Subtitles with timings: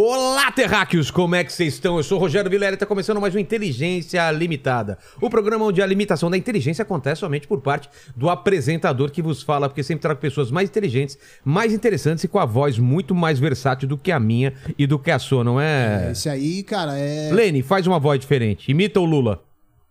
[0.00, 1.10] Olá, terráqueos!
[1.10, 1.96] Como é que vocês estão?
[1.96, 4.96] Eu sou o Rogério Vilela e está começando mais um Inteligência Limitada.
[5.20, 9.42] O programa onde a limitação da inteligência acontece somente por parte do apresentador que vos
[9.42, 13.40] fala, porque sempre trago pessoas mais inteligentes, mais interessantes e com a voz muito mais
[13.40, 16.12] versátil do que a minha e do que a sua, não é?
[16.12, 17.32] Esse aí, cara, é.
[17.32, 18.70] Lene, faz uma voz diferente.
[18.70, 19.42] Imita o Lula.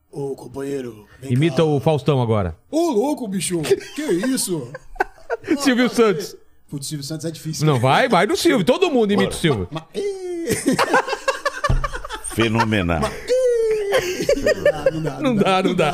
[0.10, 1.06] Ô, companheiro.
[1.20, 1.64] vem Imita cá.
[1.66, 2.56] o Faustão agora.
[2.72, 3.60] Ô, louco, bicho.
[3.94, 4.72] que isso?
[5.60, 6.38] Silvio Santos.
[6.70, 7.66] Putz, Silvio Santos é difícil.
[7.66, 8.66] Não, vai, vai no Silvio.
[8.66, 9.70] Todo mundo imita o Silvio.
[9.96, 10.48] Ih,
[12.36, 13.02] Fenomenal.
[14.92, 15.94] não dá, Não dá, não dá.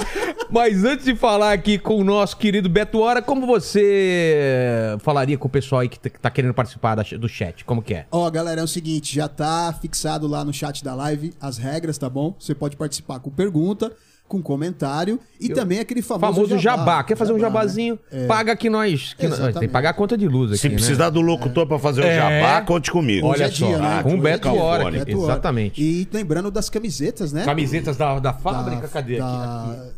[0.50, 5.48] Mas antes de falar aqui com o nosso querido Beto Hora, como você falaria com
[5.48, 7.64] o pessoal aí que tá- que tá querendo participar da- do chat?
[7.64, 8.06] Como que é?
[8.12, 11.98] Ó, galera, é o seguinte, já tá fixado lá no chat da live as regras,
[11.98, 12.36] tá bom?
[12.40, 13.92] Você pode participar com pergunta,
[14.34, 17.04] com comentário e também aquele famoso, Famoso jabá.
[17.04, 17.66] Quer fazer um Jabá, né?
[17.68, 18.00] jabazinho?
[18.28, 19.14] Paga que nós.
[19.14, 20.60] Que nós- tem que pagar a conta de luz aqui.
[20.62, 20.76] Se né?
[20.76, 22.16] precisar do locutor pra fazer o É.
[22.16, 23.28] jabá, conte comigo.
[23.28, 24.02] Olha é só, dia, né?
[24.02, 24.50] com o é Beto.
[24.50, 25.04] Hora.
[25.08, 25.80] Exatamente.
[25.82, 27.46] E lembrando das camisetas, né?
[27.46, 29.18] Camisetas da, da Da- fábrica, cadê?
[29.18, 29.90] da- Aqui, aqui.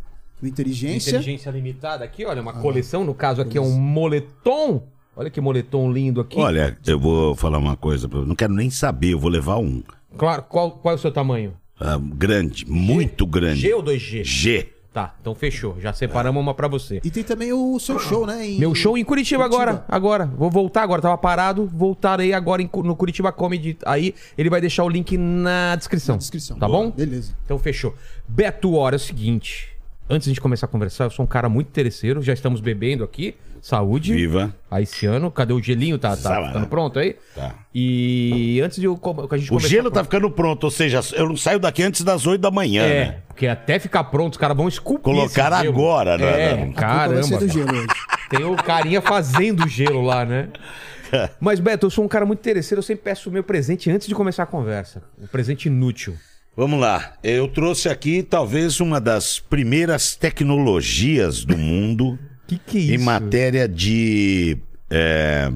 [0.41, 1.09] do Inteligência.
[1.11, 3.05] Inteligência limitada aqui, olha, uma coleção.
[3.05, 4.83] No caso aqui é um moletom.
[5.15, 6.37] Olha que moletom lindo aqui.
[6.37, 9.81] Olha, eu vou falar uma coisa, pra- não quero nem saber, eu vou levar um.
[10.17, 11.53] Claro, qual, qual é o seu tamanho?
[11.79, 13.59] Ah, grande, muito grande.
[13.61, 14.23] G ou 2G?
[14.23, 14.69] G.
[14.93, 15.75] Tá, então fechou.
[15.81, 17.01] Já separamos uma pra você.
[17.03, 18.47] E tem também o seu show, né?
[18.47, 19.63] em- Meu show em Curitiba, Curitiba.
[19.71, 19.85] agora.
[19.89, 20.25] Agora.
[20.37, 21.01] Vou voltar agora.
[21.01, 21.65] Tava parado.
[21.67, 23.77] Voltarei agora em Cu- no Curitiba Comedy.
[23.85, 26.15] Aí ele vai deixar o link na descrição.
[26.15, 26.57] Na descrição.
[26.57, 26.91] Tá bom?
[26.91, 27.35] Beleza.
[27.43, 27.93] Então fechou.
[28.25, 29.67] Beto Hora, é o seguinte.
[30.07, 32.21] Antes de a gente começar a conversar, eu sou um cara muito interesseiro.
[32.21, 33.35] Já estamos bebendo aqui.
[33.59, 34.13] Saúde.
[34.13, 34.53] Viva.
[34.69, 35.31] Aí esse ano.
[35.31, 35.97] Cadê o gelinho?
[35.97, 36.67] Tá, tá ficando né?
[36.69, 37.15] pronto aí?
[37.33, 37.55] Tá.
[37.73, 38.99] E antes de eu,
[39.31, 42.03] a gente O gelo a- tá ficando pronto, ou seja, eu não saio daqui antes
[42.03, 43.17] das 8 da manhã, É, né?
[43.27, 45.03] porque até ficar pronto, os caras vão esculpir.
[45.03, 45.73] Colocar esse gelo.
[45.75, 46.25] agora, né?
[46.41, 47.23] É, A A vai caramba.
[47.23, 47.51] ser do cara.
[47.51, 47.87] gelo hoje.
[48.29, 50.49] Tem o carinha fazendo gelo lá, né?
[51.41, 54.07] Mas, Beto, eu sou um cara muito interesseiro, eu sempre peço o meu presente antes
[54.07, 55.01] de começar a conversa.
[55.19, 56.15] Um presente inútil.
[56.55, 57.13] Vamos lá.
[57.23, 62.17] Eu trouxe aqui talvez uma das primeiras tecnologias do mundo
[62.47, 62.93] Que que é isso?
[62.93, 64.57] em matéria de
[64.89, 65.51] é,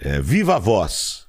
[0.00, 1.26] é, viva voz.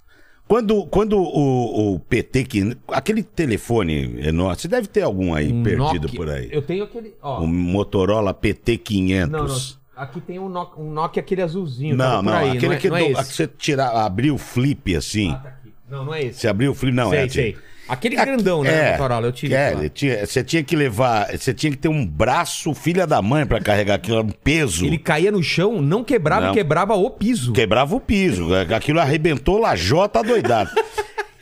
[0.48, 5.64] Quando, quando o, o PT, que, aquele telefone enorme, você deve ter algum aí Um
[5.64, 6.50] perdido Nokia- por aí.
[6.52, 7.14] Eu tenho aquele.
[7.22, 9.28] Ó, O Motorola PT500.
[9.28, 9.58] não, não.
[9.96, 11.96] Aqui tem um Nokia, um Nokia aquele azulzinho.
[11.96, 13.30] Não, tava por não, aí, aquele não é, que, não é do- esse.
[13.30, 15.32] que você tirar, abrir o flip assim.
[15.32, 15.58] Ah, tá.
[15.90, 16.40] Não, não é esse.
[16.40, 17.30] Você abriu o flip, não sei, é?
[17.30, 17.58] sei.
[17.92, 18.90] Aquele grandão, né?
[18.90, 19.54] É, Motorola, eu tive.
[19.54, 23.46] é, tinha- você tinha que levar, você tinha que ter um braço filha da mãe
[23.46, 24.86] pra carregar aquilo, era um peso.
[24.86, 26.54] Ele caía no chão, não quebrava, Não.
[26.54, 27.52] quebrava o piso.
[27.54, 30.72] Quebrava o piso, aquilo arrebentou lajota doidado.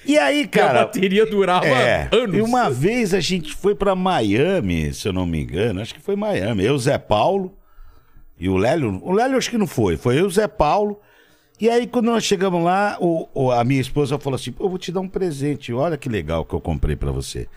[0.05, 2.35] E aí, E a cara, bateria durava é, anos.
[2.35, 6.01] e uma vez a gente foi pra Miami, se eu não me engano, acho que
[6.01, 6.65] foi Miami.
[6.65, 7.53] Eu, Zé Paulo
[8.39, 10.99] e o Lélio, o Lélio acho que não foi, foi eu, Zé Paulo.
[11.59, 14.69] E aí quando nós chegamos lá, o, o- a minha esposa falou assim: "Pô, "Eu
[14.69, 17.47] vou te dar um presente, olha que legal que eu comprei pra você".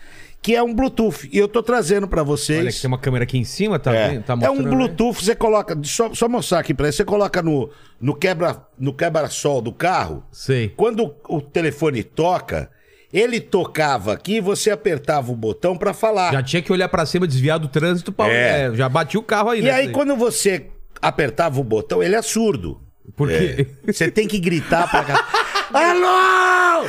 [0.41, 2.59] Que é um Bluetooth, e eu tô trazendo pra vocês.
[2.59, 4.69] Olha que tem uma câmera aqui em cima, tá, É, tá é um né?
[4.69, 7.69] Bluetooth, você coloca, só, só mostrar aqui pra você, você coloca no,
[8.01, 10.21] no quebra no quebra-sol do carro.
[10.33, 10.67] Sei.
[10.75, 12.69] Quando o telefone toca,
[13.13, 16.33] ele tocava aqui, você apertava o botão pra falar.
[16.33, 18.27] Já tinha que olhar pra cima, desviar do trânsito, pra...
[18.27, 18.65] É.
[18.65, 19.71] é, já bati o carro aí, e né?
[19.71, 20.65] aí quando você
[21.01, 22.81] apertava o botão, ele é surdo.
[23.15, 23.67] Porque...
[23.85, 23.91] É.
[23.91, 25.27] Você tem que gritar pra cá.
[25.73, 26.87] Alô!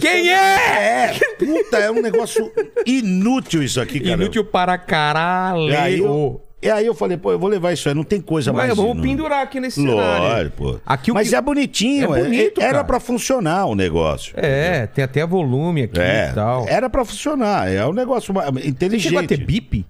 [0.00, 1.08] Quem é?
[1.08, 2.52] É, puta, é um negócio
[2.86, 4.12] inútil isso aqui, cara.
[4.14, 5.70] Inútil para caralho.
[5.70, 8.20] E aí, eu, e aí eu falei, pô, eu vou levar isso aí, não tem
[8.20, 8.68] coisa mais.
[8.68, 9.10] Mas vamos inútil.
[9.10, 10.52] pendurar aqui nesse cenário.
[10.52, 10.78] Pô.
[10.86, 12.84] Aqui Mas que- é bonitinho, É é- bonito, era cara.
[12.84, 14.34] pra funcionar o negócio.
[14.36, 16.64] É, tem até volume aqui É, e tal.
[16.68, 19.02] era pra funcionar, é um negócio ma- Você inteligente.
[19.08, 19.84] chegou a ter bip?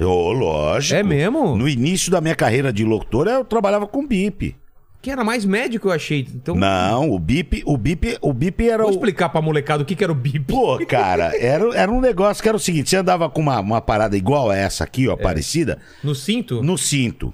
[0.00, 0.94] Ô, lógico.
[0.98, 1.56] É mesmo?
[1.56, 4.56] No início da minha carreira de locutor, eu trabalhava com bip.
[5.00, 6.26] Que era mais médico, eu achei.
[6.34, 9.86] Então, Não, o bip, o bip, o bip era vamos o explicar pra molecada o
[9.86, 10.40] que, que era o bip.
[10.52, 13.80] Pô, cara, era, era um negócio que era o seguinte: você andava com uma, uma
[13.80, 15.08] parada igual a essa aqui, É.
[15.08, 16.62] ó, parecida, No cinto?
[16.62, 17.32] no cinto.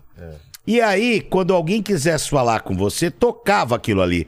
[0.67, 4.27] E aí, quando alguém quisesse falar com você, tocava aquilo ali.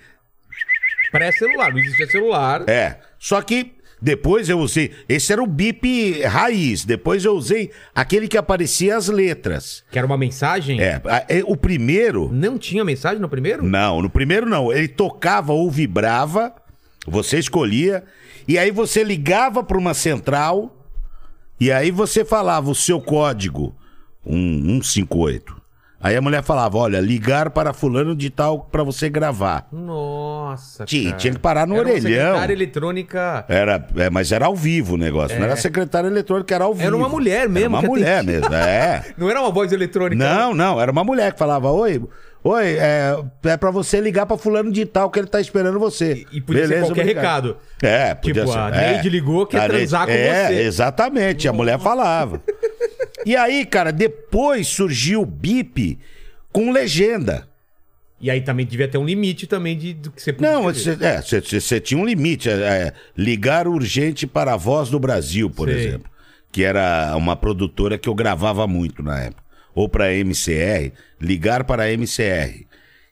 [1.13, 2.65] Pré-celular, não existia celular.
[2.69, 2.97] É.
[3.19, 4.91] Só que depois eu usei.
[5.09, 6.85] Esse era o bip raiz.
[6.85, 9.83] Depois eu usei aquele que aparecia as letras.
[9.91, 10.81] Que era uma mensagem?
[10.81, 11.01] É.
[11.29, 12.31] é, O primeiro.
[12.33, 13.63] Não tinha mensagem no primeiro?
[13.65, 14.73] Não, no primeiro não.
[14.73, 16.55] Ele tocava ou vibrava,
[17.07, 18.05] você escolhia,
[18.47, 20.77] e aí você ligava para uma central,
[21.59, 23.75] e aí você falava o seu código,
[24.25, 25.66] um, 158.
[25.99, 29.67] Aí a mulher falava, olha, ligar para fulano de tal para você gravar.
[29.73, 31.17] Nossa, Tinha, cara.
[31.17, 32.03] tinha que parar no Era orelhão.
[32.03, 33.45] secretária eletrônica.
[33.49, 36.85] Era, é, mas era ao vivo o negócio, não era secretária eletrônica, era ao vivo.
[36.85, 36.87] É.
[36.89, 38.41] Era uma mulher mesmo Era uma mulher atendia.
[38.41, 39.05] mesmo, é.
[39.17, 40.23] Não era uma voz eletrônica.
[40.23, 42.03] Não, não, era uma mulher que falava, oi,
[42.45, 46.25] oi, é, é pra você ligar pra fulano de tal que ele tá esperando você.
[46.31, 47.57] E- e podia ser qualquer recado.
[47.83, 48.59] É, podia Tipo, ser.
[48.59, 48.93] a é.
[48.93, 50.61] Neide ligou, quer A transar com é, você.
[50.61, 52.41] exatamente, a mulher falava.
[53.27, 55.99] E aí, cara, depois surgiu o bip
[56.53, 57.49] com legenda.
[58.21, 60.97] E aí também devia ter um limite também de, do que você podia Não, você
[61.77, 62.49] é, tinha um limite.
[62.49, 65.77] é, é, ligar urgente para a Voz do Brasil, por Sei.
[65.77, 66.09] exemplo.
[66.53, 69.43] Que era uma produtora que eu gravava muito na época.
[69.75, 72.65] Ou para MCR, ligar para a MCR.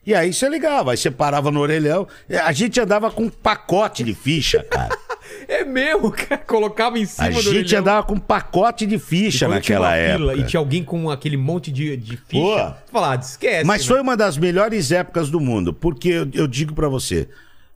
[0.05, 2.07] E aí você ligava, aí você parava no orelhão.
[2.29, 4.95] É, A gente andava com um pacote de ficha, cara.
[5.47, 6.37] É mesmo, cara.
[6.37, 7.79] Colocava em cima A do gente orelhão.
[7.81, 10.35] andava com um pacote de ficha naquela uma fila época.
[10.35, 12.29] E tinha alguém com aquele monte de, de ficha.
[12.29, 12.55] Pô.
[12.55, 13.65] Você fala, ah, esquece.
[13.65, 13.87] Mas né?
[13.87, 17.27] foi uma das melhores épocas do mundo, porque eu, eu digo pra você,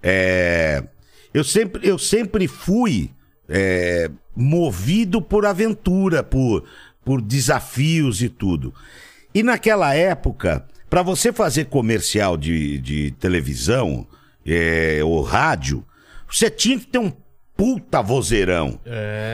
[0.02, 0.84] é,
[1.34, 3.12] eu, sempre, eu sempre fui
[3.48, 6.64] é, movido por aventura, por,
[7.04, 8.74] por desafios e tudo.
[9.34, 14.08] E naquela época, pra você fazer comercial de, de televisão
[14.46, 15.86] é, ou rádio,
[16.32, 17.12] você tinha que ter um
[17.56, 18.80] puta vozeirão.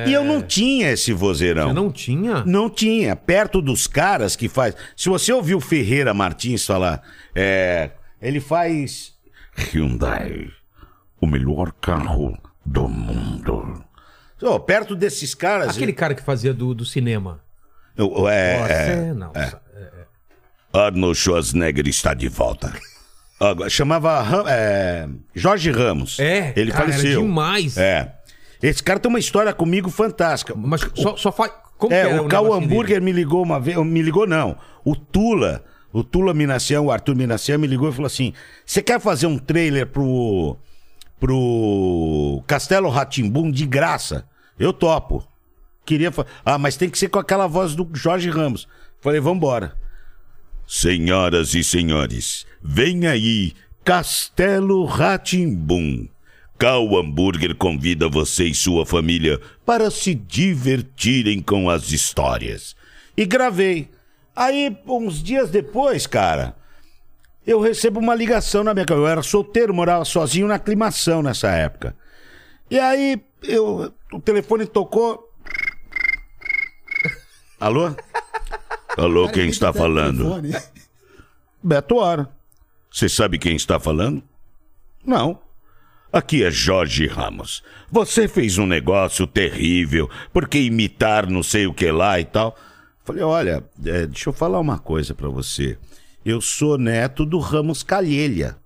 [0.07, 1.67] E eu não tinha esse vozeirão.
[1.67, 2.43] Você não tinha?
[2.43, 3.15] Não tinha.
[3.15, 4.75] Perto dos caras que faz.
[4.97, 7.03] Se você ouviu o Ferreira Martins falar,
[7.35, 7.91] é,
[8.21, 9.13] ele faz
[9.55, 10.47] Hyundai,
[11.21, 13.83] o melhor carro do mundo.
[14.41, 15.69] Ô, perto desses caras.
[15.75, 17.39] Aquele cara que fazia do, do cinema.
[17.95, 19.31] eu- é, Você é, não.
[20.75, 22.73] Arnold Schwarzenegger está de volta.
[23.39, 26.19] Agora, chamava Ram- é, Jorge Ramos.
[26.19, 27.21] É, ele cara, faleceu.
[27.21, 27.77] demais.
[27.77, 28.13] É.
[28.63, 30.53] Esse cara tem uma história comigo fantástica.
[30.55, 31.51] Mas só, só faz.
[31.77, 34.95] Como É, que era o Cal Hambúrguer me ligou uma vez, me ligou não, o
[34.95, 35.61] Tula,
[35.91, 38.31] o Tula Minacião, o Arthur Minacião me ligou e falou assim,
[38.65, 40.57] você quer fazer um trailer pro,
[41.19, 44.25] pro Castelo Ratimbum de graça?
[44.57, 45.27] Eu topo.
[45.85, 46.11] Queria
[46.45, 48.67] Ah, mas tem que ser com aquela voz do Jorge Ramos.
[49.01, 49.75] Falei, vambora.
[50.67, 53.53] Senhoras e senhores, vem aí
[53.83, 56.07] Castelo Ratimbum.
[56.57, 62.75] Cal Hambúrguer convida você e sua família para se divertirem com as histórias.
[63.15, 63.89] E gravei.
[64.35, 66.55] Aí, uns dias depois, cara,
[67.45, 68.99] eu recebo uma ligação na minha casa.
[68.99, 71.95] Eu era solteiro, morava sozinho na aclimação nessa época.
[72.71, 75.31] E aí, eu, o telefone tocou.
[77.59, 77.95] Alô?
[78.97, 80.17] Alô, quem está o falando?
[80.41, 80.53] telefone.
[81.61, 82.29] Beto Hora.
[82.91, 84.23] Você sabe quem está falando?
[85.05, 85.39] Não.
[86.13, 87.61] Aqui é Jorge Ramos.
[87.91, 92.57] Você fez um negócio terrível, porque imitar não sei o que lá e tal.
[93.03, 95.77] Falei, olha, é, deixa eu falar uma coisa pra você.
[96.25, 98.57] Eu sou neto do Ramos Calhelha.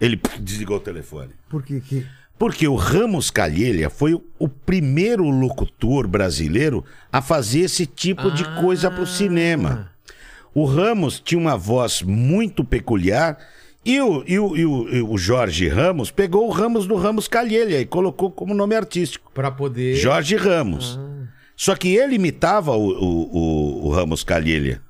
[0.00, 1.32] Ele desligou o telefone.
[1.48, 2.06] Por que que...
[2.38, 8.44] Porque o Ramos Calhelha foi o- o primeiro locutor brasileiro a fazer esse tipo de
[8.60, 9.90] coisa pro cinema.
[10.54, 13.36] O Ramos tinha uma voz muito peculiar
[13.84, 17.80] e o, e o, e o, o Jorge Ramos pegou o Ramos do Ramos Calhelha
[17.80, 19.30] e colocou como nome artístico.
[19.34, 19.96] Pra poder...
[19.96, 20.98] Jorge Ramos.
[21.56, 24.80] Só que ele imitava o, o, o- o Ramos Calhelha.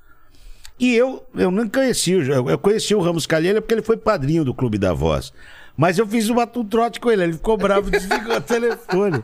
[0.79, 4.45] E eu, eu não conheci, o- eu conheci o Ramos Calhelha porque ele foi padrinho
[4.45, 5.33] do Clube da Voz.
[5.79, 9.23] Mas eu fiz uma um trote com ele, ele ficou bravo e desligou o telefone.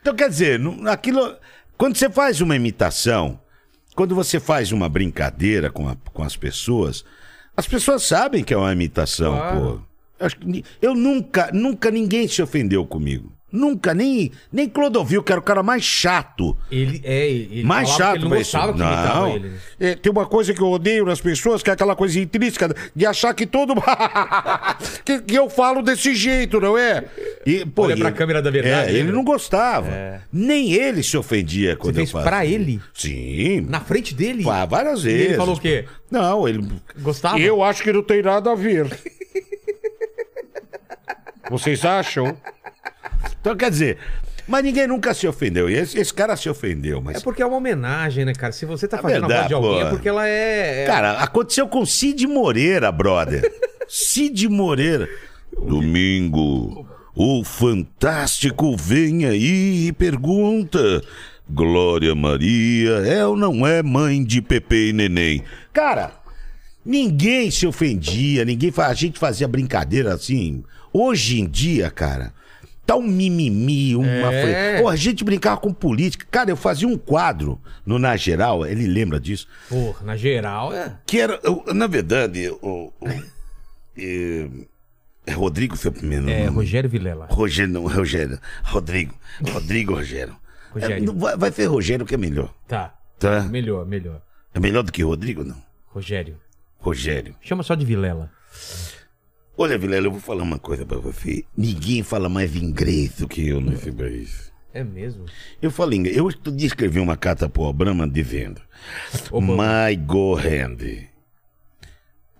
[0.00, 1.36] Então, quer dizer, aquilo.
[1.76, 3.38] Quando você faz uma imitação,
[3.94, 7.04] quando você faz uma brincadeira com, a- com as pessoas,
[7.54, 9.60] as pessoas sabem que é uma imitação, Claro.
[9.60, 9.94] pô.
[10.18, 13.30] Eu, eu nunca, nunca ninguém se ofendeu comigo.
[13.56, 16.56] Nunca, nem, nem Clodovil, que era o cara mais chato.
[16.72, 19.28] Ele, é, ele Mais chato, ele não gostava que não.
[19.36, 19.48] ele.
[19.50, 19.56] né?
[19.78, 23.06] É, tem uma coisa que eu odeio nas pessoas, que é aquela coisa intrínseca de
[23.06, 23.74] achar que todo.
[25.04, 27.04] que, que eu falo desse jeito, não é?
[27.46, 29.14] E, pô, Olha e- pra câmera da verdade, É, né, ele meu?
[29.14, 30.20] não gostava.
[30.32, 32.28] Nem ele se ofendia quando Você eu fez fazia.
[32.28, 32.80] pra ele?
[32.92, 33.60] Sim.
[33.68, 34.42] Na frente dele?
[34.42, 35.26] Pá, várias E vezes.
[35.26, 35.84] ele falou o quê?
[36.10, 36.66] Não, ele.
[36.98, 37.38] Gostava?
[37.38, 38.90] Eu acho que não tem nada a ver.
[41.50, 42.36] Vocês acham?
[43.40, 43.98] Então, quer dizer,
[44.46, 45.68] mas ninguém nunca se ofendeu.
[45.70, 47.16] E esse, esse cara se ofendeu, mas.
[47.16, 48.52] É porque é uma homenagem, né, cara?
[48.52, 49.86] Se você tá É fazendo a voz verdade, de alguém, pô.
[49.86, 50.82] é porque ela é...
[50.82, 53.50] é- Cara, aconteceu com Cid Moreira, brother.
[53.88, 55.08] Cid Moreira.
[55.78, 61.00] Domingo, o Fantástico vem aí e pergunta:
[61.48, 65.42] Glória Maria é ou não é mãe de Pepe e Neném?
[65.72, 66.12] Cara,
[66.84, 70.64] ninguém se ofendia, ninguém a gente fazia brincadeira assim.
[70.92, 72.32] Hoje em dia, cara,
[72.86, 74.06] Tá um mimimi, uma.
[74.32, 74.80] É.
[74.82, 76.26] Pô, a gente brincava com política.
[76.30, 79.48] Cara, eu fazia um quadro no Na Geral, ele lembra disso.
[79.68, 80.94] Porra, na geral é.
[81.06, 82.92] Que era, eu- na verdade, o.
[83.00, 83.08] o-
[83.96, 84.48] é,
[85.26, 86.56] é Rodrigo seu primeiro É, nome?
[86.56, 87.26] Rogério Vilela.
[87.30, 88.38] Rogério, não, Rogério.
[88.64, 89.14] Rodrigo.
[89.50, 90.36] Rodrigo Rogério.
[90.70, 91.10] Rogério.
[91.10, 92.52] É, vai, vai ser Rogério que é melhor.
[92.68, 92.94] Tá.
[93.18, 93.42] Tá?
[93.44, 94.20] Melhor, melhor.
[94.52, 95.56] É melhor do que Rodrigo, não?
[95.86, 96.36] Rogério.
[96.78, 97.34] Rogério.
[97.40, 98.30] Chama só de Vilela.
[99.56, 101.44] Olha, Vilela, eu vou falar uma coisa pra você.
[101.56, 104.52] Ninguém fala mais inglês do que eu nesse país.
[104.72, 105.26] É mesmo?
[105.62, 106.16] Eu falei inglês.
[106.16, 108.60] Eu dia escrevi uma carta pro Obama dizendo:
[109.30, 109.86] Obama.
[109.88, 111.08] My go hand.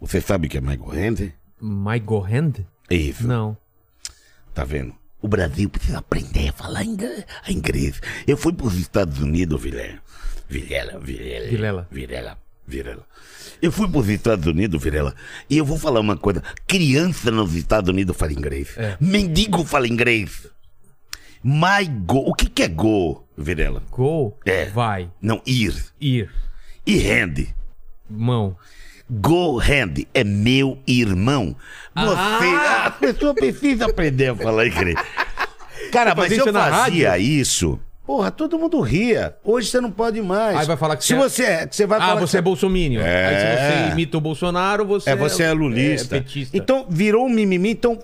[0.00, 1.32] Você sabe o que é my go hand?
[1.66, 2.66] My Go Hand?
[2.90, 3.26] Isso.
[3.26, 3.56] Não.
[4.52, 4.94] Tá vendo?
[5.22, 8.00] O Brasil precisa aprender a falar inglês.
[8.26, 9.98] Eu fui pros Estados Unidos, Vilela.
[10.46, 11.48] Vilela, Vilela.
[11.48, 11.88] Vilela.
[11.90, 13.06] Vilela, Vilela.
[13.60, 15.14] Eu fui pros Estados Unidos, Vilela,
[15.48, 16.42] e eu vou falar uma coisa.
[16.66, 18.68] Criança nos Estados Unidos fala inglês.
[18.76, 18.96] É.
[19.00, 20.48] Mendigo fala inglês.
[21.42, 22.18] My go.
[22.18, 23.82] O que que é go, Vilela?
[23.90, 24.36] Go.
[24.46, 24.66] É.
[24.66, 25.10] Vai.
[25.20, 25.74] Não, ir.
[26.00, 26.30] Ir.
[26.86, 27.46] E hand.
[28.08, 28.56] Mão.
[29.10, 31.54] Go hand é meu irmão.
[31.94, 32.86] Você, Ah!
[32.86, 34.96] a pessoa precisa aprender a falar inglês.
[35.92, 37.78] Cara, mas eu fazia isso.
[38.06, 39.34] Porra, todo mundo ria.
[39.42, 40.56] Hoje você não pode mais.
[40.58, 42.38] Aí vai falar que Se você é- você é, você vai Ah, falar que você
[42.38, 43.00] é bolsominion.
[43.00, 43.26] É.
[43.26, 46.16] Aí se você imita o Bolsonaro, você É, você é lulista.
[46.16, 46.56] É petista.
[46.56, 47.98] Então virou um mimimi, então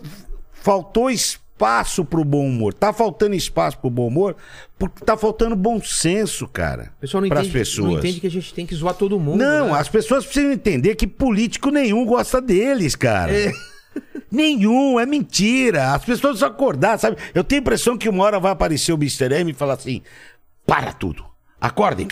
[0.52, 2.72] faltou espaço pro bom humor.
[2.72, 4.36] Tá faltando espaço pro bom humor
[4.78, 6.92] porque tá faltando bom senso, cara.
[6.96, 7.90] o pessoal não pras entende, pessoas.
[7.90, 9.36] não entende que a gente tem que zoar todo mundo.
[9.38, 9.78] Não, né?
[9.78, 13.30] as pessoas precisam entender que político nenhum gosta deles, cara.
[13.32, 13.52] É.
[14.30, 15.92] Nenhum, é mentira.
[15.92, 17.16] As pessoas precisam acordar, sabe?
[17.34, 19.34] Eu tenho a impressão que uma hora vai aparecer o Mr.
[19.34, 20.02] M e falar assim:
[20.66, 21.24] para tudo,
[21.60, 22.06] acordem.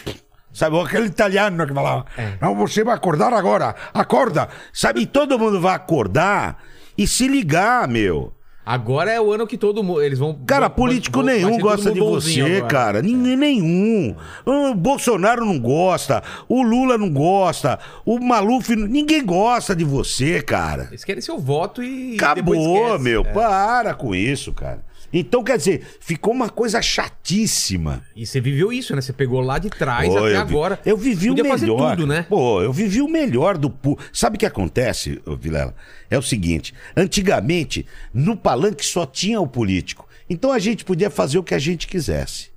[0.52, 2.36] Sabe, aquele italiano que falava: É.
[2.40, 4.48] não, você vai acordar agora, acorda.
[4.72, 6.58] Sabe, e todo mundo vai acordar
[6.96, 8.32] e se ligar, meu.
[8.70, 10.02] Agora é o ano que todo mundo.
[10.02, 10.38] Eles vão.
[10.46, 12.66] Cara, político vão- nenhum gosta de você, agora.
[12.66, 13.00] cara.
[13.02, 14.14] Ninguém nenhum.
[14.44, 16.22] O Bolsonaro não gosta.
[16.46, 17.78] O Lula não gosta.
[18.04, 18.76] O Maluf.
[18.76, 20.88] Ninguém gosta de você, cara.
[20.90, 22.14] Eles querem seu voto e.
[22.16, 23.22] Acabou, meu.
[23.22, 23.32] É.
[23.32, 24.80] Para com isso, cara.
[25.12, 28.02] Então, quer dizer, ficou uma coisa chatíssima.
[28.14, 29.00] E você viveu isso, né?
[29.00, 30.80] Você pegou lá de trás Pô, até eu vi- agora.
[30.84, 31.58] Eu vivi Podia o melhor.
[31.58, 32.26] fazer tudo, né?
[32.28, 33.72] Pô, eu vivi o melhor do.
[34.12, 35.74] Sabe o que acontece, Vilela?
[36.10, 40.06] É o seguinte: antigamente, no palanque só tinha o político.
[40.28, 42.50] Então a gente podia fazer o que a gente quisesse.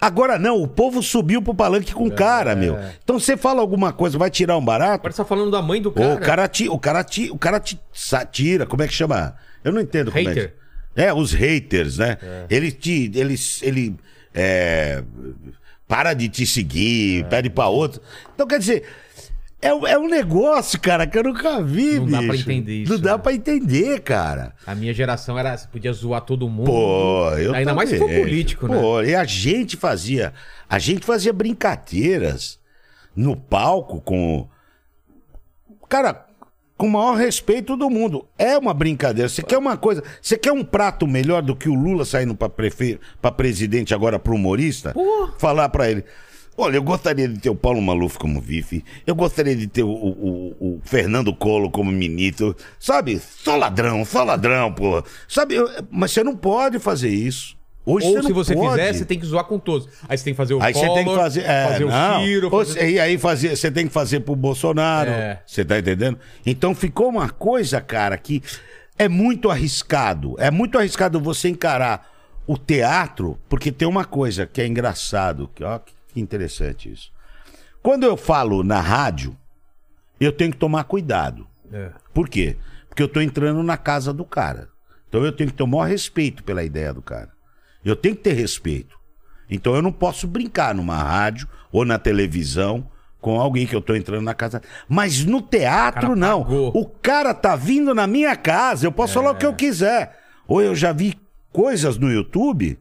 [0.00, 2.78] Agora não, o povo subiu pro palanque com cara, meu.
[3.04, 4.94] Então você fala alguma coisa, vai tirar um barato?
[4.94, 6.14] Agora você tá falando da mãe do cara.
[6.14, 9.34] o cara te, o cara te, o cara te sa- tira, como é que chama?
[9.62, 10.48] Eu não entendo como é Hater.
[10.50, 10.65] que...
[10.96, 12.16] É, os haters, né?
[12.50, 13.96] Ele te, ele, ele,
[14.34, 15.04] é,
[15.86, 18.00] para de te seguir, pede pra outro.
[18.34, 18.82] Então, quer dizer,
[19.60, 22.28] é, um- é um negócio, cara, que eu nunca vi, Não dá bicho.
[22.28, 23.22] pra entender isso, Não dá né?
[23.22, 24.54] pra entender, cara.
[24.66, 25.56] A minha geração era.
[25.56, 26.66] Você podia zoar todo mundo.
[26.66, 28.22] Pô, eu Ainda mais se for também.
[28.22, 28.78] político, né?
[28.80, 30.32] Pô, e a gente fazia,
[30.68, 32.58] a gente fazia brincadeiras
[33.14, 34.48] no palco com
[35.88, 36.25] cara,
[36.76, 38.26] com o maior respeito do mundo.
[38.38, 39.28] É uma brincadeira.
[39.28, 42.48] Você quer uma coisa, você quer um prato melhor do que o Lula saindo pra
[42.48, 42.98] prefe...
[43.20, 44.92] para presidente agora pro humorista?
[44.92, 45.30] Pô.
[45.38, 46.04] Falar pra ele
[46.58, 48.82] Olha, eu gostaria de ter o Paulo Maluf como vice.
[49.06, 52.56] Eu gostaria de ter o, o- o- Fernando Collor como ministro.
[52.78, 53.20] Sabe?
[53.20, 55.02] Só ladrão, só ladrão, pô.
[55.28, 55.54] Sabe?
[55.56, 57.55] eu- mas você não pode fazer isso.
[57.88, 58.70] Hoje Ou se você pode.
[58.70, 59.88] fizer, você tem que zoar com todos.
[60.08, 61.88] Aí você tem que fazer o Aí você tem que Collor, fazer, é, fazer o
[61.88, 62.24] não.
[62.24, 62.48] Ciro.
[62.52, 65.08] Ou fazer- E aí fazer, você tem que fazer pro Bolsonaro.
[65.10, 65.40] É.
[65.46, 66.18] Você tá entendendo?
[66.44, 68.42] Então ficou uma coisa, cara, que
[68.98, 70.34] é muito arriscado.
[70.38, 72.10] É muito arriscado você encarar
[72.44, 77.12] o teatro, porque tem uma coisa que é engraçado, que ó, que interessante isso.
[77.82, 79.36] Quando eu falo na rádio,
[80.18, 81.46] eu tenho que tomar cuidado.
[81.72, 81.90] É.
[82.12, 82.56] Por quê?
[82.88, 84.68] Porque eu tô entrando na casa do cara.
[85.08, 87.35] Então eu tenho que ter o maior respeito pela ideia do cara.
[87.88, 88.96] Eu tenho que ter respeito.
[89.48, 92.88] Então eu não posso brincar numa rádio ou na televisão
[93.20, 94.60] com alguém que eu tô entrando na casa.
[94.88, 96.42] Mas no teatro, O cara não.
[96.42, 96.72] pagou.
[96.74, 100.18] O cara tá vindo na minha casa, eu posso falar o que eu quiser.
[100.48, 101.14] Ou eu já vi
[101.52, 102.78] coisas no YouTube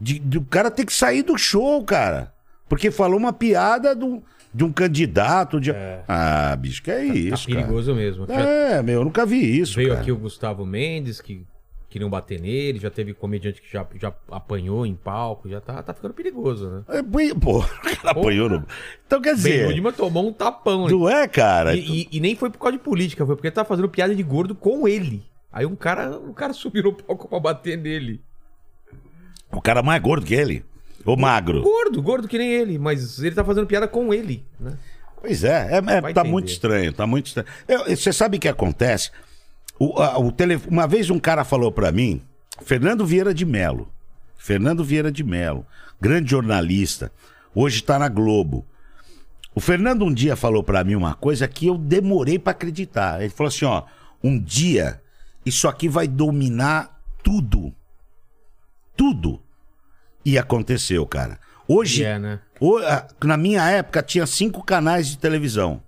[0.00, 2.32] de, de o cara ter que sair do show, cara.
[2.68, 4.22] Porque falou uma piada do,
[4.52, 5.60] de um candidato.
[5.60, 5.72] De...
[6.08, 7.60] Ah, bicho, que é Tá isso, cara.
[7.60, 8.26] perigoso mesmo.
[8.26, 9.76] Já É, meu, eu nunca vi isso.
[9.76, 10.00] veio cara.
[10.00, 11.46] aqui o Gustavo Mendes, que
[11.92, 15.92] queriam bater nele, já teve comediante que já, já apanhou em palco, já tá, tá
[15.94, 16.82] ficando perigoso, né?
[16.88, 18.64] É, bem- Pô, o cara apanhou no.
[19.06, 19.66] Então quer Ben dizer.
[19.66, 20.92] Rudman tomou um tapão, né?
[20.92, 21.74] Não é, cara?
[21.76, 24.14] E, e- e nem foi por causa de política, foi porque ele tava fazendo piada
[24.14, 25.22] de gordo com ele.
[25.52, 28.20] Aí um cara, um cara subiu no palco pra bater nele.
[29.52, 30.64] O cara mais gordo que ele.
[31.04, 31.62] Ou magro.
[31.62, 34.78] Gordo, gordo que nem ele, mas ele tá fazendo piada com ele, né?
[35.20, 36.28] Pois é, é, é, tá entender.
[36.28, 37.46] muito estranho, tá muito estranho.
[37.68, 39.10] Eu- Você sabe o que acontece?
[39.84, 40.60] O, a- o tele...
[40.68, 42.22] Uma vez um cara falou pra mim,
[42.64, 43.90] Fernando Vieira de Melo.
[44.36, 45.66] Fernando Vieira de Melo,
[46.00, 47.10] grande jornalista,
[47.54, 48.64] hoje está na Globo.
[49.54, 53.20] O Fernando um dia falou pra mim uma coisa que eu demorei pra acreditar.
[53.20, 53.82] Ele falou assim, ó,
[54.22, 55.00] um dia
[55.44, 57.72] isso aqui vai dominar tudo.
[58.96, 59.40] Tudo.
[60.24, 61.38] E aconteceu, cara.
[61.66, 62.40] Hoje, E é, né?
[63.24, 65.82] na minha época, tinha cinco canais de televisão.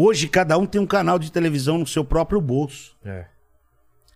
[0.00, 2.96] Hoje, cada um tem um canal de televisão no seu próprio bolso.
[3.04, 3.24] É.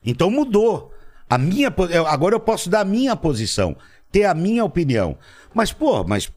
[0.05, 0.95] Então mudou.
[1.29, 1.75] A minha,
[2.09, 3.77] agora eu posso dar a minha posição,
[4.12, 5.19] ter a minha opinião.
[5.53, 6.31] Mas, pô, mas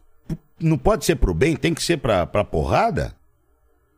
[0.60, 3.14] não pode ser pro bem, tem que ser pra, pra porrada?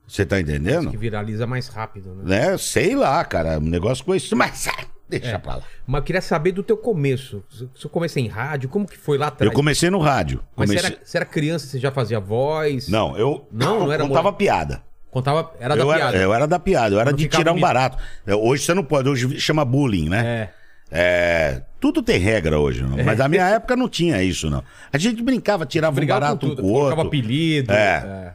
[0.06, 0.92] Você tá entendendo?
[0.92, 2.50] Que viraliza mais rápido, né?
[2.52, 2.58] Né?
[2.58, 3.58] Sei lá, cara.
[3.58, 4.36] Um negócio com isso.
[4.36, 4.68] Mas
[5.08, 5.38] deixa É.
[5.38, 5.64] pra lá.
[5.86, 7.42] Mas eu queria saber do teu começo.
[7.74, 9.50] Seu começo em rádio, como que foi lá atrás?
[9.50, 10.44] Eu comecei no rádio.
[10.58, 10.90] Mas Comecei...
[10.90, 12.90] você era, você era criança, você já fazia voz?
[12.90, 14.84] Não, eu Não, não era contava piada.
[15.12, 16.16] Contava, era da eu, piada.
[16.16, 17.98] Era, eu era da piada, eu era de tirar um barato.
[18.26, 20.26] É, Hoje você não pode, hoje chama bullying, né?
[20.26, 20.58] É.
[20.90, 23.04] É, tudo tem regra hoje, não?
[23.04, 24.64] mas na minha época não tinha isso, não.
[24.92, 26.62] A gente brincava, tirava um Brigava barato com um tudo.
[26.62, 27.02] com o outro.
[27.02, 27.74] apelido.
[27.74, 28.34] É.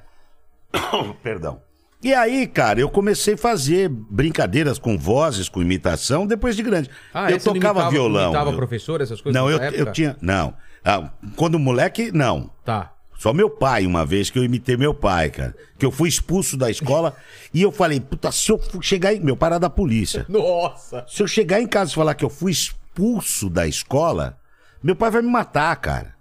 [1.22, 1.60] Perdão.
[2.02, 6.90] E aí, cara, eu comecei a fazer brincadeiras com vozes, com imitação, depois de grande.
[7.14, 7.38] Ah, eu é?
[7.38, 8.24] Tocava imitava- violão.
[8.30, 9.40] Imitava eu- professor, essas coisas?
[9.40, 10.16] Não, eu, eu tinha.
[10.20, 10.52] Não.
[10.84, 12.50] Ah, quando moleque, não.
[12.64, 12.91] Tá.
[13.22, 15.54] Só meu pai, uma vez que eu imitei meu pai, cara.
[15.78, 17.14] Que eu fui expulso da escola
[17.54, 19.20] e eu falei, puta, se eu chegar em.
[19.20, 20.26] Meu pai era da polícia.
[20.28, 21.06] Nossa!
[21.08, 24.36] Se eu chegar em casa e falar que eu fui expulso da escola,
[24.82, 26.16] meu pai vai me matar, cara.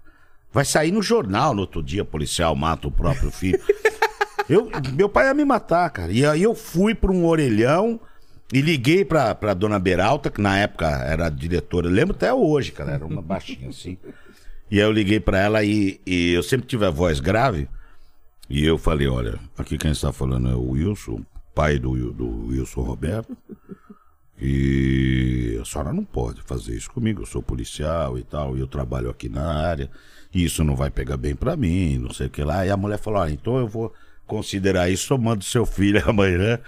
[0.52, 3.60] Vai sair no jornal no outro dia, policial mata o próprio filho.
[4.48, 6.12] eu, meu pai ia me matar, cara.
[6.12, 7.98] E aí eu fui para um orelhão
[8.52, 11.88] e liguei pra, pra dona Beralta, que na época era diretora.
[11.88, 13.98] Eu lembro até hoje, cara, era uma baixinha assim.
[14.72, 17.68] E aí eu liguei pra ela e, e eu sempre tive a voz grave.
[18.48, 21.20] E eu falei, olha, aqui quem está falando é o Wilson,
[21.54, 23.36] pai do, do Wilson Roberto.
[24.40, 28.66] E a senhora não pode fazer isso comigo, eu sou policial e tal, e eu
[28.66, 29.90] trabalho aqui na área,
[30.32, 32.64] e isso não vai pegar bem pra mim, não sei o que lá.
[32.64, 33.92] E a mulher falou: ah, então eu vou
[34.26, 36.58] considerar isso, eu mando seu filho amanhã.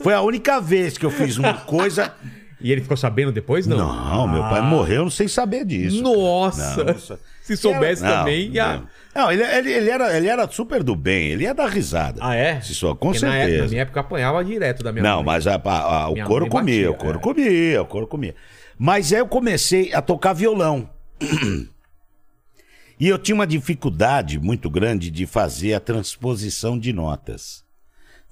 [0.00, 2.14] Foi a única vez que eu fiz uma coisa.
[2.60, 3.66] E ele ficou sabendo depois?
[3.66, 3.78] Não.
[3.78, 6.02] Não, meu pai morreu sem saber disso.
[6.02, 6.84] Nossa!
[6.84, 8.78] Não, Se soubesse Não, também, ia...
[8.78, 8.88] não.
[9.14, 12.18] Não, ele, ele, ele era, ele era super do bem, ele ia dar risada.
[12.22, 12.58] Ah, é?
[12.62, 13.50] Se só, com Porque na certeza.
[13.52, 15.24] época- Na minha época apanhava direto da minha Não, mãe.
[15.26, 17.20] mas a- a- a- o couro comia, batia, o couro é.
[17.22, 18.34] comia, o couro comia.
[18.78, 20.88] Mas aí eu comecei a tocar violão.
[22.98, 27.62] e eu tinha uma dificuldade muito grande de fazer a transposição de notas.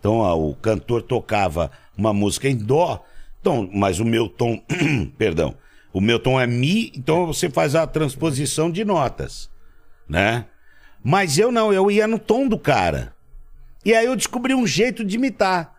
[0.00, 3.04] Então a- o cantor tocava uma música em dó,
[3.40, 4.60] então, mas o meu tom,
[5.18, 5.54] perdão,
[5.92, 9.50] o meu tom é mi, então você faz a transposição de notas,
[10.08, 10.46] né?
[11.02, 13.14] Mas eu não, eu ia no tom do cara.
[13.84, 15.74] E aí eu descobri um jeito de imitar.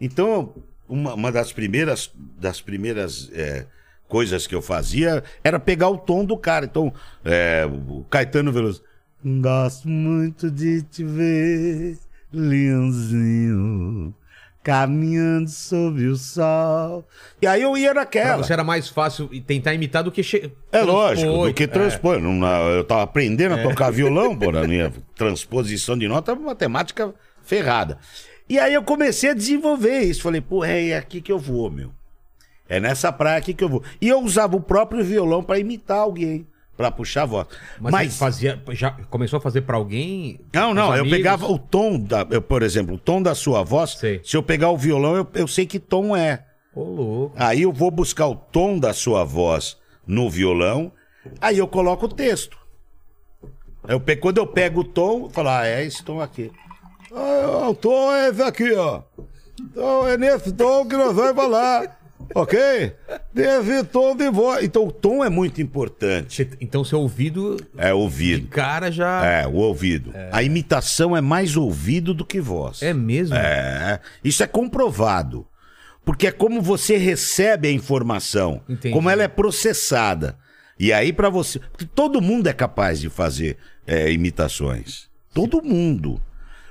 [0.00, 0.54] Então,
[0.88, 3.66] uma, uma das primeiras, das primeiras é,
[4.06, 6.66] coisas que eu fazia era pegar o tom do cara.
[6.66, 6.92] Então,
[7.24, 8.82] é, o Caetano Veloso.
[9.24, 11.98] Gosto muito de te ver,
[12.32, 14.14] Leãozinho,
[14.62, 17.06] caminhando sob o sol.
[17.40, 18.42] E aí eu ia Pra naquela.
[18.42, 20.22] você era mais fácil tentar imitar do que...
[20.22, 20.52] Che...
[20.70, 21.66] É lógico, do que É.
[21.66, 22.20] transpor.
[22.20, 26.46] Não, não, eu tava aprendendo a tocar violão, porra, minha transposição de nota é uma
[26.46, 27.98] matemática ferrada.
[28.48, 30.22] E aí eu comecei a desenvolver isso.
[30.22, 31.90] Falei, pô, é aqui que eu vou, meu.
[32.68, 33.82] É nessa praia aqui que eu vou.
[34.00, 36.46] E eu usava o próprio violão pra imitar alguém,
[36.80, 37.46] pra puxar a voz.
[37.78, 38.62] Mas, Mas, fazia...
[38.70, 40.40] Já começou a fazer pra alguém?
[40.52, 41.10] não, não, eu amigos?
[41.10, 43.90] pegava o tom da, eu, por exemplo, o tom da sua voz.
[43.98, 44.20] Sei.
[44.24, 46.44] Se eu pegar o violão, eu, eu sei que tom é.
[46.74, 47.34] Louco.
[47.36, 50.90] Aí eu vou buscar o tom da sua voz no violão,
[51.40, 52.56] aí eu coloco o texto.
[53.86, 56.50] Eu pe- quando eu pego o tom, eu falo, ah, é esse tom aqui.
[57.14, 59.02] Ah, o tom é esse aqui, ó.
[59.60, 61.99] Então é nesse tom que nós vamos falar,
[62.34, 62.94] ok?
[63.34, 64.64] Nesse tom de voz.
[64.64, 66.48] Então o tom é muito importante.
[66.60, 68.48] Então seu ouvido É de ouvido.
[68.48, 69.24] cara já...
[69.24, 70.12] É, o ouvido.
[70.32, 72.82] A imitação é mais ouvido do que voz.
[72.82, 73.36] É mesmo?
[73.36, 75.46] É, isso é comprovado.
[76.04, 78.94] Porque é como você recebe a informação, Entendi.
[78.94, 80.36] como ela é processada.
[80.78, 85.08] E aí para você, porque todo mundo é capaz de fazer é, imitações.
[85.34, 86.20] Todo mundo.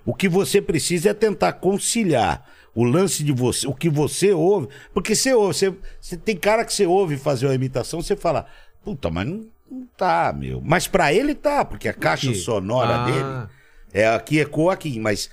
[0.04, 2.44] O que você precisa é tentar conciliar
[2.80, 6.64] o lance de você, o que você ouve, porque você ouve, você, você tem cara
[6.64, 8.46] que você ouve fazer uma imitação, você fala,
[8.84, 10.62] puta, mas não, não tá, meu.
[10.64, 13.06] Mas para ele tá, porque a caixa sonora Ah.
[13.06, 13.50] dele
[13.94, 15.30] é aqui ecoa aqui, mas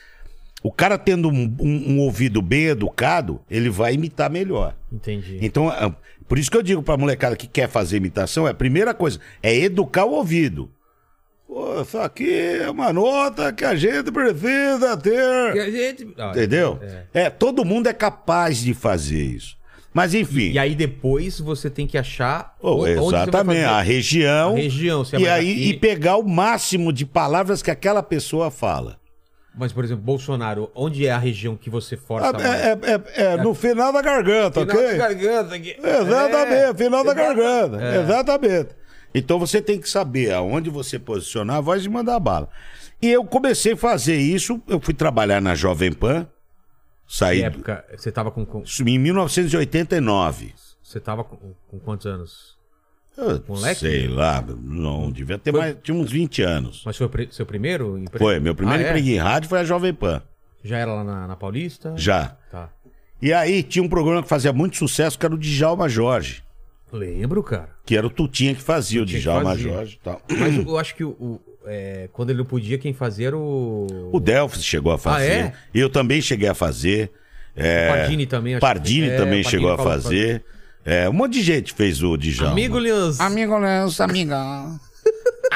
[0.62, 4.74] o cara tendo um, um- um ouvido bem educado, ele vai imitar melhor.
[4.90, 5.38] Entendi.
[5.40, 5.94] Então, ah,
[6.26, 9.20] por isso que eu digo pra molecada que quer fazer imitação, é a primeira coisa,
[9.42, 10.68] é educar o ouvido.
[11.46, 12.30] Pô, isso aqui
[12.60, 15.52] é uma nota que a gente precisa ter.
[15.52, 16.78] Que a gente- Ah, Entendeu?
[17.14, 17.22] é.
[17.26, 17.30] É.
[17.30, 19.56] todo mundo é capaz de fazer isso.
[19.94, 20.50] Mas enfim.
[20.50, 24.54] E aí depois você tem que achar Oh, exatamente, a região.
[24.54, 28.98] A região, e aí e- e pegar o máximo de palavras que aquela pessoa fala.
[29.58, 32.26] Mas, por exemplo, Bolsonaro, onde é a região que você força?
[32.46, 34.86] É, é- é- é no final da garganta, Final ok?
[34.90, 35.76] da garganta aqui.
[35.82, 36.74] Exatamente, É.
[36.74, 37.82] final da garganta.
[37.82, 38.02] É.
[38.02, 38.68] Exatamente.
[39.18, 42.48] Então você tem que saber aonde você posicionar a voz e mandar bala.
[43.00, 46.24] E eu comecei a fazer isso, eu fui trabalhar na Jovem Pan,
[47.06, 47.84] Que saí época?
[47.96, 50.54] Você tava com, com- em 1989.
[50.82, 51.36] você tava com,
[51.68, 52.56] com quantos anos?
[53.16, 53.80] Eu Moleque?
[53.80, 56.82] Sei lá, não devia ter Foi- mais, tinha uns 20 anos.
[56.84, 58.18] Mas foi o seu primeiro emprego?
[58.22, 58.88] Foi, meu primeiro Ah, é?
[58.90, 60.22] emprego em rádio foi a Jovem Pan.
[60.62, 61.94] Já era lá na, na Paulista?
[61.96, 62.36] Já.
[62.50, 62.68] Tá.
[63.22, 66.44] E aí tinha um programa que fazia muito sucesso, que era o Djalma Jorge.
[66.92, 67.70] Lembro, cara.
[67.84, 69.72] Que era o Tutinha que fazia, o Tutinha que Djalma fazia.
[69.72, 70.22] Jorge e tal.
[70.38, 74.10] Mas eu acho que o, o- é, quando ele não podia, quem fazia era o.
[74.12, 75.24] O Delphi chegou a fazer.
[75.24, 75.52] Ah, é?
[75.74, 77.10] Eu também cheguei a fazer.
[77.56, 80.44] É, O Pardini também, acho Pardini que- é, também Pardini chegou a fazer.
[80.84, 82.52] É, um monte de gente fez o Djalma.
[82.52, 83.20] Amigo Leandro.
[83.20, 84.36] Amigo Leandro, amiga.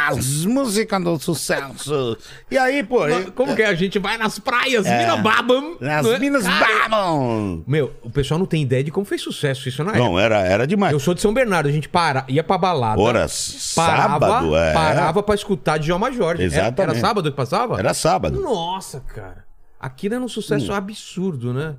[0.09, 2.17] As músicas do sucesso.
[2.51, 3.01] E aí, pô,
[3.35, 3.67] Como que é?
[3.67, 4.99] A gente vai nas praias, É.
[4.99, 5.77] Minas babam.
[5.81, 6.19] nas não é?
[6.19, 7.65] Minas Cara, babam.
[7.67, 10.05] Meu, o pessoal não tem ideia de como fez sucesso isso na época.
[10.05, 10.93] Não, era, era demais.
[10.93, 13.01] Eu sou de São Bernardo, a gente para, ia pra balada.
[13.01, 14.73] Horas, parava, sábado, é.
[14.73, 16.45] Parava pra escutar Djalma Jorge.
[16.45, 17.01] Era- Era, Exatamente.
[17.01, 17.79] sábado que passava?
[17.79, 18.41] Era sábado.
[18.41, 19.45] Nossa, cara.
[19.79, 20.29] Aquilo era um Hum.
[20.29, 21.77] sucesso absurdo, né?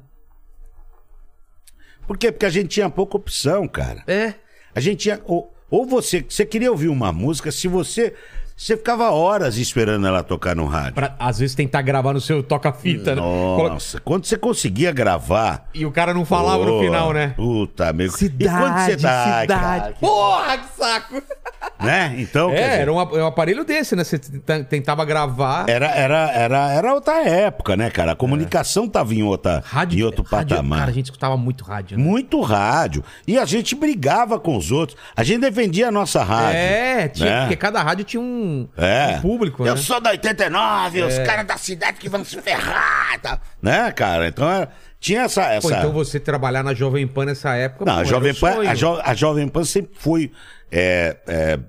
[2.08, 2.32] Por quê?
[2.32, 4.04] Porque a gente tinha pouca opção, cara.
[4.08, 4.34] É.
[4.76, 5.20] A gente tinha.
[5.72, 8.14] Ou você, você queria ouvir uma música, se você.
[8.54, 10.94] Você ficava horas esperando ela tocar no rádio.
[10.94, 13.22] Pra, às vezes tentar gravar no seu toca-fita, né?
[13.22, 15.68] Coloca- Nossa, quando você conseguia gravar.
[15.74, 17.30] E o cara não falava no Pô, final, né?
[17.36, 18.12] Puta, meu.
[18.12, 19.48] Cidade, e quando você tá, cidade.
[19.48, 21.24] cara, Porra, que saco!
[21.86, 22.16] Né?
[22.18, 24.04] Então, É, dizer, era um, ap- um aparelho desse, né?
[24.04, 25.66] Você tenta- tentava gravar.
[25.70, 28.12] era, era, era, era outra época, né, cara?
[28.14, 30.80] A comunicação tava em, outra, em outro rádio- patamar.
[30.80, 32.04] Cara, a gente escutava muito rádio, né?
[32.04, 33.04] Muito rádio.
[33.28, 34.98] E a gente brigava com os outros.
[35.16, 36.58] A gente defendia a nossa rádio.
[36.60, 37.40] É, tinha, né?
[37.42, 39.16] porque cada rádio tinha um, É.
[39.18, 39.82] um público, Eu né?
[39.82, 43.20] sou da 89, os caras da cidade que vão se ferrar.
[43.22, 43.40] Tá?
[43.62, 44.28] Né, cara?
[44.28, 45.42] Então era- tinha essa.
[45.46, 45.68] essa...
[45.68, 47.86] Pô, então você trabalhar na Jovem Pan nessa época.
[47.86, 50.32] Não, pô, a Jovem, Pan, a, Jo- a Jovem Pan sempre foi
[50.72, 51.60] é, é,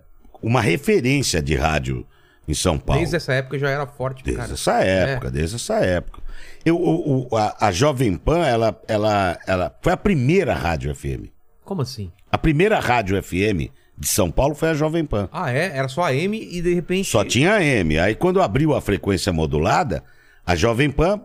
[0.42, 2.06] uma referência de rádio
[2.46, 3.00] em São Paulo.
[3.00, 4.52] Desde essa época já era forte, Desde cara.
[4.54, 6.20] essa época, desde essa época.
[6.64, 11.26] Eu, o- o- a, a Jovem Pan, ela, ela, ela foi a primeira rádio FM.
[11.64, 12.10] Como assim?
[12.30, 15.28] A primeira rádio FM de São Paulo foi a Jovem Pan.
[15.32, 15.76] Ah, é?
[15.76, 17.08] Era só a M e de repente.
[17.08, 17.98] Só tinha AM.
[17.98, 20.02] Aí quando abriu a frequência modulada,
[20.44, 21.20] a Jovem Pan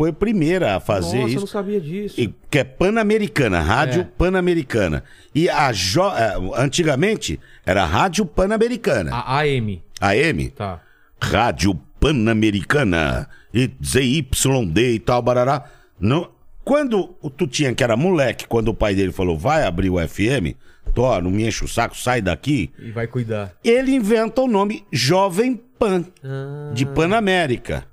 [0.00, 1.46] foi a primeira a fazer Nossa, eu não isso.
[1.46, 2.18] sabia disso.
[2.18, 4.04] E- que é Pan-Americana, Rádio É.
[4.16, 5.04] Pan-Americana.
[5.34, 6.00] E a jo...
[6.08, 9.14] é, antigamente era Rádio Pan-Americana.
[9.14, 9.82] A AM.
[10.00, 10.80] AM, Tá.
[11.20, 13.28] Rádio Pan-Americana.
[13.52, 15.64] E ZYD e tal, barará.
[16.00, 16.30] Não...
[16.64, 20.54] Quando o Tutinha, que era moleque, quando o pai dele falou, vai abrir o FM,
[20.94, 22.70] Tó, não me enche o saco, sai daqui.
[22.78, 23.52] E vai cuidar.
[23.62, 26.70] Ele inventa o nome Jovem Pan, Ah.
[26.72, 27.84] de Panamérica.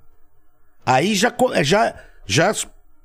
[0.90, 1.94] Aí já, co- já,
[2.26, 2.50] já,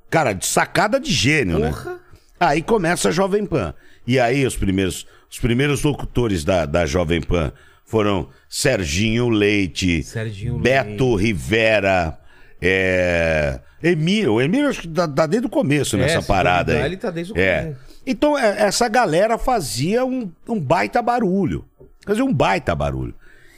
[0.08, 1.68] cara, de sacada de gênio, né?
[1.68, 1.98] Porra.
[2.40, 3.74] Aí começa a Jovem Pan.
[4.06, 7.52] E aí os primeiros, os primeiros locutores da, da Jovem Pan
[7.84, 12.18] foram Serginho Leite, Serginho Beto Rivera,
[12.60, 14.34] é, Emílio.
[14.34, 16.84] O Emílio acho que tá, tá desde o começo É, nessa parada aí.
[16.86, 17.62] ele tá desde o é.
[17.62, 17.80] começo.
[18.06, 21.64] Então é, essa galera fazia um, um baita barulho.
[22.06, 23.14] Fazia um baita barulho.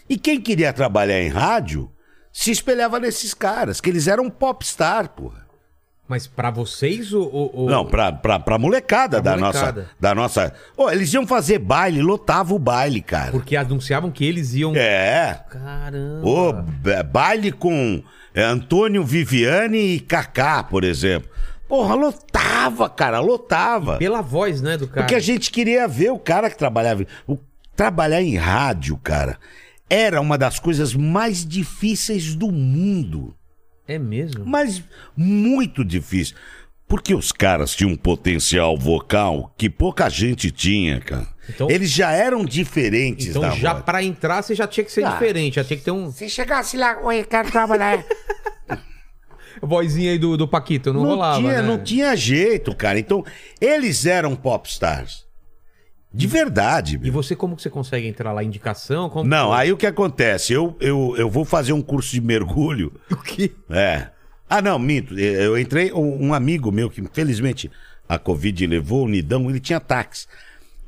[0.09, 1.91] E quem queria trabalhar em rádio
[2.39, 5.47] se espelhava nesses caras, que eles eram popstar, porra.
[6.07, 7.29] Mas pra vocês ou.
[7.33, 9.81] ou- Não, pra, pra, pra molecada, Pra da, molecada.
[9.81, 10.55] Nossa, da nossa.
[10.77, 13.33] Ô, eles iam fazer baile, lotava o baile, cara.
[13.33, 14.77] Porque anunciavam que eles iam.
[14.77, 15.41] É.
[15.51, 16.29] Caramba.
[16.29, 18.03] Ô, ba- baile com
[18.35, 21.31] é, Antônio Viviane e Kaká, por exemplo.
[21.67, 23.97] Porra, lotava, cara, lotava.
[23.97, 25.01] Pela voz, né, do cara.
[25.03, 27.05] Porque a gente queria ver o cara que trabalhava.
[27.27, 27.39] O,
[27.75, 29.39] trabalhar em rádio, cara,
[29.89, 33.35] era uma das coisas mais difíceis do mundo.
[33.87, 34.45] É mesmo?
[34.45, 34.83] Mas
[35.17, 36.35] muito difícil.
[36.89, 41.27] Porque os caras tinham um potencial vocal que pouca gente tinha, cara.
[41.49, 45.05] Então- Eles já eram diferentes Então da já pra entrar você já tinha que ser
[45.05, 45.11] Ah.
[45.11, 48.05] diferente, já tinha que ter um Se chegasse lá, oi, quero trabalhar.
[49.63, 51.69] vozinha aí do, do Paquito, não, Não, rolava, tinha, né?
[51.69, 52.99] não tinha jeito, cara.
[52.99, 53.25] Então,
[53.61, 55.26] eles eram popstars.
[56.17, 56.97] De verdade.
[56.97, 57.13] E meu.
[57.13, 58.43] você, como que você consegue entrar lá?
[58.43, 59.11] Indicação?
[59.11, 59.29] Como...
[59.29, 60.53] Não, aí o que acontece?
[60.53, 62.93] Eu, eu, eu vou fazer um curso de mergulho.
[63.13, 63.53] O quê?
[63.69, 64.09] É.
[64.49, 65.19] Ah, não, minto.
[65.19, 67.71] Eu entrei, um um amigo meu, que infelizmente
[68.09, 70.27] a Covid levou, o Nidão, ele tinha táxi.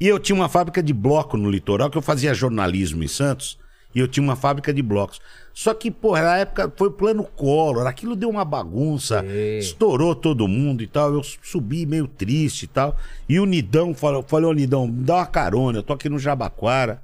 [0.00, 3.58] E eu tinha uma fábrica de bloco no litoral, que eu fazia jornalismo em Santos.
[3.94, 5.20] E eu tinha uma fábrica de blocos.
[5.52, 9.24] Só que, porra, na época foi o plano Collor, aquilo deu uma bagunça,
[9.58, 11.12] estourou todo mundo e tal.
[11.12, 12.96] Eu subi meio triste e tal.
[13.28, 16.18] E o Nidão falou: falei, ô Nidão, me dá uma carona, eu tô aqui no
[16.18, 17.02] Jabaquara.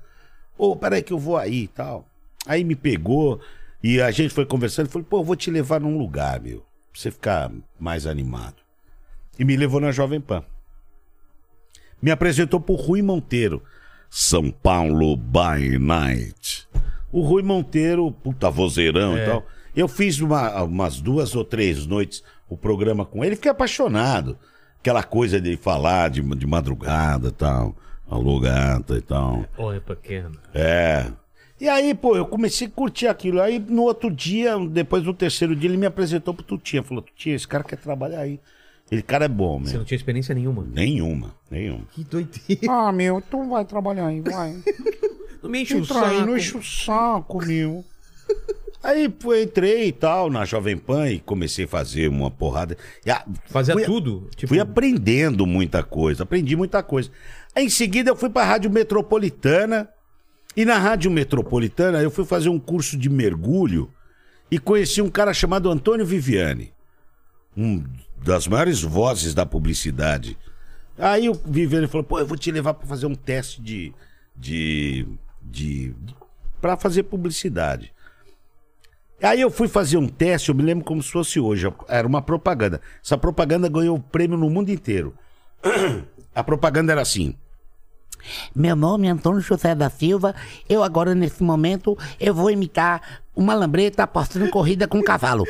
[0.56, 2.06] Ô, peraí que eu vou aí e tal.
[2.46, 3.40] Aí me pegou
[3.82, 4.88] e a gente foi conversando.
[4.88, 6.58] Falei, pô, eu vou te levar num lugar, meu,
[6.92, 8.62] pra você ficar mais animado.
[9.36, 10.44] E me levou na Jovem Pan.
[12.00, 13.62] Me apresentou pro Rui Monteiro.
[14.08, 16.68] São Paulo by Night.
[17.14, 19.46] O Rui Monteiro, puta vozeirão e tal.
[19.76, 24.36] Eu fiz uma- umas duas ou três noites o programa com ele, fiquei apaixonado.
[24.80, 27.74] Aquela coisa de falar de, de madrugada e tal.
[28.10, 29.44] Alô, gata e tal.
[29.56, 30.32] Oi, pequena.
[30.52, 31.06] É.
[31.60, 33.40] E aí, pô, eu comecei a curtir aquilo.
[33.40, 36.82] Aí no outro dia, depois do terceiro dia, ele me apresentou pro Tutinha.
[36.82, 38.40] Falou, Tutinha, esse cara quer trabalhar aí.
[38.90, 39.78] Ele cara é bom, Você meu.
[39.78, 40.66] não tinha experiência nenhuma.
[40.70, 41.84] Nenhuma, nenhuma.
[41.92, 42.60] Que doideira.
[42.70, 44.56] Ah, meu, tu vai trabalhar aí, vai.
[45.44, 46.26] Não me enche o Entra aí, saco.
[46.26, 47.84] não enche o saco, meu.
[48.82, 52.76] Aí pô, entrei e tal na Jovem Pan e comecei a fazer uma porrada.
[53.04, 54.28] E, ah, Fazia fui- tudo.
[54.36, 57.10] Tipo, Fui aprendendo muita coisa, aprendi muita coisa.
[57.54, 59.88] Aí em seguida eu fui pra Rádio Metropolitana.
[60.56, 63.90] E na Rádio Metropolitana eu fui fazer um curso de mergulho
[64.50, 66.72] e conheci um cara chamado Antônio Viviane.
[67.56, 67.82] Um
[68.22, 70.36] das maiores vozes da publicidade.
[70.98, 73.92] Aí o Viviane falou: pô, eu vou te levar pra fazer um teste de.
[74.36, 75.06] de.
[75.54, 75.94] De.
[76.60, 77.92] pra fazer publicidade.
[79.22, 81.72] Aí eu fui fazer um teste, eu me lembro como se fosse hoje.
[81.88, 82.80] Era uma propaganda.
[83.02, 85.14] Essa propaganda ganhou prêmio no mundo inteiro.
[86.34, 87.34] A propaganda era assim.
[88.54, 90.34] Meu nome é Antônio José da Silva.
[90.68, 95.44] Eu agora, nesse momento, eu vou imitar uma lambreta apostando corrida com cavalo.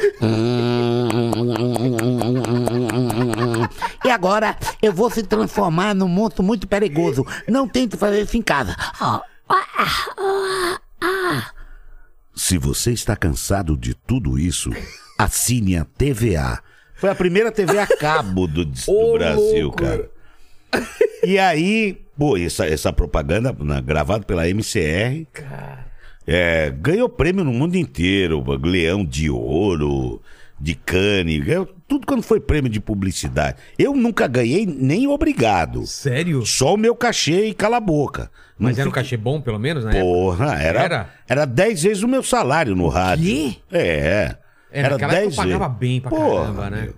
[4.05, 7.27] E agora eu vou se transformar num monstro muito perigoso.
[7.49, 8.77] Não tente fazer isso em casa.
[12.35, 14.71] Se você está cansado de tudo isso,
[15.19, 16.61] assine a TVA.
[16.95, 19.83] Foi a primeira TV a cabo do, do Ô, Brasil, louco.
[19.83, 20.11] cara.
[21.23, 25.27] E aí, pô, essa, essa propaganda na, gravada pela MCR
[26.27, 28.43] é, ganhou prêmio no mundo inteiro.
[28.63, 30.21] Leão de Ouro,
[30.59, 33.59] de Cannes, ganhou tudo quando foi prêmio de publicidade.
[33.79, 35.87] Eu nunca ganhei nem obrigado.
[35.87, 36.45] Sério?
[36.45, 38.31] Só o meu cachê e cala a boca.
[38.59, 40.01] Mas Não era um cachê bom, pelo menos, época?
[40.01, 41.09] Porra, era, Era?
[41.29, 43.25] era 10 vezes o meu salário no rádio.
[43.25, 43.57] quê?
[43.73, 44.37] É.
[44.73, 46.83] É, naquela época pagava bem pra caramba, né?
[46.83, 46.95] meu.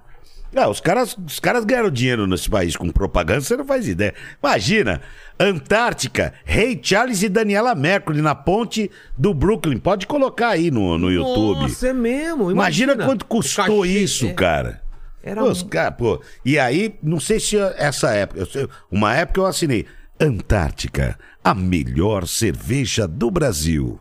[0.62, 4.14] Ah, os caras, os caras ganharam dinheiro nesse país com propaganda, você não faz ideia.
[4.42, 5.02] Imagina,
[5.38, 9.76] Antártica, Rei Charles e Daniela Mercury na ponte do Brooklyn.
[9.78, 11.60] Pode colocar aí no, no YouTube.
[11.60, 12.50] Nossa, é mesmo.
[12.50, 14.32] Imagina, quanto O custou cachê, isso, é.
[14.32, 14.80] cara.
[15.22, 16.22] Era Pô, um- cara, pô.
[16.44, 18.46] E aí, não sei se essa época.
[18.90, 19.84] uma época eu assinei
[20.20, 24.00] Antártica, a melhor cerveja do Brasil.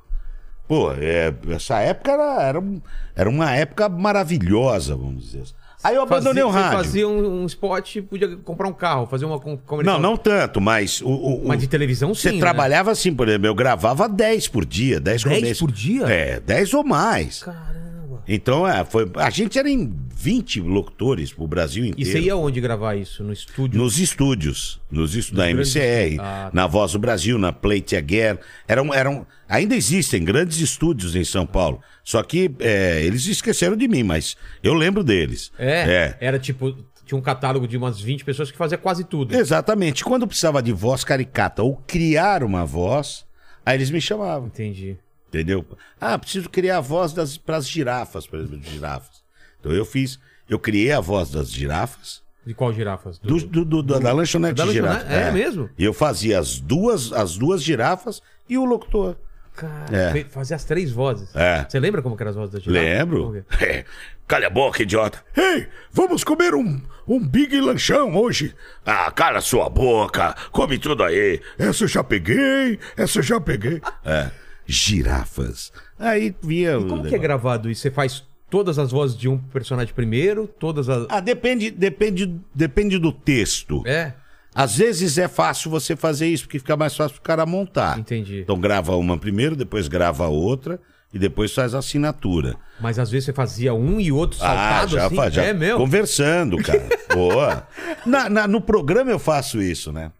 [0.68, 2.82] Pô, é, essa época era, era, um-
[3.16, 5.44] era uma época maravilhosa, vamos dizer.
[5.84, 6.78] Aí eu abandonei Fazia- o você rádio.
[6.78, 10.00] fazia um, um spot, podia comprar um carro, fazer uma com- Não, comercial.
[10.00, 11.00] não tanto, mas.
[11.02, 12.42] O, o- Mas de televisão, Você sim, né?
[12.42, 15.60] trabalhava assim, por exemplo, eu gravava 10 por dia, 10 10 começos.
[15.60, 16.06] por dia?
[16.08, 17.44] É, 10 ou mais.
[17.44, 17.85] Caramba.
[18.28, 22.12] Então, é, foi, a gente era em 20 locutores pro Brasil E inteiro.
[22.12, 23.24] você ia onde gravar isso?
[23.24, 23.80] No estúdio?
[23.80, 26.18] Nos estúdios, nos estúdios da MCR.
[26.20, 26.52] Ah, tá.
[26.54, 28.38] na Voz do Brasil, na Plate Again.
[28.68, 31.82] Eram, eram, ainda existem grandes estúdios em São Paulo.
[32.04, 35.52] Só que é, eles esqueceram de mim, mas eu lembro deles.
[35.58, 36.28] É, É.
[36.28, 36.76] Era tipo...
[37.06, 39.36] Tinha um catálogo de umas 20 pessoas que fazia quase tudo.
[39.36, 40.04] Exatamente.
[40.04, 43.24] Quando precisava de voz caricata ou criar uma voz,
[43.64, 44.48] aí eles me chamavam.
[44.48, 44.98] Entendi.
[45.36, 45.66] Entendeu?
[46.00, 49.22] Ah, preciso criar a voz das pras girafas, por exemplo, de girafas.
[49.60, 50.18] Então eu fiz,
[50.50, 52.24] eu criei a voz das girafas.
[52.46, 53.18] De qual girafas?
[53.20, 55.00] Do, do- do- da, da lanchonete Da lanchonete?
[55.00, 55.14] girafa.
[55.14, 55.70] É mesmo?
[55.78, 59.16] E eu fazia as duas, as duas girafas e o locutor.
[59.56, 59.86] Cara,
[60.20, 60.24] É.
[60.26, 61.34] fazia as três vozes.
[61.36, 61.66] É.
[61.68, 62.80] Você lembra como eram as vozes da girafa?
[62.80, 63.46] Lembro.
[63.60, 63.84] É,
[64.28, 65.24] Calha a boca, idiota.
[65.36, 68.56] Ei, vamos comer um, um big lanchão hoje.
[68.86, 70.36] Ah, cala sua boca.
[70.52, 71.40] Come tudo aí.
[71.60, 73.82] Essa eu já peguei, essa eu já peguei.
[74.04, 74.32] É,
[74.66, 75.72] girafas.
[76.00, 76.78] Aí via...
[76.78, 77.82] E como que é gravado isso?
[77.82, 81.06] Você faz todas as vozes de um personagem primeiro, todas as...
[81.10, 83.84] Ah, depende, depende, depende do texto.
[83.86, 84.14] É,
[84.54, 87.98] Às vezes é fácil você fazer isso, porque fica mais fácil o cara montar.
[88.00, 88.40] Entendi.
[88.42, 90.80] Então grava uma primeiro, depois grava outra
[91.14, 92.56] e depois faz a assinatura.
[92.80, 95.16] mas às vezes você fazia um e outro Ah, saltado já assim?
[95.16, 95.78] faz, já É meu.
[95.78, 96.88] conversando, cara.
[97.14, 97.68] Boa.
[98.06, 100.12] Na- na- no programa eu faço isso, né?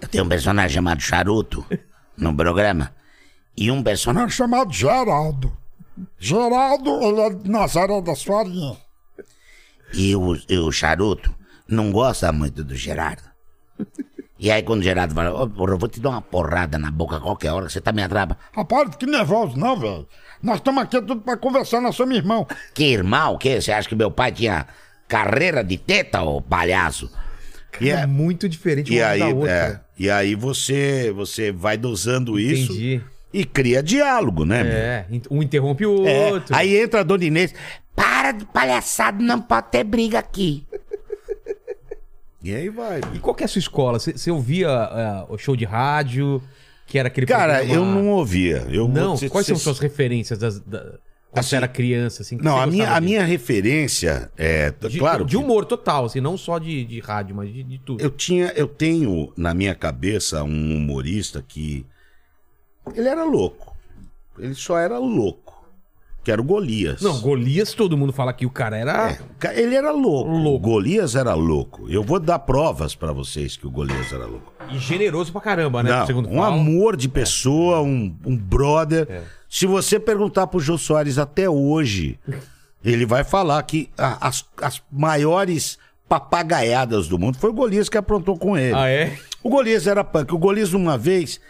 [0.00, 1.66] Eu tenho um personagem chamado Charuto
[2.16, 2.92] no programa.
[3.60, 5.52] E um personagem Chamado Geraldo.
[6.18, 8.76] Geraldo, ele é de Nazaré das Farinhas.
[9.92, 11.34] E o, e o Charuto
[11.66, 13.22] não gosta muito do Gerardo.
[14.38, 16.90] E aí quando o Gerardo fala, ô, porra, eu vou te dar uma porrada na
[16.90, 18.36] boca a qualquer hora, que você tá me atrapa.
[18.52, 20.06] Rapaz, que nervoso não, velho.
[20.40, 22.46] Nós estamos aqui tudo pra conversar, nós somos irmão.
[22.72, 23.60] Que irmão, o quê?
[23.60, 24.68] Você acha que meu pai tinha
[25.08, 27.10] carreira de teta, ô palhaço?
[27.80, 29.50] E, É é- muito diferente e uma aí, da outra.
[29.50, 33.02] é, e aí você, você vai dosando isso Entendi.
[33.32, 34.60] E cria diálogo, né?
[34.66, 36.54] É, um interrompe o É, outro.
[36.56, 37.54] Aí entra a Dona Inês.
[37.94, 40.64] Para de palhaçada, não pode ter briga aqui.
[42.42, 43.00] E aí vai.
[43.14, 43.98] E qual que é a sua escola?
[43.98, 46.40] Você ouvia ah, o show de rádio,
[46.86, 48.64] que era aquele Cara, programa- eu não ouvia.
[48.70, 50.78] Eu vou Não, dizer- quais são cês- suas referências das, da...
[50.78, 50.98] quando
[51.40, 52.22] Assim, você era criança?
[52.22, 54.70] Assim, que Não, a minha, a minha referência é.
[54.88, 55.24] De, claro.
[55.24, 58.00] de que humor total, assim, não só de, de rádio, mas de, de tudo.
[58.02, 61.84] Eu tinha, eu tenho na minha cabeça um humorista que.
[62.94, 63.76] Ele era louco.
[64.38, 65.48] Ele só era louco.
[66.22, 67.00] Que era o Golias.
[67.00, 69.16] Não, Golias, todo mundo fala que o cara era.
[69.42, 70.30] É, ele era louco.
[70.30, 70.56] Louco.
[70.56, 71.88] O Golias era louco.
[71.88, 74.52] Eu vou dar provas pra vocês que o Golias era louco.
[74.70, 75.90] E generoso pra caramba, né?
[75.90, 76.60] Não, segundo um falam.
[76.60, 79.06] amor de pessoa, um, um brother.
[79.08, 79.22] É.
[79.48, 82.18] Se você perguntar pro Jô Soares até hoje,
[82.84, 88.36] ele vai falar que as, as maiores papagaiadas do mundo foi o Golias que aprontou
[88.36, 88.74] com ele.
[88.74, 89.16] Ah, é?
[89.42, 90.34] O Golias era punk.
[90.34, 91.40] O Golias, uma vez,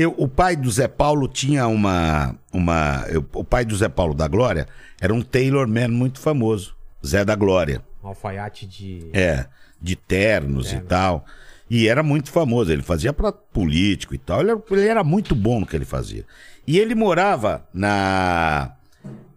[0.00, 2.34] eu, o pai do Zé Paulo tinha uma.
[2.52, 4.66] uma eu- o pai do Zé Paulo da Glória
[5.00, 6.76] era um Taylor-man muito famoso.
[7.04, 7.82] Zé da Glória.
[8.02, 9.10] Um alfaiate de.
[9.12, 9.46] É,
[9.80, 11.24] de ternos e tal.
[11.70, 14.40] E era muito famoso, ele fazia pra político e tal.
[14.40, 16.24] Ele era, ele era muito bom no que ele fazia.
[16.66, 18.72] E ele morava na.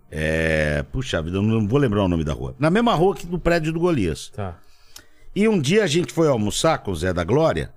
[0.10, 2.54] É, puxa vida, eu não vou lembrar o nome da rua.
[2.60, 4.30] Na mesma rua que do prédio do Golias.
[4.36, 4.58] Tá.
[5.36, 7.71] E um dia a gente foi almoçar com o Zé da Glória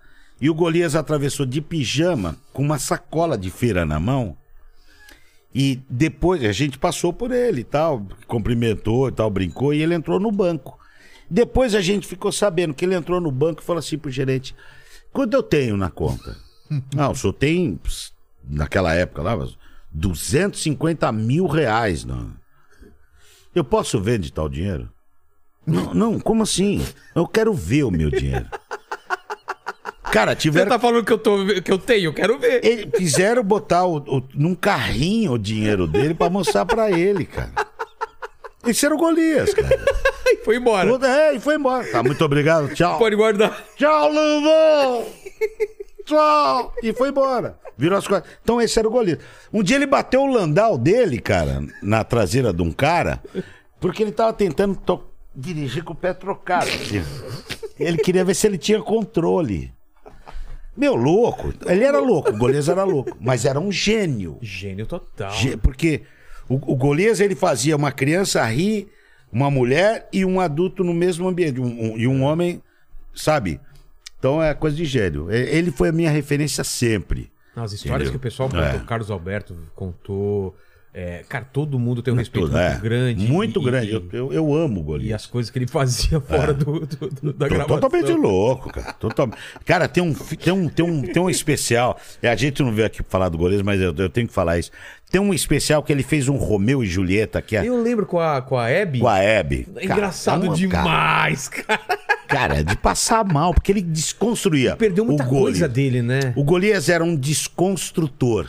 [0.45, 4.37] e o Golias atravessou de pijama com uma sacola de feira na mão.
[5.55, 9.95] E depois a gente passou por ele e tal, cumprimentou e tal, brincou e ele
[9.95, 10.79] entrou no banco.
[11.31, 14.55] Depois a gente ficou sabendo que ele entrou no banco e falou assim pro gerente:
[15.15, 16.37] quanto eu tenho na conta?
[16.95, 17.81] Não, o senhor tem,
[18.47, 19.57] naquela época lá, mas
[19.93, 22.05] 250 mil reais.
[22.05, 22.35] Não.
[23.55, 24.93] Eu posso ver de tal dinheiro?
[25.67, 26.85] Não, não, como assim?
[27.15, 28.47] Eu quero ver o meu dinheiro.
[30.15, 30.69] Cara, Você tiveram.
[30.71, 32.65] tá falando que eu, tô, que eu tenho, eu quero ver.
[32.65, 37.51] Ele- fizeram botar o, o- num carrinho o dinheiro dele pra mostrar pra ele, cara.
[38.65, 39.69] Esse era o Golias, cara.
[40.27, 40.89] E foi embora.
[41.07, 41.85] É, e foi embora.
[41.91, 42.73] Tá, muito obrigado.
[42.75, 42.97] Tchau.
[42.99, 43.63] Pode guardar.
[43.77, 45.05] Tchau, Luvão!
[46.07, 46.73] Tchau!
[46.83, 47.59] E foi embora.
[47.77, 48.27] Virou as coisas.
[48.43, 49.19] Então esse era o Golias.
[49.53, 53.21] Um dia ele bateu o landau dele, cara, na traseira de um cara,
[53.81, 54.79] porque ele tava tentando
[55.35, 56.67] dirigir com o pé trocado.
[56.69, 57.03] assim.
[57.79, 59.74] Ele queria ver se ele tinha controle.
[60.77, 61.53] Meu, louco.
[61.67, 63.17] Ele era louco, o Golias era louco.
[63.21, 64.39] Mas era um gênio.
[64.43, 65.31] Gênio total.
[65.33, 66.03] Gê- Porque
[66.49, 68.89] o, o Golias ele fazia uma criança rir,
[69.33, 71.61] uma mulher e um adulto no mesmo ambiente.
[71.61, 72.61] um- um- e um homem,
[73.15, 73.61] sabe?
[74.19, 75.31] Então é coisa de gênio.
[75.31, 77.31] E- Ele foi a minha referência sempre.
[77.55, 78.11] As histórias Entendeu?
[78.11, 78.75] que o pessoal contou, É.
[78.77, 80.57] o Carlos Alberto contou.
[80.97, 82.79] É, cara, todo mundo tem um respeito Tudo, muito é.
[82.81, 83.27] grande.
[83.27, 83.87] Muito e- grande.
[83.89, 85.23] E, Eu, eu, eu amo o e Golias.
[85.23, 87.81] as coisas que ele fazia fora do, do- do- da Tô gravação.
[87.81, 88.93] Totalmente louco, cara.
[88.93, 89.29] Total...
[89.65, 91.99] Cara, tem um, tem, um, tem, um, tem um especial.
[92.23, 94.57] É, a gente não veio aqui falar do Golias, mas eu, eu tenho que falar
[94.59, 94.71] isso.
[95.11, 98.19] Tem um especial que ele fez um Romeu e Julieta, que é Eu lembro com
[98.19, 99.01] a, com a Abby.
[99.01, 99.67] com a Hebe.
[99.77, 101.81] É engraçado Cara, é demais, cara.
[102.27, 104.75] Cara, é de passar mal, porque ele desconstruía.
[104.77, 106.33] Perdeu muita coisa dele, né?
[106.35, 108.49] O Golias era um desconstrutor.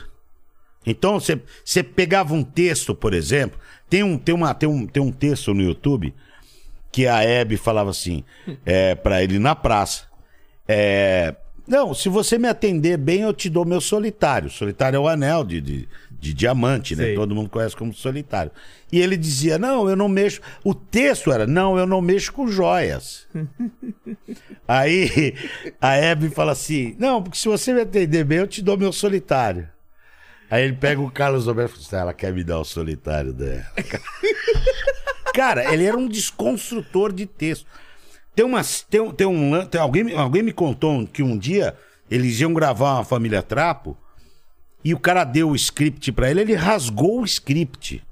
[0.85, 5.01] Então, você você pegava um texto, por exemplo, tem um, tem, uma, tem, um, tem
[5.01, 6.13] um texto no YouTube
[6.91, 8.23] que a Hebe falava assim,
[8.65, 10.03] é, para ele na praça.
[10.67, 11.35] É,
[11.67, 14.49] não, se você me atender bem, eu te dou meu solitário.
[14.49, 17.05] Solitário é o anel de, de, de diamante, né?
[17.05, 17.15] Sei.
[17.15, 18.51] Todo mundo conhece como solitário.
[18.91, 20.41] E ele dizia: Não, eu não mexo.
[20.63, 23.27] O texto era: Não, eu não mexo com joias.
[24.67, 25.33] Aí
[25.81, 28.93] a Hebe fala assim: Não, porque se você me atender bem, eu te dou meu
[28.93, 29.67] solitário.
[30.49, 32.65] Aí ele pega o Carlos Alberto e fala assim: "Ah, Ela quer me dar o
[32.65, 33.65] solitário dela.
[35.33, 37.65] Cara, ele era um desconstrutor de texto.
[38.35, 38.81] Tem umas.
[38.89, 39.65] Tem, tem um.
[39.65, 41.75] Tem, alguém, alguém me contou que um dia
[42.09, 43.97] eles iam gravar uma família Trapo
[44.83, 48.03] e o cara deu o script pra ele, ele rasgou o script.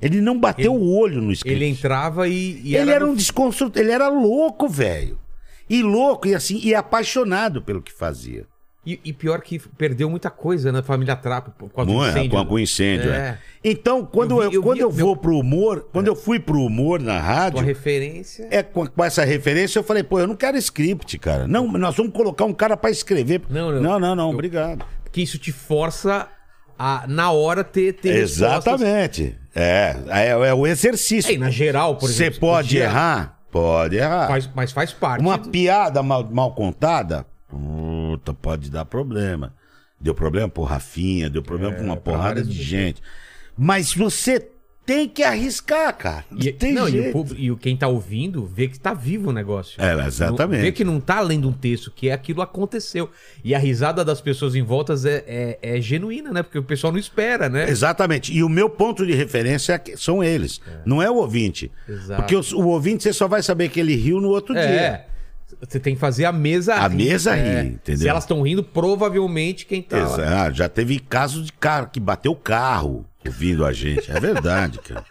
[0.00, 1.54] Ele não bateu o olho no script.
[1.54, 2.60] Ele entrava e.
[2.64, 5.18] e Ele era no- um desconstrutor, ele era louco, velho.
[5.68, 8.46] E louco, e assim, e apaixonado pelo que fazia.
[8.84, 12.08] E, e pior que perdeu muita coisa na família Trapo por causa do Não é?
[12.10, 12.30] incêndio.
[12.30, 13.16] Com, com incêndio, É.
[13.16, 13.38] é.
[13.62, 16.40] Então, quando Eu vi- eu quando vi- eu meu- vou pro humor, quando eu fui
[16.40, 18.48] pro humor na rádio, referência.
[18.50, 21.46] é com, com essa referência, eu falei, pô, eu não quero script, cara.
[21.46, 23.42] Não, nós vamos colocar um cara pra escrever.
[23.50, 23.80] Não, não.
[23.82, 24.82] não, não, não, Eu- obrigado.
[25.12, 26.26] Que isso te força
[26.78, 27.92] a, na hora, ter.
[27.92, 28.14] ter.
[28.16, 29.36] Exatamente.
[29.54, 31.34] É, é, é o exercício.
[31.34, 32.40] É, na geral, por Você exemplo.
[32.40, 33.40] pode podia- errar?
[33.50, 34.28] Pode errar.
[34.28, 35.20] Faz, mas faz parte.
[35.20, 37.26] Uma piada mal, mal contada?
[37.50, 39.54] Puta, pode dar problema.
[40.00, 43.02] Deu problema pro Rafinha, deu problema pra uma porrada de gente.
[43.56, 44.48] Mas você
[44.86, 46.24] tem que arriscar, cara.
[46.30, 47.12] Não E, tem não, e, o jeito.
[47.12, 49.80] público- e o- quem tá ouvindo vê que tá vivo o negócio.
[49.80, 50.62] É, exatamente.
[50.62, 53.10] Vê que não tá lendo um texto, que aquilo aconteceu.
[53.44, 56.42] E a risada das pessoas em volta é, é, é genuína, né?
[56.42, 57.68] Porque o pessoal não espera, né?
[57.68, 58.32] Exatamente.
[58.32, 60.60] E o meu ponto de referência é que- são eles.
[60.86, 61.70] Não é o ouvinte.
[61.86, 62.22] Exato.
[62.22, 65.04] Porque o, o ouvinte você só vai saber que ele riu no outro dia.
[65.60, 66.96] Você tem que fazer a mesa A rir.
[66.96, 67.62] mesa É.
[67.62, 68.00] rir, entendeu?
[68.02, 70.04] Se elas estão rindo, provavelmente quem tá lá.
[70.04, 70.56] Exato.
[70.56, 74.10] Já teve caso de cara que bateu o carro ouvindo a gente.
[74.10, 75.04] É verdade, cara.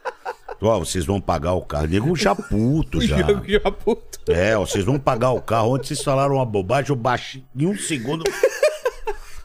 [0.62, 1.88] Ó, vocês vão pagar o carro.
[1.88, 3.18] Nego já puto já.
[3.48, 4.20] Já, puto.
[4.28, 5.76] É, ó, vocês vão pagar o carro.
[5.76, 8.24] Ontem vocês falaram uma bobagem, eu baixei em um segundo.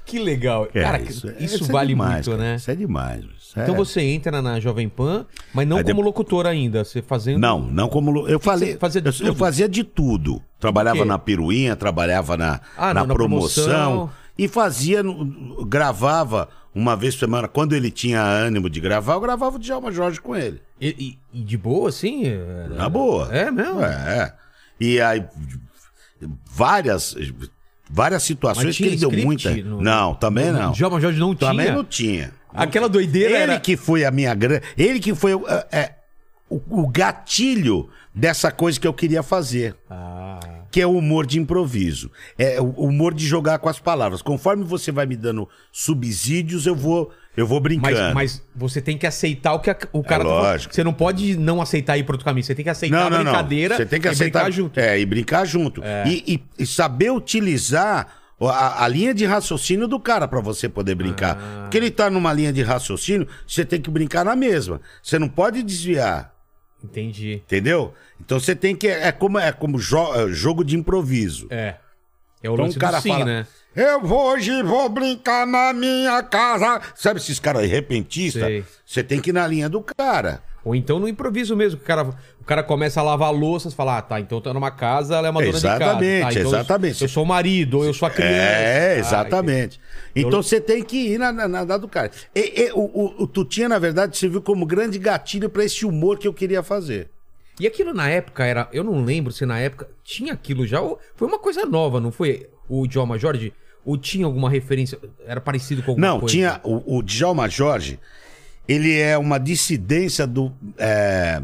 [0.04, 0.68] Que legal.
[0.74, 2.50] É, cara, isso, é- isso é vale demais, muito, cara.
[2.50, 2.56] né?
[2.56, 3.24] Isso é demais.
[3.54, 6.84] Isso é- Então você entra na Jovem Pan, mas não Aí como depois- locutor ainda.
[6.84, 7.38] Você fazendo.
[7.40, 8.26] Não, não como.
[8.28, 8.76] Eu falei.
[8.76, 9.38] fazia de eu, eu tudo?
[9.38, 10.42] fazia de tudo.
[10.58, 14.10] Trabalhava na peruinha, trabalhava na, Ah, na, não, na promoção, promoção.
[14.36, 15.02] E fazia.
[15.68, 17.46] Gravava uma vez por semana.
[17.48, 20.60] Quando ele tinha ânimo de gravar, eu gravava o Djalma Jorge com ele.
[20.80, 20.88] E,
[21.32, 22.24] e- e de boa, assim?
[22.76, 23.28] Na boa.
[23.32, 23.80] É mesmo?
[23.82, 24.34] É.
[24.80, 25.24] E aí.
[26.46, 27.14] Várias.
[27.90, 29.54] Várias situações que ele deu muita.
[29.56, 30.72] no- Não, também não.
[30.72, 31.76] Djalma Jorge não Também tinha.
[31.76, 32.32] não tinha.
[32.54, 33.60] Aquela doideira Ele era...
[33.60, 34.62] que foi a minha grande.
[34.78, 35.94] Ele que foi o- é, é,
[36.48, 39.74] o, o gatilho dessa coisa que eu queria fazer.
[39.90, 40.38] Ah,
[40.70, 42.10] Que é o humor de improviso.
[42.38, 44.22] É o humor de jogar com as palavras.
[44.22, 47.96] Conforme você vai me dando subsídios, eu vou, eu vou brincando.
[47.96, 50.44] mas, mas você tem que aceitar o que a- o cara tá falando.
[50.44, 50.74] lógico.
[50.74, 52.44] Você não pode não aceitar ir pro outro caminho.
[52.44, 53.24] Você tem que aceitar não, a não, não.
[53.24, 54.80] brincadeira Você tem que e aceitar brincar junto.
[54.80, 55.82] É, e brincar junto.
[56.06, 58.06] E, e- e saber utilizar
[58.40, 61.36] a, a linha de raciocínio do cara pra você poder brincar.
[61.40, 61.60] Ah.
[61.62, 64.80] Porque ele tá numa linha de raciocínio, você tem que brincar na mesma.
[65.02, 66.34] Você não pode desviar.
[66.82, 67.34] Entendi.
[67.46, 67.94] Entendeu?
[68.20, 68.86] Então você tem que.
[68.88, 71.46] É como, é como jo- é jogo de improviso.
[71.50, 71.76] É.
[72.42, 73.46] É o Então lance o cara do sim, fala, né?
[73.74, 76.80] Eu vou hoje vou brincar na minha casa.
[76.94, 78.64] Sabe esses caras repentistas?
[78.84, 80.42] Você tem que ir na linha do cara.
[80.64, 82.02] Ou então no improviso mesmo, que o cara,
[82.40, 84.70] o cara começa a lavar a louça, você fala, ah, tá, então eu tô numa
[84.70, 85.76] casa, ela é uma dona de casa.
[85.84, 87.02] Exatamente, Tá, então eu- exatamente.
[87.02, 88.32] Eu, sou o marido, ou eu sou a criança.
[88.34, 89.80] É, Ah, exatamente.
[90.16, 92.10] Então você tem que ir na, na, na do cara.
[92.34, 96.18] E, e, o, o, o Tutinha, na verdade, serviu como grande gatilho pra esse humor
[96.18, 97.08] que eu queria fazer.
[97.60, 98.68] E aquilo na época era.
[98.72, 100.80] Eu não lembro se na época tinha aquilo já.
[100.80, 102.48] Ou foi uma coisa nova, não foi?
[102.68, 103.52] O Djalma Jorge?
[103.84, 104.98] Ou tinha alguma referência?
[105.26, 106.34] Era parecido com alguma Não, coisa?
[106.34, 108.00] tinha o, o Djalma Jorge,
[108.68, 110.52] ele é uma dissidência do.
[110.78, 111.42] é,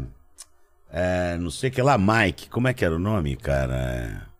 [0.91, 2.49] é, não sei o que lá, Mike.
[2.49, 3.75] Como é que era o nome, cara?
[3.75, 4.31] É,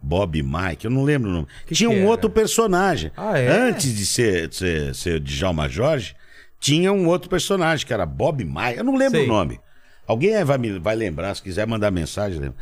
[0.00, 1.46] Bob Mike, eu não lembro o nome.
[1.66, 2.08] Que tinha que um era?
[2.10, 3.10] outro personagem.
[3.16, 3.48] Ah, é?
[3.48, 6.14] Antes de ser, de ser, ser Djalma Jorge,
[6.60, 8.78] tinha um outro personagem, que era Bob Mike.
[8.78, 9.26] Eu não lembro Sei.
[9.26, 9.60] o nome.
[10.06, 12.56] Alguém aí vai, me, vai lembrar, se quiser mandar mensagem, lembra.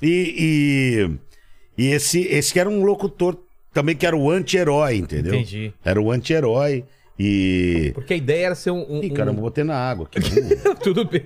[0.00, 1.18] E,
[1.76, 3.36] e, e esse, esse que era um locutor
[3.72, 5.34] também, que era o anti-herói, entendeu?
[5.34, 5.72] Entendi.
[5.84, 6.84] Era o anti-herói.
[7.18, 7.90] E.
[7.94, 8.84] Porque a ideia era ser um.
[8.88, 10.08] um- Ih, um- caramba, botei na água.
[10.82, 11.24] Tudo bem.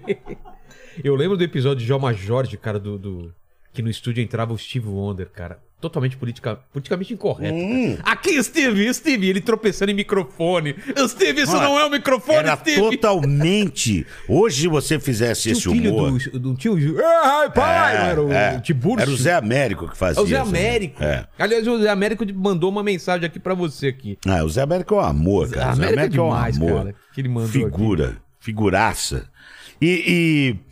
[1.03, 3.35] Eu lembro do episódio de Djalma Jorge, cara, do, do-
[3.83, 5.59] No estúdio entrava o Steve Wonder, cara.
[5.81, 7.55] Totalmente politica, politicamente incorreto.
[7.55, 7.97] Hum.
[7.97, 8.13] cara.
[8.13, 10.75] Aqui, Steve, Steve, ele tropeçando em microfone.
[11.09, 12.99] Steve, isso Olha, não é um microfone, Era Steve.
[12.99, 14.07] totalmente.
[14.29, 16.19] Hoje, você fizesse Tinha esse o filho humor.
[16.19, 16.77] do, do tio.
[17.03, 17.97] Ai, pai!
[17.97, 19.01] não era o é, Tiburcio?
[19.01, 20.21] era o Zé Américo que fazia.
[20.21, 20.41] É o Zé né?
[20.43, 21.03] Américo.
[21.03, 21.27] É.
[21.39, 24.19] Aliás, o Zé Américo mandou uma mensagem aqui pra você aqui.
[24.27, 25.73] Ah, o Zé Américo é um amor, cara.
[25.73, 26.75] O Zé Américo é Américo é um demais, amor.
[26.75, 29.27] cara, que ele mandou Figura, figuraça.
[29.81, 30.05] E.
[30.07, 30.70] e-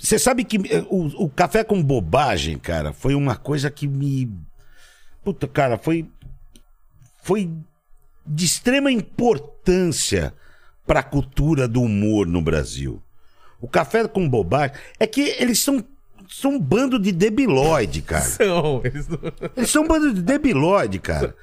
[0.00, 4.28] Você sabe que eh, o, o café com bobagem, cara, foi uma coisa que me.
[5.22, 6.08] Puta, cara, foi.
[7.22, 7.50] Foi
[8.26, 10.34] de extrema importância
[10.86, 13.02] para a cultura do humor no Brasil.
[13.60, 15.84] O café com bobagem é que eles são,
[16.40, 18.24] são um bando de debilóide, cara.
[18.40, 19.06] Não, eles.
[19.56, 21.34] Eles são um bando de debilóide, cara.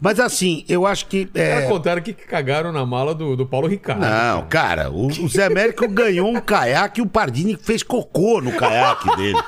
[0.00, 1.28] Mas assim, eu acho que.
[1.34, 4.00] é, Cara, contaram que cagaram na mala do, do Paulo Ricardo.
[4.00, 8.52] Não, cara, o, o Zé Américo ganhou um caiaque e o Pardini fez cocô no
[8.52, 9.38] caiaque dele.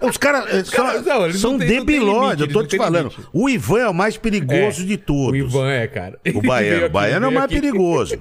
[0.00, 3.08] Os caras são, Cara, não, são debilóides, eu tô te falando.
[3.08, 3.28] limite.
[3.32, 5.32] O Ivan é o mais perigoso É, de todos.
[5.32, 6.18] O Ivan é, cara.
[6.34, 6.86] O baiano.
[6.86, 7.54] O baiano é o mais aqui.
[7.60, 8.20] perigoso.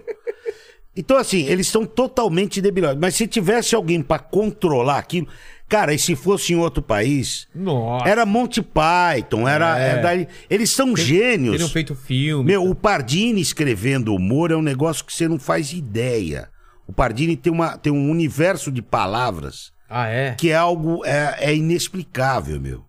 [0.95, 2.99] Então, assim, eles são totalmente debilóides.
[3.01, 5.27] Mas se tivesse alguém pra controlar aquilo.
[5.67, 7.47] Cara, e se fosse em outro país.
[7.55, 8.07] Nossa.
[8.07, 9.79] Era Monty Python, era.
[9.79, 9.89] É.
[9.97, 11.53] era- eles são gênios.
[11.53, 12.45] Teriam feito filme.
[12.45, 16.49] Meu, o Pardini escrevendo humor é um negócio que você não faz ideia.
[16.85, 20.35] O Pardini tem, uma, tem um universo de palavras Ah, é?
[20.35, 22.83] que é algo é, é inexplicável, meu.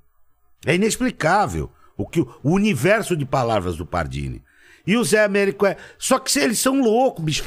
[0.66, 4.42] É inexplicável o que o, o universo de palavras do Pardini.
[4.86, 5.76] E o Zé Américo é.
[5.98, 7.44] Só que eles são loucos, bicho.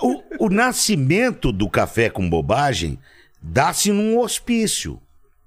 [0.00, 2.98] O, o nascimento do café com bobagem
[3.40, 5.00] dá-se num hospício.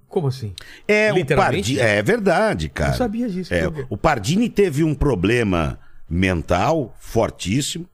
[0.07, 0.53] Como assim?
[0.87, 1.25] É, o?
[1.25, 2.91] Pardini, é verdade, cara.
[2.91, 5.79] Não sabia disso, É, o Pardini teve um problema
[6.09, 7.87] mental fortíssimo.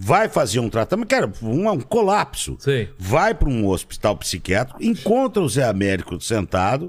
[0.00, 2.56] Vai fazer um tratamento, cara, um, um colapso.
[2.60, 2.88] Sei.
[2.96, 6.88] Vai para um hospital psiquiátrico, encontra o Zé Américo sentado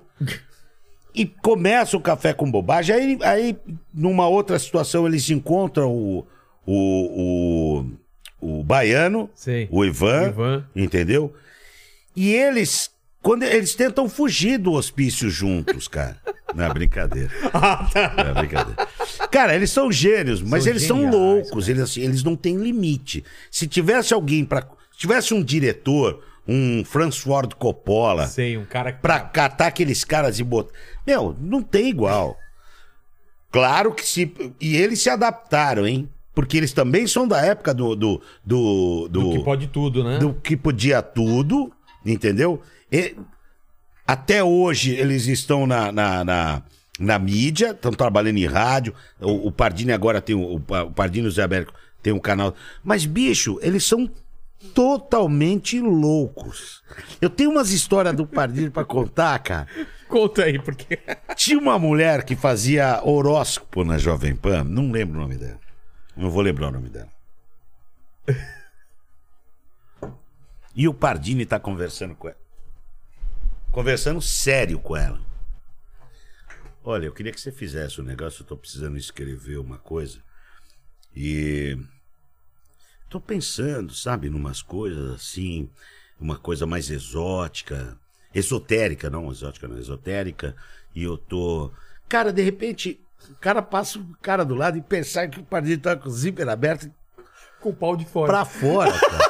[1.16, 2.96] e começa o café com bobagem.
[2.96, 3.58] Aí, aí
[3.92, 6.28] numa outra situação, eles encontram o,
[6.68, 7.86] o, o,
[8.42, 9.68] o baiano, Sei.
[9.72, 10.66] o Ivan, O Ivan.
[10.76, 11.34] entendeu?
[12.16, 12.90] E eles,
[13.22, 16.18] quando eles tentam fugir do hospício juntos, cara.
[16.56, 17.30] Não é brincadeira.
[17.54, 18.88] Não é brincadeira.
[19.32, 21.70] Cara, eles são gênios, mas São eles são geniais, loucos.
[21.70, 23.24] Eles, assim, eles não têm limite.
[23.52, 28.92] Se tivesse alguém para, se tivesse um diretor, um Francis Ford Coppola, Sei, um cara
[28.92, 29.00] que.
[29.00, 30.74] pra catar aqueles caras e botar.
[31.06, 32.36] Meu, não tem igual.
[33.52, 34.34] Claro que se.
[34.60, 36.10] E eles se adaptaram, hein?
[36.40, 37.94] Porque eles também são da época do.
[37.98, 40.20] Do, do, do, Do que pode tudo, né?
[40.20, 41.70] do que podia tudo,
[42.06, 42.62] entendeu?
[42.90, 43.14] E
[44.08, 46.64] até hoje eles estão na, na, na,
[46.98, 48.94] na mídia, estão trabalhando em rádio.
[49.20, 52.56] O, o Pardini agora tem o, o Pardini e o Zé Américo tem um canal.
[52.82, 54.10] Mas, bicho, eles são
[54.74, 56.82] totalmente loucos.
[57.22, 59.68] Eu tenho umas histórias do Pardini pra contar, cara.
[60.08, 61.00] Conta aí, porque.
[61.36, 65.60] Tinha uma mulher que fazia horóscopo na Jovem Pan, não lembro o nome dela.
[66.20, 67.10] Não vou lembrar o nome dela.
[70.76, 72.38] E o Pardini tá conversando com ela.
[73.72, 75.22] Conversando sério com ela.
[76.84, 80.22] Olha, eu queria que você fizesse um negócio, eu tô precisando escrever uma coisa.
[81.16, 81.78] E
[83.10, 85.70] tô pensando, sabe, numas coisas assim,
[86.20, 87.98] uma coisa mais exótica,
[88.36, 90.54] esotérica, não exótica, não esotérica.
[90.94, 91.72] E eu tô,
[92.10, 93.00] cara, de repente,
[93.30, 96.12] o cara passa o cara do lado e pensar que o Pardini tá com o
[96.12, 96.90] zíper aberto
[97.60, 98.32] Com o pau de fora.
[98.32, 99.30] pra fora, cara.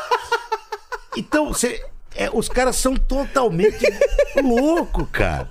[1.18, 1.84] Então, você,
[2.16, 3.86] é, os caras são totalmente
[4.44, 5.50] loucos, cara.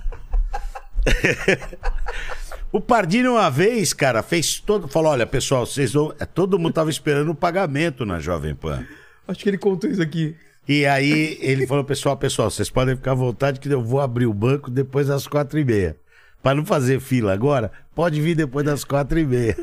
[2.71, 6.73] o Pardini uma vez, cara, fez todo, falou, olha, pessoal, vocês vão, é, todo mundo
[6.73, 8.85] tava esperando o pagamento na Jovem Pan.
[9.27, 10.35] Acho que ele contou isso aqui.
[10.67, 14.27] E aí ele falou, pessoal, pessoal, vocês podem ficar à vontade que eu vou abrir
[14.27, 15.97] o banco depois das quatro e meia.
[16.43, 19.57] Pra não fazer fila agora, pode vir depois das quatro e meia.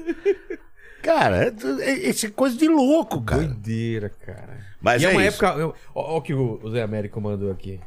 [1.03, 3.45] Cara, é, é, é coisa de louco, cara.
[3.45, 4.59] Doideira, cara.
[4.79, 5.43] Mas e é, é uma isso.
[5.43, 5.75] época.
[5.95, 7.81] ó o que o Zé Américo mandou aqui.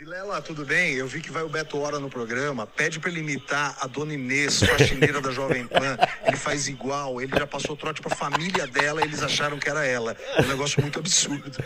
[0.00, 0.94] Vilela, tudo bem?
[0.94, 2.66] Eu vi que vai o Beto Hora no programa.
[2.66, 5.98] Pede pra ele imitar a dona Inês, faxineira da Jovem Pan.
[6.24, 7.20] Ele faz igual.
[7.20, 10.16] Ele já passou trote pra família dela e eles acharam que era ela.
[10.36, 11.62] É um negócio muito absurdo.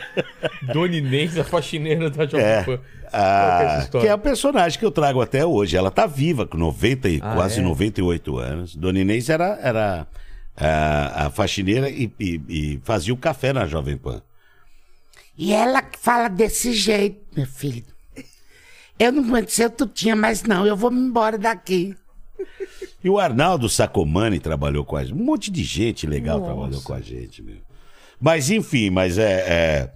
[0.63, 2.63] Dona Inês, a faxineira da Jovem É.
[2.65, 2.77] Pan.
[2.79, 2.83] Que
[3.13, 4.05] é Ah, história?
[4.05, 5.77] que é o personagem que eu trago até hoje.
[5.77, 7.63] Ela tá viva, com 90 e Ah, quase é?
[7.63, 8.75] 98 anos.
[8.75, 10.09] Dona Inês era, era
[10.57, 14.21] a, a faxineira e, e- e fazia o café na Jovem Pan.
[15.39, 17.94] E ela fala desse jeito, meu filho.
[18.99, 21.97] Eu não aguento ser tutinha mais não, eu vou me embora daqui.
[23.03, 25.15] E o Arnaldo Sacomani trabalhou com a gente.
[25.15, 27.57] Um monte de gente legal trabalhou com a gente, meu.
[28.21, 29.45] Mas enfim, mas é.
[29.47, 29.91] é,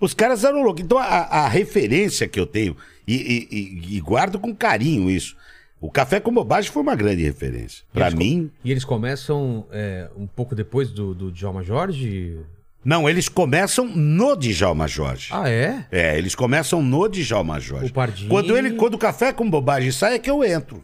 [0.00, 0.82] Os caras eram loucos.
[0.84, 2.76] Então a, a referência que eu tenho,
[3.06, 5.36] e, e- e- e guardo com carinho isso.
[5.80, 7.84] O Café com Bobagem foi uma grande referência.
[7.92, 8.50] Co- mim.
[8.62, 12.38] E eles começam é, um pouco depois do, do Djalma Jorge?
[12.84, 15.28] Não, eles começam no Djalma Jorge.
[15.30, 15.86] Ah, é?
[15.90, 17.90] É, eles começam no Djalma Jorge.
[17.90, 20.82] O Pardini- Quando, ele, quando o Café com Bobagem sai, é que eu entro.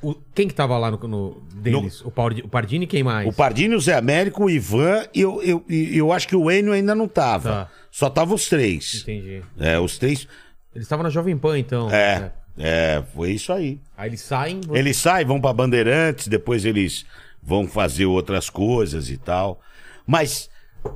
[0.00, 2.00] O- quem que tava lá no, no deles?
[2.02, 3.28] O, Paudi- o Pardini e quem mais?
[3.28, 6.72] O Pardini, o Zé Américo, o Ivan e eu, eu, eu acho que o Enio
[6.72, 7.50] ainda não tava.
[7.50, 7.70] Tá.
[7.90, 9.02] Só tava os três.
[9.02, 9.42] Entendi.
[9.58, 10.26] É, os três.
[10.74, 11.90] Eles estavam na Jovem Pan, então.
[11.90, 13.78] É, é, foi isso aí.
[13.96, 14.60] Aí eles saem.
[14.72, 17.04] Eles saem, vão pra Bandeirantes, depois eles
[17.42, 19.60] vão fazer outras coisas e tal.
[20.06, 20.48] Mas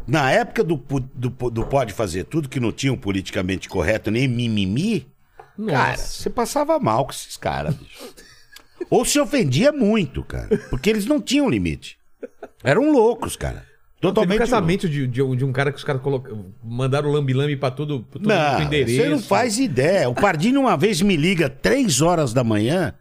[0.07, 0.77] na época do,
[1.15, 5.07] do, do Pode Fazer Tudo, que não tinha um politicamente correto nem mimimi,
[5.67, 6.23] cara, Nossa.
[6.23, 8.15] você passava mal com esses caras, bicho.
[8.91, 10.57] Ou se ofendia muito, cara.
[10.71, 11.99] Porque eles não tinham limite.
[12.63, 13.67] Eram loucos, cara.
[14.01, 16.01] Teve um Totalmente casamento de, de, um- de um cara que os caras
[16.63, 18.97] mandaram lambi-lambi pra tudo, pra todo Não, endereço.
[19.03, 20.09] você não faz ideia.
[20.09, 22.95] O Pardini uma vez me liga três horas da manhã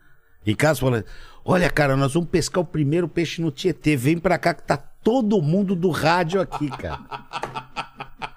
[0.45, 1.05] em casa falando:
[1.45, 3.95] Olha, cara, nós vamos pescar o primeiro peixe no Tietê.
[3.95, 4.75] Vem pra cá que tá
[5.07, 6.99] todo mundo do rádio aqui, cara.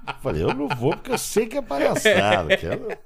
[0.07, 2.57] Eu falei, eu não vou porque eu sei que é palhaçada.
[2.57, 2.97] que eu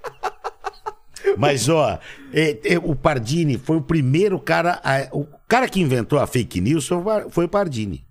[1.38, 1.98] Mas, ó,
[2.30, 4.80] é, é, o Pardini foi o primeiro cara.
[4.84, 6.86] a- o cara que inventou a fake news
[7.30, 8.04] foi o Pardini.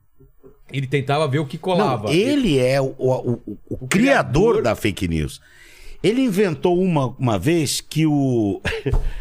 [0.72, 2.08] Ele tentava ver o que colava.
[2.08, 5.40] Não, ele é o, o- o- o criador da fake news.
[6.02, 8.60] Ele inventou uma, uma vez que o.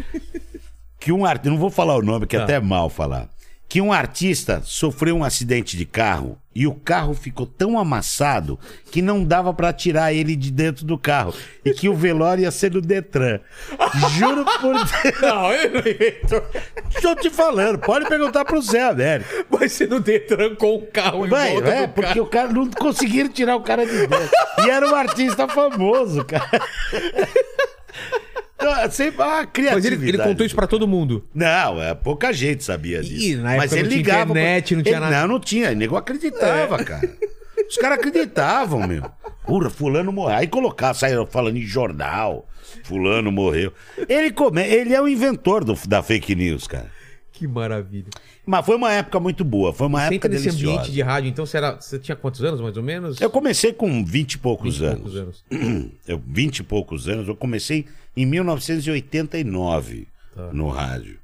[0.98, 1.50] que um artista.
[1.50, 2.44] Não vou falar o nome, que é Tá.
[2.44, 3.28] até mal falar.
[3.72, 8.60] Que um artista sofreu um acidente de carro E o carro ficou tão amassado
[8.90, 11.32] que não dava pra tirar ele de dentro do carro.
[11.64, 13.40] E que o velório ia ser no Detran.
[14.18, 15.20] Juro por Deus.
[15.22, 16.42] Não, eu não invento.
[16.94, 19.46] Estou te falando, pode perguntar pro Zé Américo.
[19.48, 22.52] Vai ser no Detran com o carro em Vai, volta é, do porque o cara
[22.52, 24.30] não conseguiram tirar o cara de dentro.
[24.66, 26.60] E era um artista famoso, cara.
[28.62, 29.74] Então, Sempre a criatividade.
[29.74, 31.24] Mas ele, ele contou isso pra todo mundo.
[31.34, 33.38] Não, é, pouca gente sabia disso.
[33.42, 34.30] Na Mas ele não tinha ligava.
[34.32, 35.16] internet, não tinha ele, nada.
[35.16, 35.20] É.
[35.20, 35.70] Não, não tinha.
[35.70, 37.10] O nego acreditava, cara.
[37.68, 39.02] Os caras acreditavam, meu.
[39.46, 40.36] Porra, fulano morreu.
[40.36, 42.46] Aí colocar, saíram falando em jornal.
[42.84, 43.72] Fulano morreu.
[44.08, 44.62] Ele, come...
[44.62, 46.90] ele é o inventor do- da fake news, cara.
[47.42, 48.06] Que maravilha.
[48.46, 49.72] Mas foi uma época muito boa.
[49.72, 50.72] Foi uma Você época nesse deliciosa.
[50.78, 53.20] ambiente de rádio, então você, era, você tinha quantos anos, mais ou menos?
[53.20, 55.02] Eu comecei com 20 e poucos 20 e anos.
[55.02, 55.16] poucos
[55.50, 55.92] anos.
[56.06, 57.26] Eu, 20 e poucos anos.
[57.26, 57.84] Eu comecei
[58.16, 60.50] em 1989 Tá.
[60.52, 61.18] no rádio.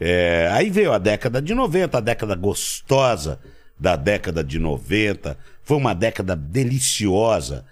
[0.00, 3.38] É, aí veio a década de 90, a década gostosa
[3.78, 5.38] da década de 90.
[5.62, 7.64] Foi uma década deliciosa.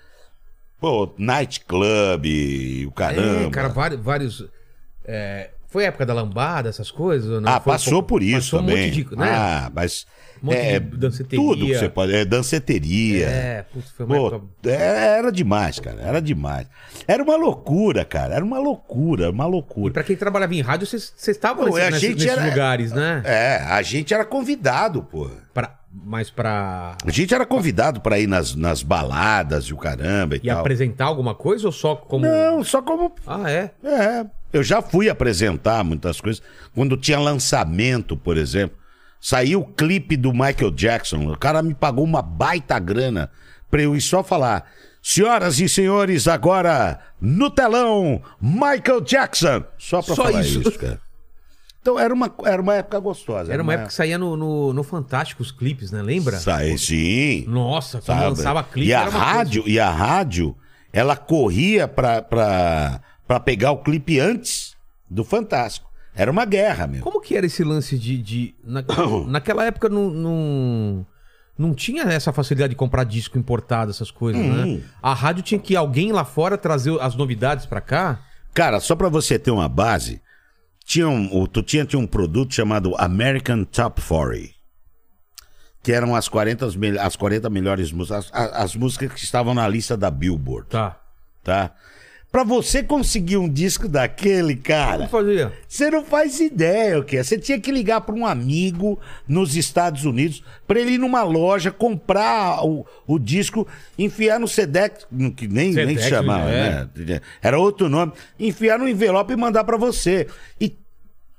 [0.81, 3.47] Pô, nightclub, o caramba.
[3.49, 4.01] É, cara, vários.
[4.01, 4.45] vários
[5.05, 7.43] é, foi a época da lambada, essas coisas?
[7.45, 8.85] Ah, passou por isso passou também.
[8.85, 9.31] Um monte de, né?
[9.31, 10.07] Ah, mas.
[10.43, 11.45] Um monte é, de danceteria.
[11.45, 12.14] Tudo que você pode.
[12.14, 13.27] É, danceteria.
[13.27, 14.47] É, putz, foi uma Pô, época.
[14.66, 16.01] é, era demais, cara.
[16.01, 16.66] Era demais.
[17.07, 18.35] Era uma loucura, cara.
[18.35, 19.93] Era uma loucura, uma E loucura.
[19.93, 23.20] pra quem trabalhava em rádio, vocês estavam nesses, nesses- era- lugares, né?
[23.24, 25.29] É, a gente era convidado, pô.
[25.53, 26.97] Pra, mas pra.
[27.05, 30.61] A gente era convidado pra ir nas, nas baladas e o caramba e, E tal.
[30.61, 32.24] apresentar alguma coisa ou só como.
[32.27, 33.12] Não, só como.
[33.27, 33.70] Ah, é?
[33.85, 34.27] É.
[34.57, 36.42] Eu já fui apresentar muitas coisas.
[36.74, 38.76] Quando tinha lançamento, por exemplo.
[39.20, 41.30] Saiu o clipe do Michael Jackson.
[41.30, 43.30] O cara me pagou uma baita grana
[43.70, 44.70] pra eu ir só falar.
[45.02, 49.64] Senhoras e senhores, agora no telão, Michael Jackson.
[49.78, 50.61] Só pra Só falar isso.
[50.61, 50.78] isso.
[50.78, 51.00] cara.
[51.80, 53.52] Então era uma, era uma época gostosa.
[53.52, 56.02] Era uma época que saía no, no, no Fantástico os clipes, né?
[56.02, 56.36] Lembra?
[56.38, 57.44] Sai, sim.
[57.46, 58.24] Nossa, quando sabe?
[58.30, 58.88] lançava clipe.
[58.88, 60.57] e a uma rádio, e a rádio,
[60.92, 64.77] ela corria pra, pra, pra pegar o clipe antes
[65.09, 65.87] do Fantástico.
[66.14, 67.03] Era uma guerra, meu.
[67.03, 68.16] Como que era esse lance de.
[68.22, 68.83] de na-
[69.29, 71.07] naquela época não, não,
[71.59, 74.77] não tinha essa facilidade de comprar disco importado, essas coisas, Hum.
[74.79, 74.83] né?
[75.03, 78.20] A rádio tinha que alguém lá fora trazer as novidades pra cá.
[78.55, 80.22] Cara, só pra você ter uma base,
[80.87, 84.55] tinha um, tu tinha, tinha um produto chamado American Top 40.
[85.83, 89.68] Que eram as 40, mel- as 40 melhores músicas, as, as músicas que estavam na
[89.68, 90.99] lista da Billboard, Tá.
[91.45, 91.72] tá?
[92.31, 95.09] Pra você conseguir um disco daquele, cara?
[95.66, 97.22] Você não faz ideia o que é.
[97.22, 101.70] Você tinha que ligar para um amigo nos Estados Unidos para ele ir numa loja
[101.70, 103.66] comprar o, o disco,
[103.99, 106.87] enfiar no Sedex, que nem, nem Sedex, chamava, é.
[106.95, 107.20] né?
[107.41, 108.12] Era outro nome.
[108.39, 110.27] Enfiar no envelope e mandar para você.
[110.61, 110.77] E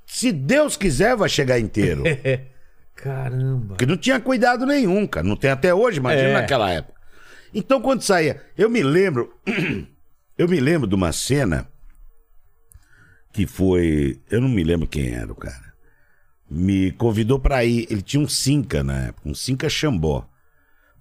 [0.08, 2.04] se Deus quiser, vai chegar inteiro.
[2.96, 3.68] Caramba.
[3.76, 5.28] Porque não tinha cuidado nenhum, cara.
[5.28, 6.34] Não tem até hoje, imagina É.
[6.34, 6.98] naquela época.
[7.54, 9.32] Então, quando saía, eu me lembro.
[10.38, 11.68] eu me lembro de uma cena
[13.34, 14.22] que foi.
[14.30, 15.74] Eu não me lembro quem era o cara.
[16.50, 17.88] Me convidou pra ir.
[17.90, 20.28] Ele tinha um Cinca na época, um Cinca Xambó.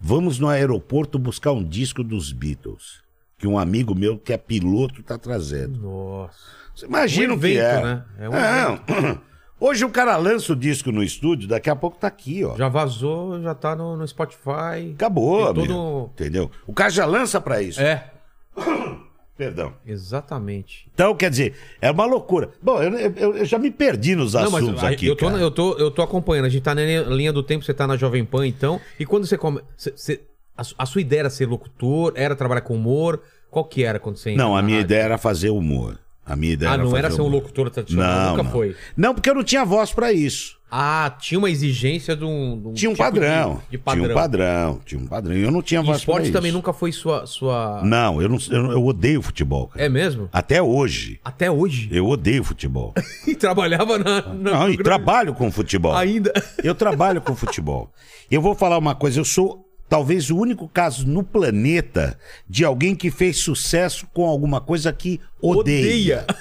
[0.01, 3.03] Vamos no aeroporto buscar um disco dos Beatles.
[3.39, 5.79] Que um amigo meu que é piloto tá trazendo.
[5.81, 6.37] Nossa.
[6.75, 7.83] Você imagina Um o que evento, é.
[7.83, 8.05] né?
[8.19, 9.21] É um Não.
[9.59, 12.55] Hoje o cara lança o disco no estúdio, daqui a pouco tá aqui, ó.
[12.57, 14.93] Já vazou, já tá no, no Spotify.
[14.95, 16.11] Acabou, todo-.
[16.13, 16.51] Entendeu?
[16.67, 17.81] O cara já lança pra isso.
[17.81, 18.11] É,
[19.37, 19.75] Perdão.
[19.87, 20.89] exatamente.
[20.95, 22.51] Então, quer dizer, é uma loucura.
[22.63, 25.07] Bom, eu, eu- eu já me perdi nos Não, mas assuntos a- aqui.
[25.07, 25.39] eu, tô, cara.
[25.39, 26.47] eu, tô, eu tô acompanhando.
[26.47, 28.81] A gente tá na linha, do tempo, você tá na Jovem Pan, então.
[28.99, 29.61] E quando você come.
[29.77, 30.21] você- você-
[30.57, 33.21] a, a sua ideia era ser locutor, era trabalhar com humor?
[33.51, 34.87] Qual que era quando você entra Não, a minha rádio?
[34.87, 35.99] ideia era fazer humor.
[36.27, 38.51] A minha ideia Ah, era não era ser um locutor tradicional, Não, nunca não.
[38.51, 38.75] foi.
[38.97, 40.57] Não, porque eu não tinha voz pra isso.
[40.69, 42.61] Ah, tinha uma exigência de um.
[42.61, 43.63] de um Tinha um tipo padrão.
[43.71, 44.01] De, de padrão.
[44.05, 44.81] Tinha um padrão.
[44.85, 45.37] Tinha um padrão.
[45.37, 46.33] Eu não tinha voz pra esporte isso.
[46.33, 47.25] também nunca foi sua.
[47.25, 47.81] sua...
[47.85, 49.85] Não, eu, não, eu, eu odeio futebol, cara.
[49.85, 50.29] É mesmo?
[50.33, 51.21] Até hoje.
[51.25, 51.89] Até hoje.
[51.93, 52.93] Eu odeio futebol.
[53.27, 54.23] E trabalhava na.
[54.23, 55.95] na não, e trabalho com futebol.
[55.95, 56.33] Ainda.
[56.63, 57.93] Eu trabalho com futebol.
[58.29, 62.19] Eu vou falar uma coisa, eu sou talvez o único caso no planeta
[62.49, 66.25] de alguém que fez sucesso com alguma coisa que odeia.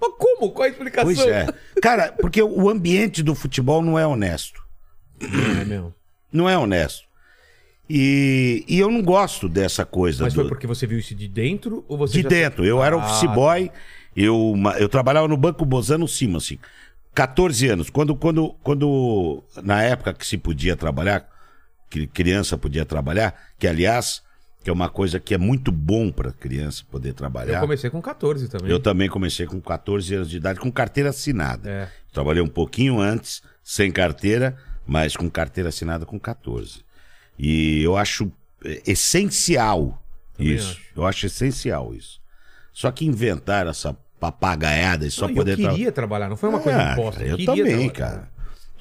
[0.00, 0.50] Mas como?
[0.50, 1.04] Qual a explicação?
[1.14, 1.46] Pois é.
[1.80, 4.60] Cara, porque o ambiente do futebol não é honesto.
[5.20, 5.94] É mesmo.
[6.32, 7.04] Não é honesto.
[7.88, 10.24] E, e eu não gosto dessa coisa.
[10.24, 12.64] Mas do- foi porque você viu isso de dentro ou você De dentro.
[12.64, 13.70] Eu era Ah, office boy,
[14.16, 16.58] eu, ma- eu trabalhava no Banco Bozano Cima, assim.
[17.14, 17.90] 14 anos.
[17.90, 21.28] Quando, quando, quando, na época que se podia trabalhar,
[21.92, 24.22] que criança podia trabalhar, que aliás,
[24.64, 27.60] que é uma coisa que é muito bom para criança poder Eu trabalhar.
[27.60, 28.70] comecei com 14 também.
[28.70, 31.68] Eu também comecei com 14 anos de idade, com carteira assinada.
[31.68, 31.88] É.
[32.12, 36.80] Trabalhei um pouquinho antes, sem carteira, mas com carteira assinada com 14.
[37.38, 38.32] E eu acho
[38.64, 40.02] é, essencial
[40.36, 40.70] Também isso.
[40.70, 40.80] acho.
[40.96, 42.20] Eu acho essencial isso.
[42.72, 46.48] Só que inventaram essa papagaiada e só Não, poder eu tra- queria trabalhar, não foi
[46.48, 47.22] uma coisa Ah, imposta.
[47.24, 48.16] eu queria também, trabalhar.
[48.16, 48.32] cara.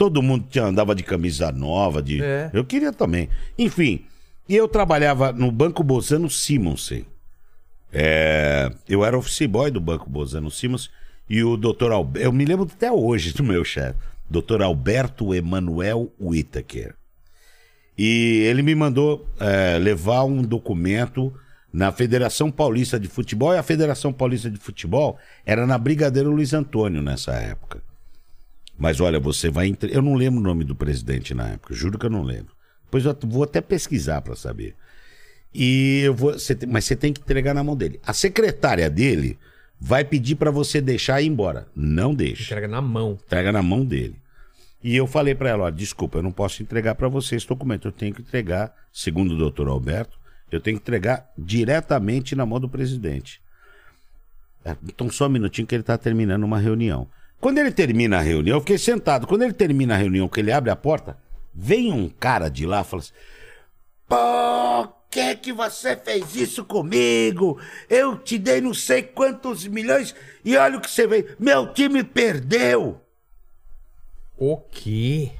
[0.01, 2.23] Todo mundo tinha- andava de camisa nova, de.
[2.23, 2.49] É.
[2.51, 3.29] Eu queria também.
[3.55, 4.03] Enfim,
[4.49, 7.05] e eu trabalhava no Banco Bozano Simonsen.
[7.93, 10.89] É, eu era office boy do Banco Bozano Simonsen
[11.29, 12.25] e o doutor Alberto.
[12.25, 13.93] Eu me lembro até hoje do meu chefe,
[14.27, 16.95] doutor Alberto Emanuel Whittaker.
[17.95, 21.31] E ele me mandou é, levar um documento
[21.71, 26.55] na Federação Paulista de Futebol, e a Federação Paulista de Futebol era na Brigadeiro Luiz
[26.55, 27.83] Antônio nessa época.
[28.81, 29.67] Mas olha, você vai.
[29.67, 32.51] entre- Eu não lembro o nome do presidente na época, juro que eu não lembro.
[32.85, 34.75] Depois eu vou até pesquisar para saber.
[35.53, 36.33] E eu vou.
[36.33, 37.99] você tem- mas você tem que entregar na mão dele.
[38.03, 39.37] A secretária dele
[39.79, 41.67] vai pedir para você deixar e ir embora.
[41.75, 42.41] Não deixa.
[42.43, 43.19] Entrega na mão.
[43.23, 44.15] Entrega na mão dele.
[44.83, 47.87] E eu falei para ela: ó, desculpa, eu não posso entregar para você esse documento.
[47.87, 50.17] Eu tenho que entregar, segundo o doutor Alberto,
[50.51, 53.39] eu tenho que entregar diretamente na mão do presidente.
[54.65, 57.07] É, Então, só um minutinho que ele está terminando uma reunião.
[57.41, 59.25] Quando ele termina a reunião, eu fiquei sentado.
[59.25, 61.17] Quando ele termina a reunião, que ele abre a porta,
[61.51, 63.13] vem um cara de lá e fala assim:
[64.07, 67.59] Por que que você fez isso comigo?
[67.89, 70.13] Eu te dei não sei quantos milhões
[70.45, 71.35] e olha o que você veio.
[71.39, 73.01] Meu time perdeu.
[74.37, 75.31] O quê?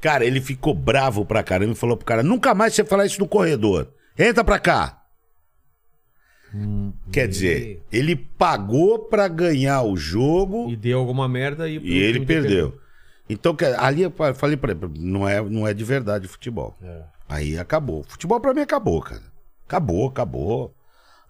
[0.00, 3.20] Cara, ele ficou bravo pra caramba e falou pro cara: nunca mais você falar isso
[3.20, 3.92] no corredor.
[4.18, 4.97] Entra pra cá.
[7.12, 11.78] Quer dizer, ele pagou pra ganhar o jogo E deu alguma merda e...
[11.78, 12.78] e ele perdeu.
[13.28, 16.74] Então, quer- ali eu fa- falei pra ele: não é, não é de verdade futebol.
[17.28, 18.02] Aí acabou.
[18.08, 19.22] Futebol pra mim acabou, cara.
[19.66, 20.74] Acabou, acabou.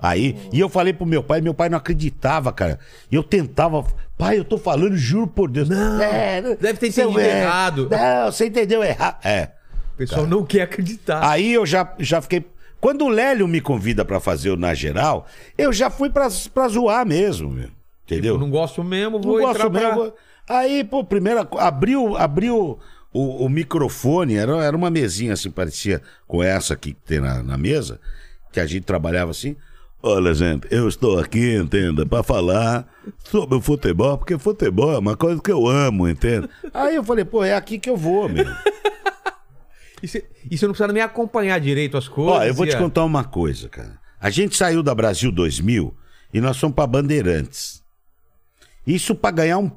[0.00, 2.78] Aí, e eu falei pro meu pai, meu pai não acreditava, cara.
[3.10, 3.84] E eu tentava,
[4.16, 5.68] pai, eu tô falando, juro por Deus.
[5.68, 7.88] Não, É, deve ter entendido é, errado.
[7.90, 9.18] Não, você entendeu errado.
[9.26, 9.50] É.
[9.94, 11.28] O pessoal não quer acreditar.
[11.28, 12.44] Aí eu já, já fiquei.
[12.80, 15.26] Quando o Lélio me convida pra fazer o Na Geral,
[15.56, 17.68] eu já fui pra, pra zoar mesmo, meu.
[18.04, 18.34] Entendeu?
[18.34, 19.96] Eu não gosto mesmo, vou Não entrar gosto pra...
[19.96, 20.12] mesmo.
[20.48, 21.46] Aí, pô, primeira.
[21.58, 22.78] Abriu, abriu
[23.12, 27.42] o, o microfone, era, era uma mesinha assim, parecia com essa aqui que tem na,
[27.42, 28.00] na mesa,
[28.52, 29.56] que a gente trabalhava assim.
[30.00, 32.86] Olha, gente, eu estou aqui, entenda, pra falar
[33.24, 36.48] sobre o futebol, porque futebol é uma coisa que eu amo, entende?
[36.72, 38.46] Aí eu falei, pô, é aqui que eu vou, meu.
[40.02, 40.08] E
[40.56, 42.34] você não precisa nem acompanhar direito as coisas.
[42.34, 43.98] Ó, eu vou te contar uma coisa, cara.
[44.20, 45.94] A gente saiu da Brasil 2000
[46.32, 47.82] e nós fomos pra Bandeirantes.
[48.86, 49.70] Isso pra ganhar um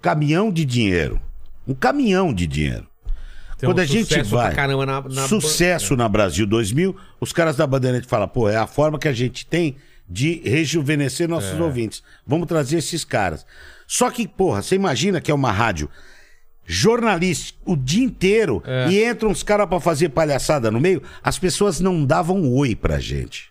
[0.00, 1.20] caminhão de dinheiro.
[1.66, 2.88] Um caminhão de dinheiro.
[3.58, 4.54] Tem Quando a gente vai.
[4.54, 8.98] na, na sucesso na Brasil 2000, os caras da Bandeirantes falam, pô, é a forma
[8.98, 9.76] que a gente tem
[10.08, 11.62] de rejuvenescer nossos É.
[11.62, 12.02] ouvintes.
[12.26, 13.44] Vamos trazer esses caras.
[13.86, 15.88] Só que, porra, você imagina que é uma rádio
[16.70, 18.88] jornalística o dia inteiro É.
[18.88, 22.98] e entram uns caras pra fazer palhaçada no meio, as pessoas não davam oi pra
[23.00, 23.50] gente.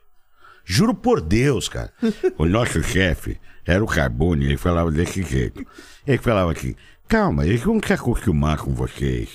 [0.63, 1.91] Juro por Deus, cara.
[2.37, 5.65] o nosso chefe era o Carbone, ele falava desse jeito.
[6.07, 6.75] Ele falava aqui,
[7.07, 9.29] calma, ele não quer acostumar com vocês.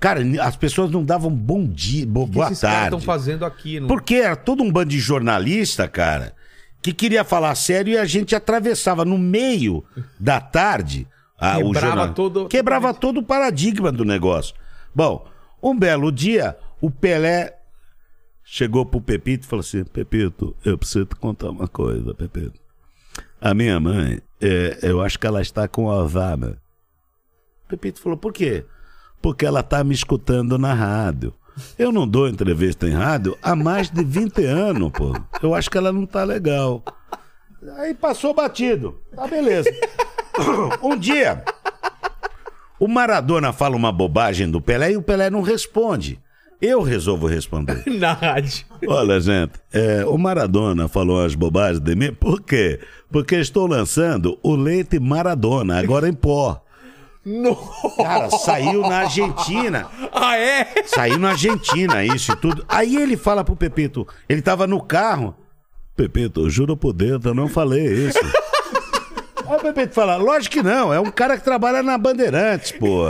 [0.00, 2.96] Cara, as pessoas não davam bom dia, bo- O que boa esses caras tarde.
[2.96, 3.80] estão fazendo aqui?
[3.80, 3.88] Não...
[3.88, 6.34] Porque era todo um bando de jornalista, cara,
[6.80, 9.84] que queria falar sério e a gente atravessava no meio
[10.18, 11.06] da tarde.
[11.38, 14.54] A- o Quebrava jornal- todo- Quebrava todo o paradigma do negócio.
[14.94, 15.26] Bom,
[15.62, 17.56] um belo dia, o Pelé
[18.44, 22.58] chegou pro Pepito e falou assim: Pepito, eu preciso te contar uma coisa, Pepito.
[23.40, 26.56] A minha mãe, é, eu acho que ela está com Alzheimer.
[27.68, 28.64] Pepito falou: por quê?
[29.20, 31.34] Porque ela tá me escutando na rádio.
[31.76, 35.12] Eu não dou entrevista em rádio há mais de 20 anos, pô.
[35.42, 36.82] Eu acho que ela não tá legal.
[37.76, 39.00] Aí passou batido.
[39.14, 39.70] Tá beleza.
[40.80, 41.42] Um dia,
[42.78, 46.20] o Maradona fala uma bobagem do Pelé e o Pelé não responde.
[46.62, 47.82] Eu resolvo responder.
[47.98, 48.64] Na rádio.
[48.86, 52.12] Olha, gente, é, o Maradona falou as bobagens de mim.
[52.12, 52.78] Por quê?
[53.10, 56.62] Porque estou lançando o leite Maradona, agora em pó.
[57.96, 59.88] Cara, saiu na Argentina.
[60.12, 60.84] Ah, é?
[60.86, 62.64] Saiu na Argentina, isso e tudo.
[62.68, 65.34] Aí ele fala pro Pepito, ele tava no carro.
[66.08, 68.18] Pepito, juro por Deus, eu não falei isso.
[69.48, 73.06] Aí o Pepito fala, lógico que não, é um cara que trabalha na Bandeirantes, pô.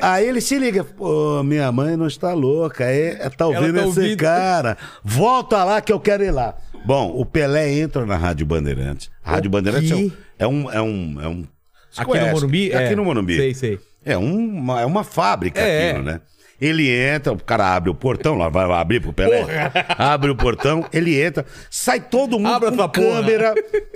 [0.00, 3.80] Aí ele se liga, pô, minha mãe não está louca, é, é tá ouvindo tá
[3.88, 4.16] esse ouvindo.
[4.18, 4.78] cara.
[5.04, 6.56] Volta lá que eu quero ir lá.
[6.86, 9.10] Bom, o Pelé entra na Rádio Bandeirantes.
[9.22, 11.44] A Rádio Bandeirantes é um, é um, é um, é um-
[11.94, 12.32] Aqui no conhece?
[12.32, 12.72] Morumbi?
[12.72, 13.36] Aqui É, no Morumbi.
[13.36, 13.78] sei, sei.
[14.02, 15.90] É uma, é uma fábrica É.
[15.90, 16.20] aquilo, né?
[16.60, 19.72] Ele entra, o cara abre o portão, lá vai abrir pro Pelé.
[19.96, 23.06] Abre o portão, ele entra, sai todo mundo Abra com essa porra.
[23.14, 23.54] câmera,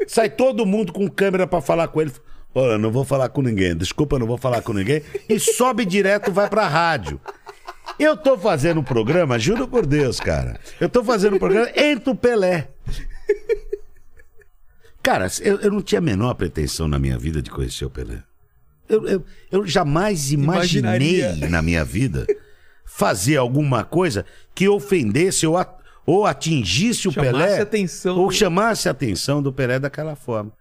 [0.09, 2.13] sai todo mundo com câmera pra falar com ele.
[2.55, 5.03] Olha, não vou falar com ninguém, desculpa, não vou falar com ninguém.
[5.29, 7.21] E sobe direto, vai pra rádio.
[7.99, 10.59] Eu tô fazendo um programa, juro por Deus, cara.
[10.81, 12.69] Eu tô fazendo um programa entre o Pelé.
[15.03, 18.23] Cara, eu, eu não tinha a menor pretensão na minha vida de conhecer o Pelé.
[18.89, 22.27] Eu, eu, eu jamais imaginei na minha vida
[22.85, 24.25] fazer alguma coisa
[24.55, 25.77] que ofendesse ou, a-
[26.07, 27.61] ou atingisse o Chamasse Pelé.
[27.61, 30.53] atenção Ou do- chamasse a atenção do Pelé daquela forma.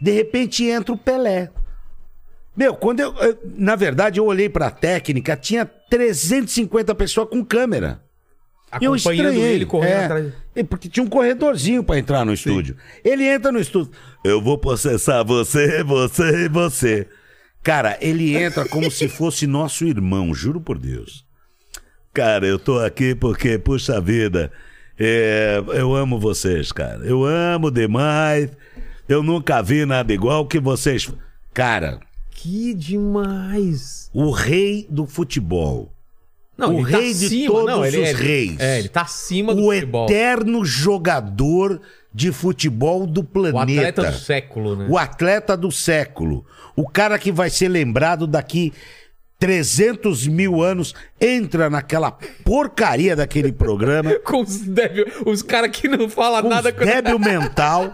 [0.00, 1.50] De repente entra o Pelé.
[2.56, 3.14] Meu, quando eu.
[3.16, 8.02] eu- na verdade, eu olhei pra técnica, tinha 350 pessoas com câmera.
[8.80, 9.54] Eu Acompanhando estranhei.
[9.54, 10.32] ele correndo é, atrás.
[10.68, 12.76] Porque tinha um corredorzinho pra entrar no estúdio.
[13.04, 13.92] Ele entra no estúdio.
[14.24, 17.06] Eu vou processar você, você e você.
[17.62, 21.24] Cara, ele entra como se fosse nosso irmão, juro por Deus.
[22.12, 24.52] Cara, eu tô aqui porque, puxa vida,
[24.98, 26.98] é, eu amo vocês, cara.
[27.04, 28.50] Eu amo demais.
[29.08, 31.10] Eu nunca vi nada igual que vocês.
[31.54, 32.00] Cara,
[32.30, 34.10] Que demais.
[34.12, 35.90] o rei do futebol.
[36.56, 38.60] Não, O ele tá rei de acima, todos não, ele, os é- reis.
[38.60, 40.04] É, ele tá acima do o futebol.
[40.04, 41.80] eterno jogador
[42.14, 43.88] de futebol do O planeta.
[43.88, 44.86] atleta do século, né?
[44.88, 46.44] O atleta do século.
[46.76, 48.72] O cara que vai ser lembrado daqui
[49.42, 50.94] 300 mil anos.
[51.20, 52.12] Entra naquela
[52.44, 54.14] porcaria daquele programa.
[54.22, 57.92] Com os débil, os caras que não falam com nada uns débil mental.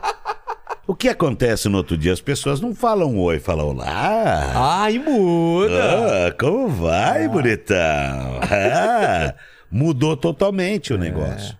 [0.86, 2.12] O que acontece no outro dia?
[2.12, 4.53] As pessoas não falam oi, falam olá.
[4.82, 6.28] Ai, muda.
[6.28, 8.40] Ah, como vai, bonitão?
[8.42, 9.34] Ah,
[9.70, 11.57] mudou totalmente o negócio.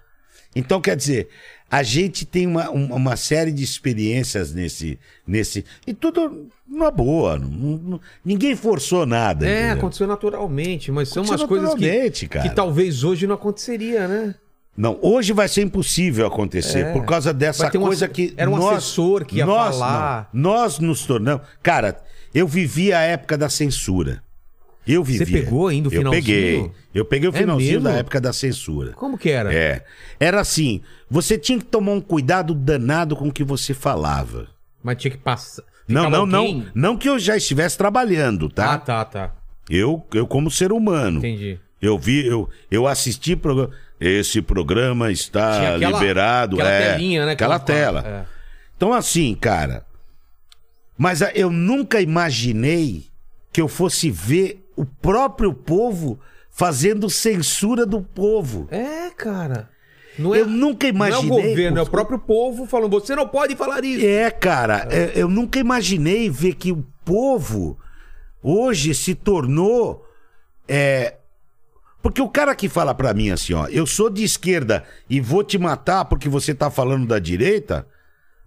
[0.55, 1.29] Então, quer dizer,
[1.71, 4.99] a gente tem uma, um- uma série de experiências nesse.
[5.27, 7.39] nesse e tudo numa boa.
[7.39, 7.49] não-
[7.79, 9.47] não- ninguém forçou nada.
[9.47, 9.77] É, entendeu?
[9.79, 12.49] aconteceu naturalmente, mas são Aconteceu umas coisas que, cara.
[12.49, 14.35] que talvez hoje não aconteceria, né?
[14.77, 16.93] Não, hoje vai ser impossível acontecer É.
[16.93, 18.33] por causa dessa um coisa que.
[18.37, 20.29] era um nós, assessor que ia nós, falar.
[20.33, 21.45] não, nós nos tornamos.
[21.63, 22.01] Cara,
[22.33, 24.23] eu vivi a época da censura.
[24.89, 25.31] Eu vivi.
[25.31, 26.25] pegou ainda o Eu finalzinho?
[26.25, 26.71] peguei.
[26.95, 27.85] Eu peguei o É finalzinho mesmo?
[27.85, 28.93] da época da censura.
[28.93, 29.53] Como que era?
[29.55, 29.85] É.
[30.19, 30.81] Era assim:
[31.11, 34.49] você tinha que tomar um cuidado danado com o que você falava.
[34.83, 35.63] Mas tinha que passar.
[35.87, 36.93] Não, não, alguém- não.
[36.93, 38.75] Não que eu já estivesse trabalhando, tá?
[38.75, 39.35] Ah, tá, tá.
[39.71, 41.19] Eu, eu como ser humano.
[41.19, 41.59] Entendi.
[41.81, 43.73] Eu vi, eu, eu assisti programa.
[44.01, 46.57] Esse programa está aquela- liberado.
[46.57, 48.07] aquela é, telinha, né, que Aquela ela fala, tela.
[48.07, 48.25] é.
[48.77, 49.85] Então, assim, cara.
[50.97, 53.07] Mas eu nunca imaginei
[53.53, 56.19] que eu fosse ver o próprio povo
[56.51, 58.67] fazendo censura do povo.
[58.71, 59.69] É, cara.
[60.19, 61.29] Não é, Eu nunca imaginei.
[61.29, 64.05] Não é o governo, é o próprio povo falando, você não pode falar isso.
[64.05, 67.79] É, cara, é, eu nunca imaginei ver que o povo
[68.43, 70.05] hoje se tornou.
[70.67, 71.15] é,
[72.03, 75.45] Porque o cara que fala pra mim assim, ó, eu sou de esquerda e vou
[75.45, 77.87] te matar porque você tá falando da direita,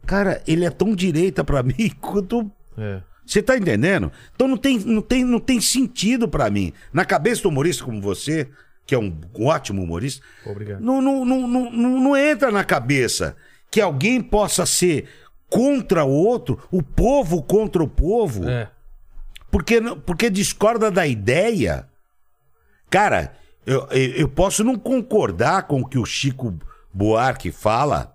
[0.06, 2.52] cara, ele é tão direita pra mim quanto.
[2.78, 3.02] É.
[3.32, 4.12] Você tá entendendo?
[4.36, 6.74] Então não tem, não tem, não tem sentido pra mim.
[6.92, 8.50] Na cabeça do humorista como você,
[8.86, 10.82] que é um ótimo humorista, Obrigado.
[10.82, 11.72] não, não, não, não,
[12.02, 13.38] não, entra na cabeça
[13.72, 15.08] que alguém possa ser
[15.50, 18.70] contra o outro, o povo contra o povo, É.
[19.50, 21.88] porque, porque discorda da ideia.
[22.90, 23.34] Cara,
[23.66, 26.60] eu, eu, eu posso não concordar com o que o Chico
[26.94, 28.14] Buarque fala,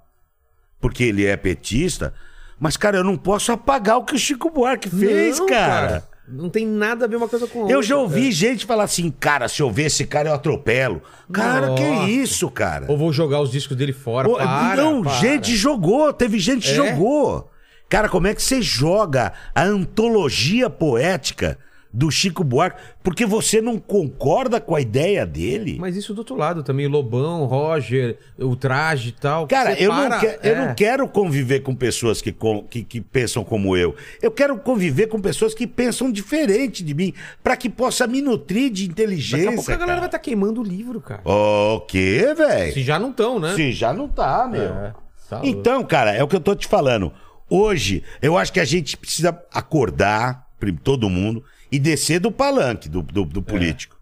[0.79, 2.13] porque ele é petista,
[2.59, 6.05] mas, cara, eu não posso apagar o que o Chico Buarque fez, Não, cara.
[6.29, 7.75] Não tem nada a ver uma coisa com outra.
[7.75, 8.33] Eu já ouvi cara.
[8.33, 11.01] gente falar assim, cara, se eu ver esse cara eu atropelo.
[11.33, 12.11] Cara, que Nossa.
[12.11, 12.87] isso, cara?
[12.89, 14.29] Ou vou jogar os discos dele fora.
[14.29, 15.13] Pô, para, não, para.
[15.21, 16.75] gente jogou, teve gente que É?
[16.75, 17.49] jogou.
[17.89, 21.57] Cara, como é que você joga a antologia poética
[21.97, 25.79] do Chico Buarque porque você não concorda com a ideia dele?
[25.81, 29.47] Mas isso do outro lado também, Lobão, Roger, o traje e tal.
[29.47, 30.67] Cara, eu, para- não que- eu é.
[30.67, 33.95] não quero conviver com pessoas que, com- que, que pensam como eu.
[34.21, 38.71] Eu quero conviver com pessoas que pensam diferente de mim, pra que possa me nutrir
[38.71, 39.39] de inteligência.
[39.47, 40.07] Daqui a pouco a galera vai cara.
[40.09, 41.23] estar queimando o livro, cara.
[41.25, 42.75] O quê, velho?
[42.75, 43.55] Se já não estão, né?
[43.55, 44.61] Sim, já não tá, meu.
[44.63, 44.93] É,
[45.31, 47.11] tá então, cara, é o que eu tô te falando.
[47.49, 50.45] Hoje, eu acho que a gente precisa acordar,
[50.83, 53.97] todo mundo, e descer do palanque do, do, do político.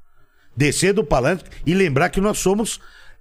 [0.57, 2.81] Descer do palanque e lembrar que nós somos.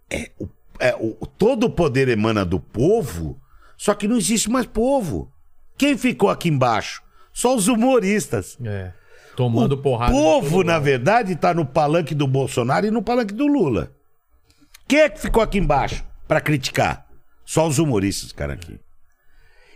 [0.10, 0.48] É, o,
[0.80, 3.40] é, o- todo o poder emana do povo,
[3.78, 5.32] só que não existe mais povo.
[5.78, 7.02] Quem ficou aqui embaixo?
[7.32, 8.58] Só os humoristas.
[8.64, 8.92] É.
[9.36, 10.14] Tomando o porrada.
[10.14, 13.92] de povo, na verdade, tá no palanque do Bolsonaro e no palanque do Lula.
[14.88, 17.08] Quem é que ficou aqui embaixo pra criticar?
[17.44, 18.80] Só os humoristas, cara, aqui.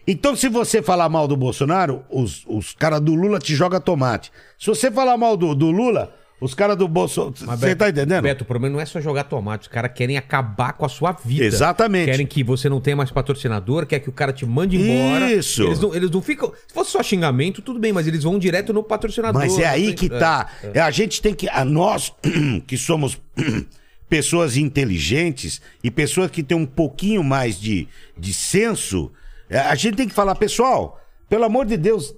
[0.08, 4.32] Então, se você falar mal do Bolsonaro, os, os caras do Lula te jogam tomate.
[4.58, 7.34] Se você falar mal do, do Lula, Os caras do Bolsonaro.
[7.36, 8.22] Você tá entendendo?
[8.22, 9.64] Beto, o problema não é só jogar tomate.
[9.64, 11.43] Os caras querem acabar com a sua vida.
[11.43, 12.12] Exatamente.
[12.12, 15.32] Querem que você não tenha mais patrocinador, quer que o cara te mande embora.
[15.34, 15.64] Isso.
[15.64, 16.53] Eles não, eles não ficam.
[16.68, 19.41] Se fosse só xingamento, tudo bem, mas eles vão direto no patrocinador.
[19.41, 20.47] Mas é aí que tá.
[20.74, 21.49] É, A gente tem que.
[21.49, 22.14] A nós,
[22.68, 23.20] que somos
[24.08, 27.88] pessoas inteligentes e pessoas que têm um pouquinho mais de,
[28.18, 32.13] de senso, é, a gente tem que falar, pessoal, pelo amor de Deus,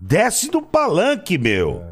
[0.00, 1.84] desce do palanque, meu.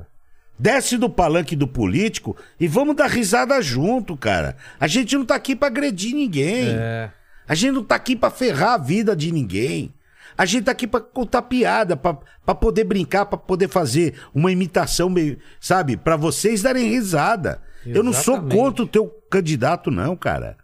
[0.58, 4.56] Desce do palanque do político e vamos dar risada junto, cara.
[4.78, 6.68] A gente não tá aqui pra agredir ninguém.
[6.68, 7.10] É.
[7.48, 9.94] A gente não tá aqui pra ferrar a vida de ninguém.
[10.36, 12.18] A gente tá aqui pra contar piada, pra
[12.50, 15.96] pra poder brincar, pra poder fazer uma imitação, meio, sabe?
[15.96, 17.62] Pra vocês darem risada.
[17.86, 18.56] Eu não sou Exatamente.
[18.56, 20.56] contra o teu candidato, não, cara.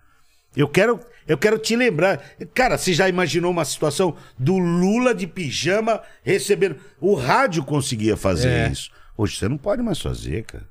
[0.57, 2.23] Eu quero, eu quero te lembrar.
[2.55, 6.77] Cara, você já imaginou uma situação do Lula de pijama recebendo.
[7.01, 8.69] O rádio conseguia fazer É.
[8.71, 8.91] isso.
[9.17, 10.65] Hoje você não pode mais fazer, cara.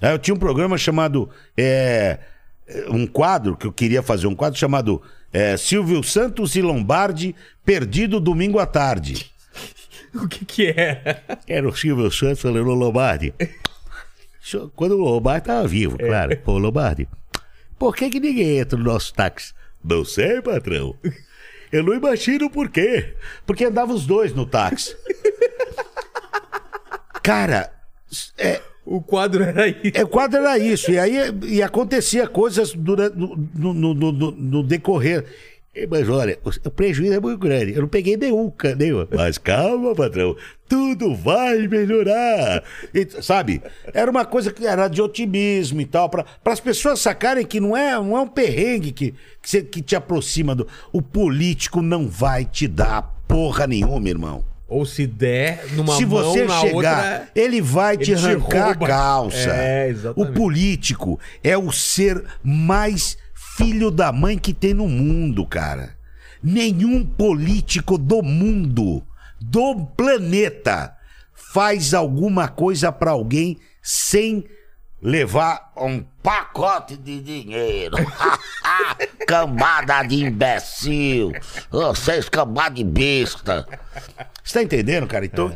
[0.00, 1.28] É, Eu tinha um programa chamado.
[1.56, 2.18] é,
[2.88, 5.02] um quadro, que eu queria fazer um quadro chamado
[5.32, 7.34] é, Silvio Santos e Lombardi
[7.64, 9.30] Perdido Domingo à Tarde.
[10.14, 11.22] O que que é?
[11.48, 13.32] Era o Silvio Santos falando Lombardi.
[14.76, 16.36] Quando o Lombardi estava vivo, claro.
[16.38, 17.08] Pô, Lombardi,
[17.82, 19.52] por que, que ninguém entra no nosso táxi?
[19.82, 20.94] Não sei, patrão.
[21.72, 23.14] Eu não imagino por quê.
[23.44, 24.94] Porque andavam os dois no táxi.
[27.22, 27.72] Cara,
[28.38, 29.92] é, O quadro era isso.
[29.94, 30.90] é, o quadro era isso.
[30.92, 33.34] E aí e acontecia coisas durante, no,
[33.74, 35.24] no, no- no- no decorrer.
[35.88, 37.72] Mas olha, o, prejuízo é muito grande.
[37.74, 39.06] Eu não peguei nenhum, nenhum.
[39.10, 40.36] Mas calma, patrão.
[40.68, 42.62] Tudo vai melhorar.
[42.92, 43.62] E, sabe?
[43.94, 46.10] Era uma coisa que era de otimismo e tal.
[46.10, 49.80] Para as pessoas sacarem que não é, não é um perrengue que, que, você- que
[49.80, 50.68] te aproxima do.
[50.92, 54.44] O político não vai te dar porra nenhuma, irmão.
[54.68, 57.28] Ou se der numa Se mão, você chegar, outra.
[57.34, 58.84] ele vai te ele te arrancar rouba.
[58.84, 59.50] a calça.
[59.50, 63.18] É, o político é o ser mais
[63.56, 65.96] filho da mãe que tem no mundo, cara.
[66.42, 69.06] Nenhum político do mundo,
[69.40, 70.96] do planeta,
[71.32, 74.44] faz alguma coisa pra alguém sem
[75.00, 77.96] levar um pacote de dinheiro.
[79.26, 81.32] cambada de imbecil.
[81.70, 83.66] Vocês cambada de besta.
[84.42, 85.24] Você tá entendendo, cara?
[85.24, 85.52] Então,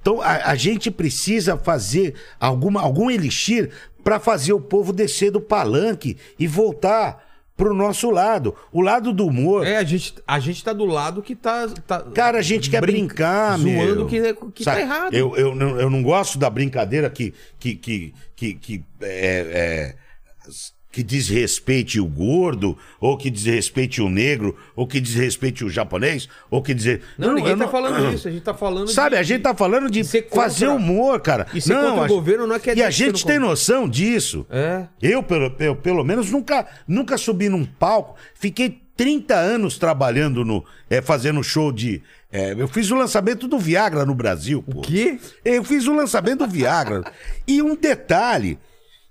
[0.00, 3.70] então a, a gente precisa fazer alguma, algum elixir
[4.02, 8.54] pra fazer o povo descer do palanque e voltar pro nosso lado.
[8.72, 9.66] O lado do humor.
[9.66, 11.68] É, a gente, a gente tá do lado que tá.
[11.86, 14.06] tá Cara, a gente quer brin- brincar, zoando meu.
[14.06, 15.12] que, que tá Sabe, errado.
[15.12, 19.06] Eu, eu, não, eu não gosto da brincadeira que, que, que, que, que, é,
[19.52, 19.96] é,
[21.00, 26.60] que desrespeite o gordo, ou que desrespeite o negro, ou que desrespeite o japonês, ou
[26.62, 27.00] que dizer.
[27.16, 28.28] Não, Eu ninguém eu tá falando isso.
[28.28, 28.88] A gente tá falando.
[28.90, 31.46] Sabe, de- a gente tá falando de contra- fazer humor, cara.
[31.54, 33.48] E ser contra o governo não é quer E a que gente não tem contra.
[33.48, 34.46] noção disso.
[34.50, 34.84] É.
[35.00, 38.16] Eu, pelo, eu, pelo menos, nunca, nunca subi num palco.
[38.34, 40.62] Fiquei 30 anos trabalhando no.
[40.90, 42.02] é, fazendo show de.
[42.30, 44.82] é, eu fiz o lançamento do Viagra no Brasil, pô.
[44.82, 45.18] quê?
[45.42, 47.10] Eu fiz o lançamento do Viagra.
[47.48, 48.58] e um detalhe.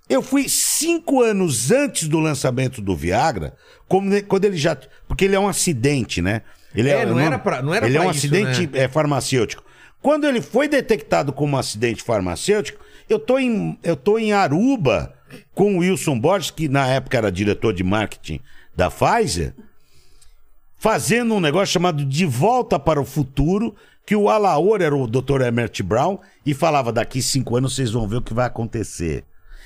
[0.10, 3.54] Eu fui cinco anos antes do lançamento do Viagra,
[3.88, 4.76] quando ele já.
[5.08, 6.42] Porque ele é um acidente, né?
[6.74, 8.84] Ele É, não era pra- não era Ele é um isso, acidente né?
[8.84, 9.64] é, farmacêutico.
[10.02, 12.80] Quando ele foi detectado como um acidente farmacêutico,
[13.10, 15.14] eu tô em, eu tô em Aruba
[15.54, 18.40] com o Wilson Borges, que na época era diretor de marketing
[18.76, 19.54] da Pfizer,
[20.78, 25.42] fazendo um negócio chamado De Volta para o Futuro, que o Alaor era o Dr.
[25.42, 29.24] Emmert Brown e falava: daqui cinco anos vocês vão ver o que vai acontecer.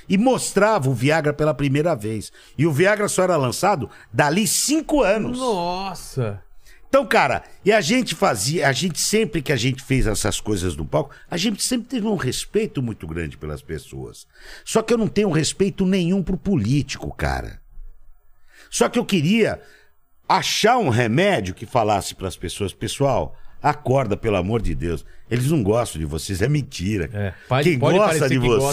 [0.08, 2.32] E mostrava o Viagra pela primeira vez.
[2.58, 5.38] E o Viagra só era lançado dali cinco anos.
[5.38, 6.42] Nossa.
[6.88, 10.76] Então, cara, e a gente fazia, a gente sempre que a gente fez essas coisas
[10.76, 14.28] no palco, a gente sempre teve um respeito muito grande pelas pessoas.
[14.64, 17.60] Só que eu não tenho respeito nenhum pro político, cara.
[18.70, 19.60] Só que eu queria
[20.30, 25.06] achar um remédio que falasse pras pessoas, pessoal, acorda, pelo amor de Deus.
[25.32, 27.10] Eles não gostam de vocês, é mentira.
[27.14, 28.72] É, pode- Quem pode gosta de que gosta.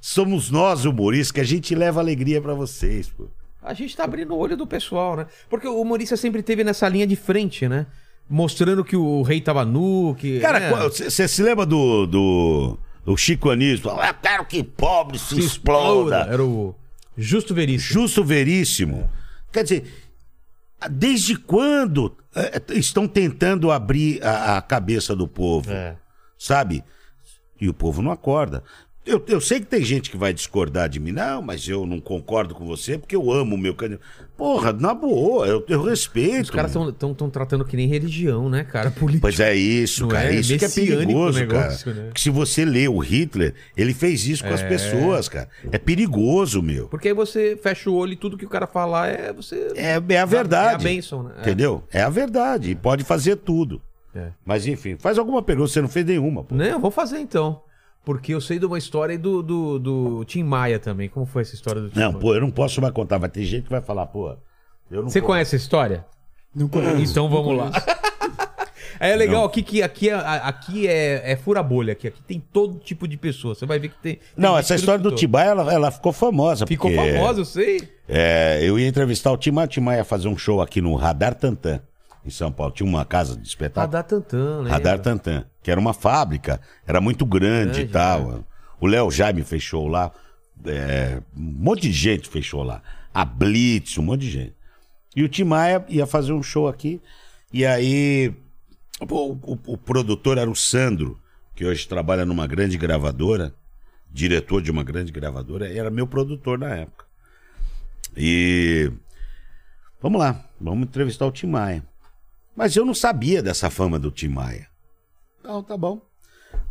[0.00, 3.28] Somos nós, humoristas, que a gente leva alegria pra vocês, pô.
[3.62, 5.26] A gente tá abrindo o olho do pessoal, né?
[5.50, 7.86] Porque o humorista sempre teve nessa linha de frente, né?
[8.28, 10.40] Mostrando que o rei tava nu, que.
[10.40, 10.70] Cara, né?
[10.88, 13.90] você se lembra do, do, Chico Anísio?
[13.90, 16.26] Eu quero que pobre se, Se exploda.
[16.30, 16.74] Era o
[17.16, 18.00] Justo Veríssimo.
[18.00, 19.10] Justo veríssimo.
[19.50, 19.92] Quer dizer,
[20.90, 25.70] desde quando eh, estão tentando abrir a, a cabeça do povo?
[25.72, 25.96] É.
[26.38, 26.84] Sabe?
[27.60, 28.62] E o povo não acorda.
[29.08, 31.12] Eu, eu sei que tem gente que vai discordar de mim.
[31.12, 34.04] Não, mas eu não concordo com você porque eu amo o meu candidato.
[34.36, 36.44] Porra, na boa, eu, eu respeito.
[36.44, 38.90] Os caras estão tratando que nem religião, né, cara?
[38.90, 39.22] Político.
[39.22, 40.32] Pois é isso, Não cara.
[40.32, 40.36] é?
[40.36, 42.06] Isso que é perigoso, negócio, cara.
[42.06, 42.12] né?
[42.16, 45.48] Se você lê o Hitler, ele fez isso com as pessoas, cara.
[45.72, 46.86] É perigoso, meu.
[46.86, 49.72] Porque aí você fecha o olho e tudo que o cara falar é você.
[49.74, 50.86] É, é a verdade.
[50.86, 51.32] É a bênção, né?
[51.38, 51.40] É.
[51.40, 51.82] Entendeu?
[51.92, 52.70] É a verdade.
[52.70, 53.82] E pode fazer tudo.
[54.14, 54.28] É.
[54.44, 55.68] Mas enfim, faz alguma pergunta.
[55.68, 56.54] Você não fez nenhuma, pô.
[56.54, 57.60] Não, eu vou fazer então.
[58.08, 61.10] Porque eu sei de uma história aí do, do, do Tim Maia também.
[61.10, 62.20] Como foi essa história do Tim Não, Maia?
[62.22, 63.18] pô, eu não posso mais contar.
[63.18, 64.30] Vai ter gente que vai falar, pô.
[64.90, 66.06] Eu não Você vou- conhece a história?
[66.54, 67.02] Não conheço.
[67.12, 67.70] Então vamos lá.
[69.00, 71.92] É legal aqui que aqui, é, aqui é, é fura bolha.
[71.92, 73.54] Aqui, aqui tem todo tipo de pessoa.
[73.54, 74.14] Você vai ver que tem.
[74.14, 75.12] tem Não, essa história do.
[75.14, 76.66] Tibaia, ela, ela ficou famosa.
[76.66, 77.88] Ficou porque, famosa, eu sei.
[78.08, 81.34] É, eu ia entrevistar o Timar, o Timar ia fazer um show aqui no Radar
[81.34, 81.80] Tantan,
[82.28, 82.72] em São Paulo.
[82.72, 83.86] Tinha uma casa de espetáculo.
[83.92, 84.70] Radar Tantan, né?
[84.70, 88.44] Radar Tantan, que era uma fábrica, era muito grande, Grande, e tal.
[88.80, 90.12] O Léo Jaime fez show lá,
[90.64, 92.80] é, um monte de gente fez show lá.
[93.12, 94.54] A Blitz, um monte de gente.
[95.16, 97.00] E o Tim Maia ia fazer um show aqui,
[97.52, 98.32] e aí
[99.00, 101.18] o, o- o produtor era o Sandro,
[101.56, 103.52] que hoje trabalha numa grande gravadora,
[104.10, 107.04] diretor de uma grande gravadora, era meu produtor na época.
[108.16, 108.90] E
[110.00, 111.82] vamos lá, vamos entrevistar o Tim Maia.
[112.58, 114.66] Mas eu não sabia dessa fama do Tim Maia.
[115.44, 116.00] Não, tá bom.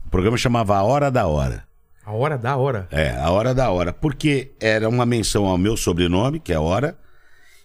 [0.06, 1.64] O programa chamava A Hora da Hora.
[2.06, 2.90] A hora da hora.
[2.92, 3.94] É, A Hora da Hora.
[3.94, 6.98] Porque era uma menção ao meu sobrenome, que é Hora,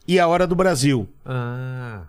[0.06, 2.04] e a Hora do Brasil, Ah.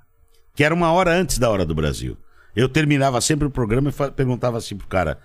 [0.54, 2.16] que era uma hora antes da Hora do Brasil.
[2.56, 5.18] Eu terminava sempre o programa e perguntava assim pro cara: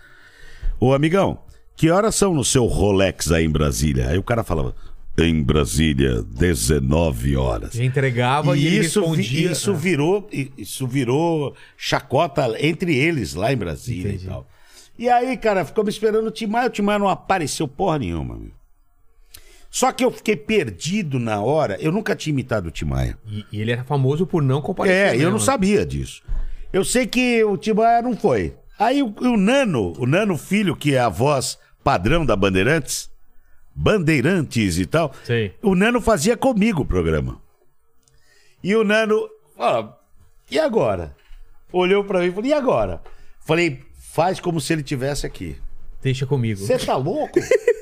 [0.80, 1.40] Ô amigão,
[1.76, 4.08] que horas são no seu Rolex aí em Brasília?
[4.08, 4.74] Aí o cara falava:
[5.18, 7.72] Em Brasília, 19 horas.
[7.72, 9.50] Já entregava e, E isso, vi- respondia.
[9.52, 14.26] isso virou i- isso virou chacota entre eles lá em Brasília Entendi.
[14.26, 14.46] e tal.
[14.98, 17.98] E aí, cara, ficou me esperando o Tim Maia, o Tim Maia não apareceu porra
[17.98, 18.50] nenhuma, meu.
[19.70, 23.18] Só que eu fiquei perdido na hora, eu nunca tinha imitado o Tim Maia.
[23.26, 24.98] E, e ele era famoso por não comparecer.
[25.08, 25.32] É, eu mesmo.
[25.32, 26.22] não sabia disso.
[26.72, 28.54] Eu sei que o Tim Maia não foi.
[28.78, 33.10] Aí o, o Nano, o Nano Filho, que é a voz padrão da Bandeirantes,
[33.80, 35.54] Bandeirantes e tal, Sei.
[35.62, 37.40] o Nano fazia comigo o programa.
[38.60, 39.92] E o Nano, ó,
[40.50, 41.14] e agora?
[41.72, 43.00] Olhou pra mim e falou, e agora?
[43.38, 43.80] Falei,
[44.12, 45.56] faz como se ele tivesse aqui.
[46.02, 46.58] Deixa comigo.
[46.58, 47.38] Você tá louco?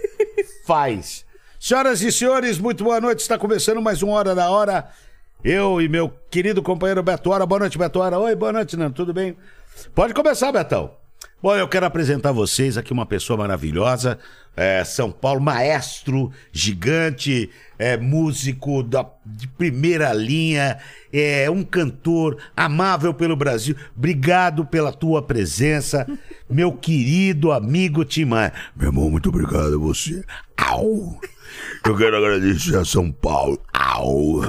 [0.67, 1.25] Faz.
[1.59, 3.21] Senhoras e senhores, muito boa noite.
[3.21, 4.91] Está começando mais uma Hora da Hora.
[5.43, 7.47] Eu e meu querido companheiro Beto Hora.
[7.47, 8.19] Boa noite, Beto Hora.
[8.19, 8.95] Oi, boa noite, Nando.
[8.95, 9.37] Tudo bem?
[9.95, 10.95] Pode começar, Betão.
[11.43, 14.19] Bom, eu quero apresentar a vocês aqui uma pessoa maravilhosa,
[14.57, 20.79] é, São Paulo, maestro, gigante, é, músico da, de primeira linha,
[21.13, 23.77] é um cantor amável pelo Brasil.
[23.95, 26.07] Obrigado pela tua presença,
[26.49, 28.53] meu querido amigo Timar.
[28.75, 30.25] Meu irmão, muito obrigado a você.
[30.57, 31.21] Au!
[31.85, 33.61] Eu quero agradecer a São Paulo.
[33.73, 34.41] Au!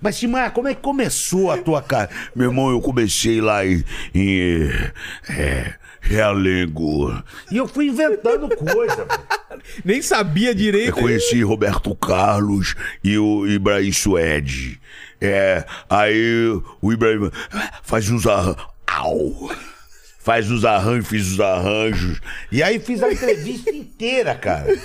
[0.00, 2.10] Mas, Timar, como é que começou a tua cara?
[2.36, 3.82] Meu irmão, eu comecei lá em.
[4.14, 4.70] em
[5.28, 5.74] é,
[6.06, 7.22] Realengo.
[7.50, 9.06] E eu fui inventando coisa.
[9.84, 10.92] Nem sabia Eu direito.
[10.92, 14.80] conheci Roberto Carlos e o Ibrahim Suede.
[15.20, 16.48] É, aí
[16.80, 17.30] o Ibrahim
[17.82, 18.64] faz uns arranjos.
[18.86, 19.50] Au!
[20.20, 22.20] Faz uns arranjos, fiz os arranjos.
[22.50, 24.76] E aí fiz a entrevista inteira, cara.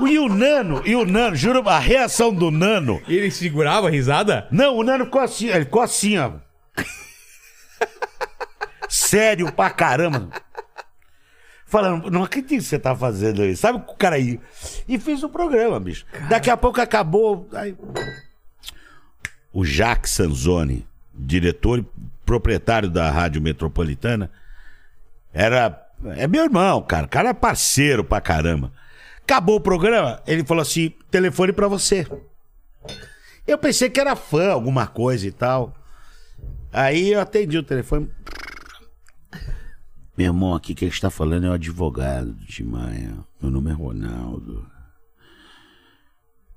[0.00, 3.00] E o Nano, e o Nano, juro, a reação do Nano.
[3.08, 4.46] Ele segurava a risada?
[4.50, 6.32] Não, o Nano ficou assim, ele ficou assim, ó.
[8.88, 10.28] Sério pra caramba.
[11.66, 13.62] Falando, não acredito que você tá fazendo isso.
[13.62, 14.38] Sabe o cara aí?
[14.88, 16.06] E fiz o programa, bicho.
[16.28, 17.48] Daqui a pouco acabou.
[17.52, 17.76] aí-
[19.52, 21.86] O Jacques Sanzoni, diretor e
[22.24, 24.30] proprietário da Rádio Metropolitana,
[25.32, 25.82] era.
[26.16, 27.06] É meu irmão, cara.
[27.06, 28.70] O cara é parceiro pra caramba.
[29.22, 32.06] Acabou o programa, ele falou assim: telefone pra você.
[33.46, 35.74] Eu pensei que era fã, alguma coisa e tal.
[36.72, 38.08] Aí eu atendi o telefone.
[40.16, 43.14] Meu irmão, aqui quem está falando é o advogado do Timaya.
[43.40, 44.66] Meu nome é Ronaldo.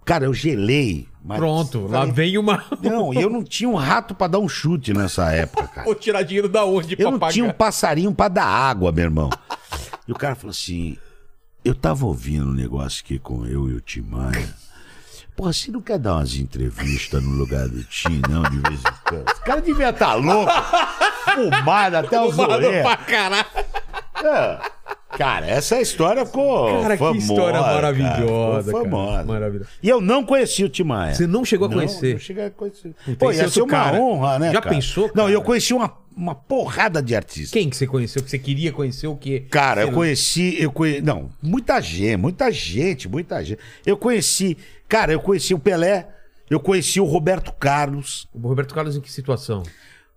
[0.06, 1.08] Cara, eu gelei.
[1.28, 2.64] Pronto, lá Falei, vem uma.
[2.82, 5.86] Não, e eu não tinha um rato pra dar um chute nessa época, cara.
[5.86, 7.34] Vou tirar dinheiro da onde Eu não pagar?
[7.34, 9.30] tinha um passarinho pra dar água, meu irmão.
[10.08, 10.98] E o cara falou assim:
[11.64, 14.56] eu tava ouvindo um negócio aqui com eu e o Tim Maia.
[15.40, 18.94] Porra, você não quer dar umas entrevistas no lugar do Tim, não, de vez em
[19.08, 19.32] quando?
[19.32, 20.52] Esse cara devia estar louco,
[21.34, 22.84] fumado até os Mano, orelhas.
[22.86, 23.46] pra caralho.
[24.22, 24.60] É.
[25.18, 27.18] Cara, essa história ficou Cara, que famosa.
[27.20, 27.74] história cara.
[27.74, 28.84] maravilhosa, cara.
[28.84, 29.24] famosa.
[29.24, 29.70] Maravilhosa.
[29.82, 31.16] E eu não conheci o Tim Maia.
[31.16, 32.14] Você não chegou a Não, conhecer?
[32.14, 32.94] Não cheguei a conhecer.
[33.18, 34.00] Pô, ia ser uma cara.
[34.00, 34.52] honra, né?
[34.54, 34.76] Já cara?
[34.76, 35.32] pensou, Não, cara?
[35.32, 37.50] eu conheci uma, uma porrada de artistas.
[37.52, 38.22] Quem que você conheceu?
[38.22, 39.46] Que você queria conhecer o quê?
[39.50, 43.60] Cara, eu Sei conheci, eu conheci, não, muita gente, muita gente, muita gente.
[43.86, 44.56] Eu conheci,
[44.88, 46.08] cara, eu conheci o Pelé,
[46.52, 49.64] eu conheci o Roberto Carlos, O Roberto Carlos em que situação?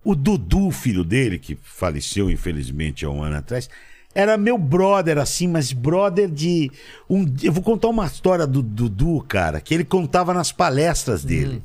[0.05, 3.69] o Dudu, filho dele, que faleceu infelizmente há um ano atrás,
[4.15, 6.71] era meu brother, assim, mas brother de.
[7.09, 11.63] Um, eu vou contar uma história do Dudu, cara, que ele contava nas palestras dele.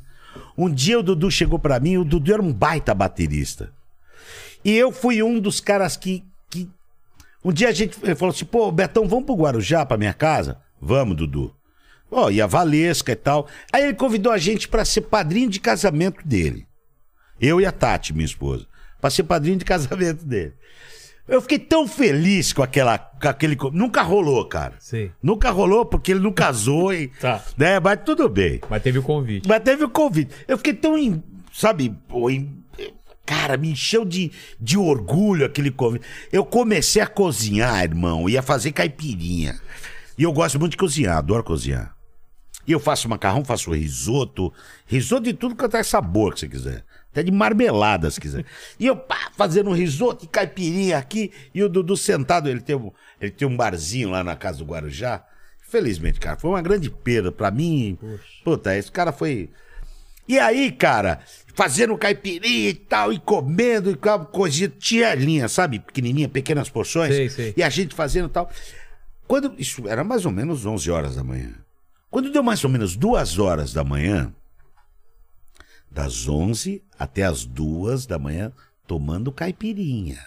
[0.57, 3.71] Um dia o Dudu chegou pra mim, o Dudu era um baita baterista.
[4.63, 6.23] E eu fui um dos caras que.
[6.49, 6.67] que...
[7.43, 10.57] Um dia a gente ele falou assim: pô, Betão, vamos pro Guarujá, pra minha casa?
[10.81, 11.53] Vamos, Dudu.
[12.11, 13.47] Ó, e a Valesca e tal.
[13.71, 16.67] Aí ele convidou a gente pra ser padrinho de casamento dele.
[17.39, 18.65] Eu e a Tati, minha esposa.
[18.99, 20.53] Pra ser padrinho de casamento dele.
[21.29, 22.97] Eu fiquei tão feliz com aquela.
[22.97, 23.57] Com aquele.
[23.71, 24.73] Nunca rolou, cara.
[24.79, 25.11] Sei.
[25.21, 27.07] Nunca rolou porque ele não casou e.
[27.19, 27.43] Tá.
[27.57, 28.59] Né, mas tudo bem.
[28.69, 29.47] Mas teve o convite.
[29.47, 30.33] Mas teve o convite.
[30.47, 30.97] Eu fiquei tão.
[30.97, 31.23] em-
[31.53, 32.57] sabe, pô, em-
[33.25, 36.03] cara, me encheu de, de orgulho aquele convite.
[36.31, 39.59] Eu comecei a cozinhar, irmão, ia fazer caipirinha.
[40.17, 41.93] E eu gosto muito de cozinhar, adoro cozinhar.
[42.67, 44.51] E eu faço macarrão, faço risoto,
[44.85, 46.83] risoto de tudo quanto é sabor que você quiser.
[47.19, 48.45] Até de marmelada, se quiser.
[48.79, 52.75] E eu pá, fazendo um risoto e caipirinha aqui, e o Dudu sentado, ele tem,
[52.75, 55.23] um, ele tem um barzinho lá na casa do Guarujá.
[55.59, 57.97] Felizmente, cara, foi uma grande perda pra mim.
[58.43, 59.49] Puta, esse cara foi.
[60.27, 61.19] E aí, cara,
[61.53, 63.97] fazendo caipirinha e tal, e comendo, e
[64.31, 65.79] coisinha, tialinha, sabe?
[65.79, 67.13] Pequenininha, pequenas porções.
[67.13, 67.53] Sei, sei.
[67.57, 68.49] E a gente fazendo tal.
[69.27, 71.53] Quando, isso era mais ou menos 11 horas da manhã.
[72.09, 74.33] Quando deu mais ou menos duas horas da manhã,
[75.99, 78.53] das 11 até as duas da manhã,
[78.87, 80.17] tomando caipirinha.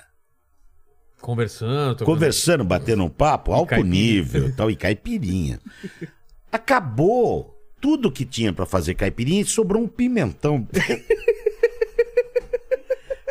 [1.19, 2.05] Conversando.
[2.05, 3.95] Conversando, batendo um papo, alto caipirinha.
[3.95, 5.59] nível e tal, e caipirinha.
[6.51, 10.69] Acabou tudo que tinha pra fazer caipirinha e sobrou um pimentão.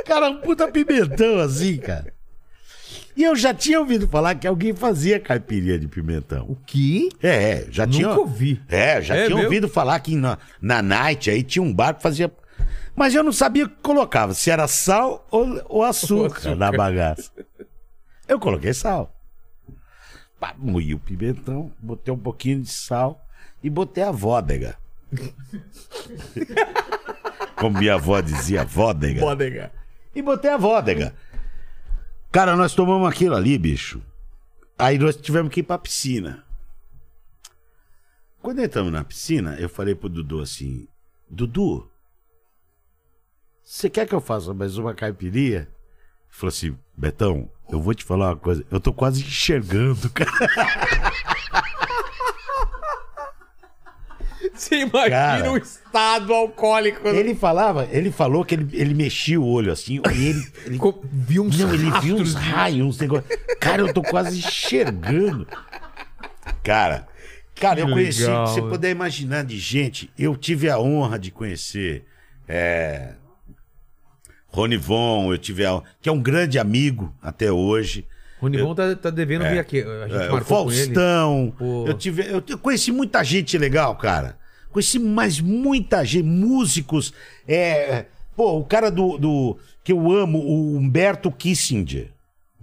[0.04, 2.12] cara, um puta pimentão assim, cara.
[3.16, 6.46] E eu já tinha ouvido falar que alguém fazia caipirinha de pimentão.
[6.50, 7.10] O quê?
[7.22, 8.10] É, já Nunca tinha.
[8.12, 8.62] ouvi.
[8.70, 9.44] É, já É tinha mesmo?
[9.50, 12.32] ouvido falar que na, na night aí tinha um bar que fazia.
[12.96, 16.56] Mas eu não sabia o que colocava, se era sal ou, ou açúcar, açúcar.
[16.56, 17.32] na bagaça.
[18.28, 19.14] Eu coloquei sal.
[20.58, 23.24] Moí o pimentão, botei um pouquinho de sal
[23.64, 24.76] e botei a vodega.
[27.56, 29.20] Como minha avó dizia, vodega.
[29.22, 29.72] Bodega.
[30.16, 31.14] E botei a vodega.
[32.32, 34.02] Cara, nós tomamos aquilo ali, bicho.
[34.78, 36.46] Aí nós tivemos que ir pra piscina.
[38.42, 40.88] Quando entramos na piscina, eu falei pro Dudu assim:
[41.30, 41.92] Dudu,
[43.64, 45.60] você quer que eu faça mais uma caipirinha?
[45.60, 45.68] Ele
[46.30, 48.66] falou assim: Betão, eu vou te falar uma coisa.
[48.72, 51.11] Eu tô quase enxergando, cara.
[54.54, 55.52] Você imagina Cara.
[55.52, 57.08] o estado alcoólico.
[57.08, 60.80] Ele falava, ele falou que ele, ele mexia o olho assim, e ele, ele
[61.12, 63.30] Viu uns Não, ele viu uns raios, uns negócios.
[63.60, 65.48] Cara, eu tô quase enxergando.
[66.64, 67.08] Cara,
[67.56, 68.70] cara, eu Que conheci, legal, você né?
[68.70, 72.06] puder imaginar de gente, eu tive a honra de conhecer
[72.48, 73.14] é,
[74.48, 78.06] Rony Von, eu tive a, que é um grande amigo até hoje.
[78.42, 79.82] Ronivon tá, tá devendo vir aqui.
[79.84, 80.84] A gente É, o marcou com ele.
[80.84, 81.54] Faustão.
[81.88, 84.41] Eu, tive, eu, eu conheci muita gente legal, cara.
[84.72, 87.14] Conheci mais muita gente, músicos.
[87.48, 92.12] É, pô, o cara do, do que eu amo, o Humberto Kissinger.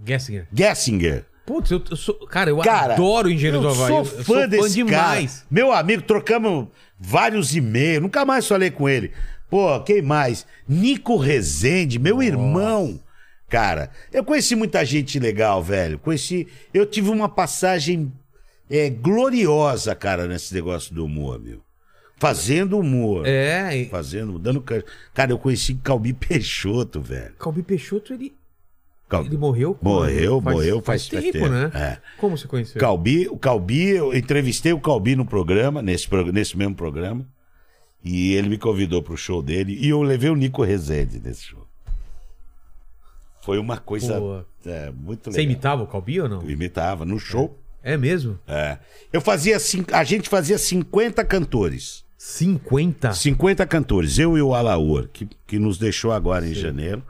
[0.05, 0.47] Gessinger.
[0.53, 1.25] Gessinger.
[1.45, 2.15] Putz, eu, eu sou.
[2.27, 3.87] Cara, eu Cara, adoro o Engenheiro do Havaí.
[3.87, 5.33] Sou fã eu sou desse demais.
[5.37, 5.47] cara.
[5.49, 6.67] Meu amigo, trocamos
[6.99, 8.01] vários e-mails.
[8.03, 9.11] Nunca mais falei com ele.
[9.49, 10.45] Pô, quem mais?
[10.67, 12.99] Nico Rezende, meu irmão.
[13.49, 15.97] Cara, eu conheci muita gente legal, velho.
[15.97, 16.47] Conheci.
[16.71, 18.13] Eu tive uma passagem
[18.69, 21.61] é, gloriosa, cara, nesse negócio do humor, meu.
[22.19, 23.25] Fazendo humor.
[23.25, 24.61] É, Fazendo, dando.
[24.61, 24.83] ca-
[25.13, 27.33] Cara, eu conheci Calbi Peixoto, velho.
[27.39, 28.33] Calbi Peixoto, ele,
[29.07, 29.77] Cal- ele morreu?
[29.81, 31.49] Morreu, faz, morreu faz, faz- tempo, tempo.
[31.49, 31.71] né?
[31.73, 31.97] É.
[32.17, 32.79] Como você conheceu?
[32.79, 37.25] Calbi, o Calbi, eu entrevistei o Calbi no programa, nesse, nesse mesmo programa.
[38.03, 39.77] E ele me convidou pro show dele.
[39.79, 41.65] E eu levei o Nico Rezende nesse show.
[43.41, 45.33] Foi uma coisa é, muito legal.
[45.33, 46.41] Você imitava o Calbi ou não?
[46.41, 47.57] Eu imitava no show.
[47.81, 48.37] É mesmo?
[48.45, 48.77] É.
[49.11, 49.57] Eu fazia.
[49.93, 52.03] A gente fazia 50 cantores.
[52.21, 53.13] 50?
[53.13, 54.19] 50 cantores.
[54.19, 57.01] Eu e o Alaor, que, que nos deixou agora em janeiro.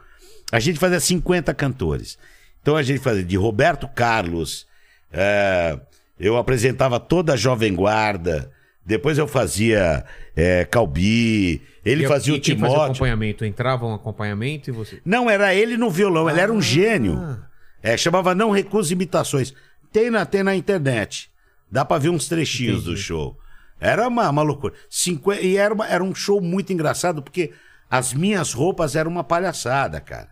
[0.51, 2.15] A gente fazia 50 cantores.
[2.61, 4.67] Então a gente fazia de Roberto Carlos.
[5.11, 5.79] é,
[6.19, 8.51] eu apresentava toda a Jovem Guarda.
[8.85, 10.05] Depois eu fazia
[10.35, 11.59] é, Calbi.
[11.83, 12.91] Ele E- fazia o quem fazia Timóteo.
[12.91, 13.45] acompanhamento?
[13.45, 15.01] Entrava um acompanhamento e você...
[15.03, 16.61] Não, era ele no violão, ele era um Ah.
[16.61, 17.39] gênio.
[17.81, 19.53] É, chamava Não Recusa Imitações.
[19.91, 21.31] Tem na, tem na internet.
[21.71, 23.35] Dá pra ver uns trechinhos do show.
[23.79, 24.73] Era uma, uma loucura.
[24.89, 27.53] Cinqu- E era, uma- era um show muito engraçado, porque
[27.89, 30.29] as minhas roupas eram uma palhaçada, cara.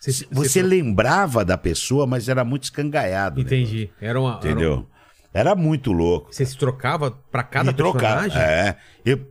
[0.00, 3.40] Você- Você, você- lembrava da pessoa, mas era muito escangaiado.
[3.40, 3.90] Entendi.
[4.00, 4.38] Era uma.
[4.42, 4.74] era Entendeu?
[4.78, 4.86] um-
[5.32, 6.34] Era muito louco.
[6.34, 8.22] Você se trocava pra cada me trocava.
[8.22, 8.42] personagem?
[8.42, 8.76] É.
[9.04, 9.24] Eu,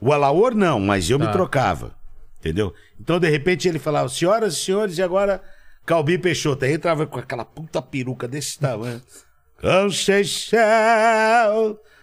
[0.00, 1.26] o Alaor não, mas eu Tá.
[1.26, 1.96] me trocava.
[2.38, 2.72] Entendeu?
[3.00, 5.42] Então, de repente, ele falava, senhoras e senhores, e agora
[5.84, 6.64] Calbi Peixoto.
[6.64, 9.02] Aí entrava com aquela puta peruca desse tamanho.
[9.60, 10.60] Conceição,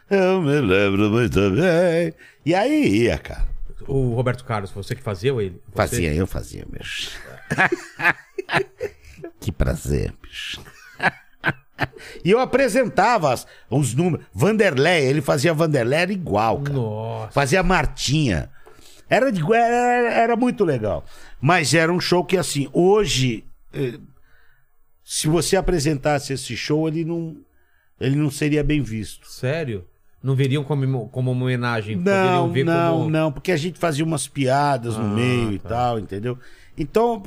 [0.09, 2.13] eu me lembro muito bem.
[2.45, 3.47] E aí ia, cara.
[3.87, 5.61] O Roberto Carlos, você que fazia ou ele?
[5.67, 5.75] Você?
[5.75, 7.11] Fazia, eu fazia, bicho.
[9.39, 10.61] que prazer, bicho.
[12.23, 14.25] e eu apresentava as- os números.
[14.33, 16.75] Vanderlei, ele fazia Vanderlei, era igual, cara.
[16.75, 17.31] Nossa.
[17.31, 18.49] Fazia Martinha.
[19.09, 21.05] Era, de- era, era muito legal.
[21.39, 23.99] Mas era um show que, assim, hoje, eh,
[25.03, 27.37] se você apresentasse esse show, ele não,
[28.01, 29.27] ele não seria bem visto.
[29.29, 29.87] Sério?
[30.27, 31.95] Não veriam como, como uma homenagem?
[31.95, 33.09] Não, não, como...
[33.09, 35.69] não, porque a gente fazia umas piadas no Ah, meio e tá.
[35.69, 36.37] tal, entendeu?
[36.77, 37.23] Então,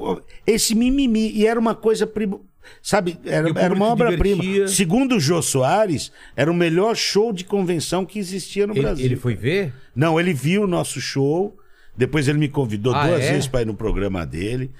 [0.46, 2.38] esse mimimi, e era uma coisa, prim-
[2.82, 4.68] sabe, era, E era uma obra-prima.
[4.68, 9.06] Segundo o Jô Soares, era o melhor show de convenção que existia no Ele, Brasil.
[9.06, 9.72] ele foi ver?
[9.96, 11.56] Não, ele viu o nosso show,
[11.96, 13.30] depois ele me convidou Ah, duas é?
[13.32, 14.70] vezes pra ir no programa dele.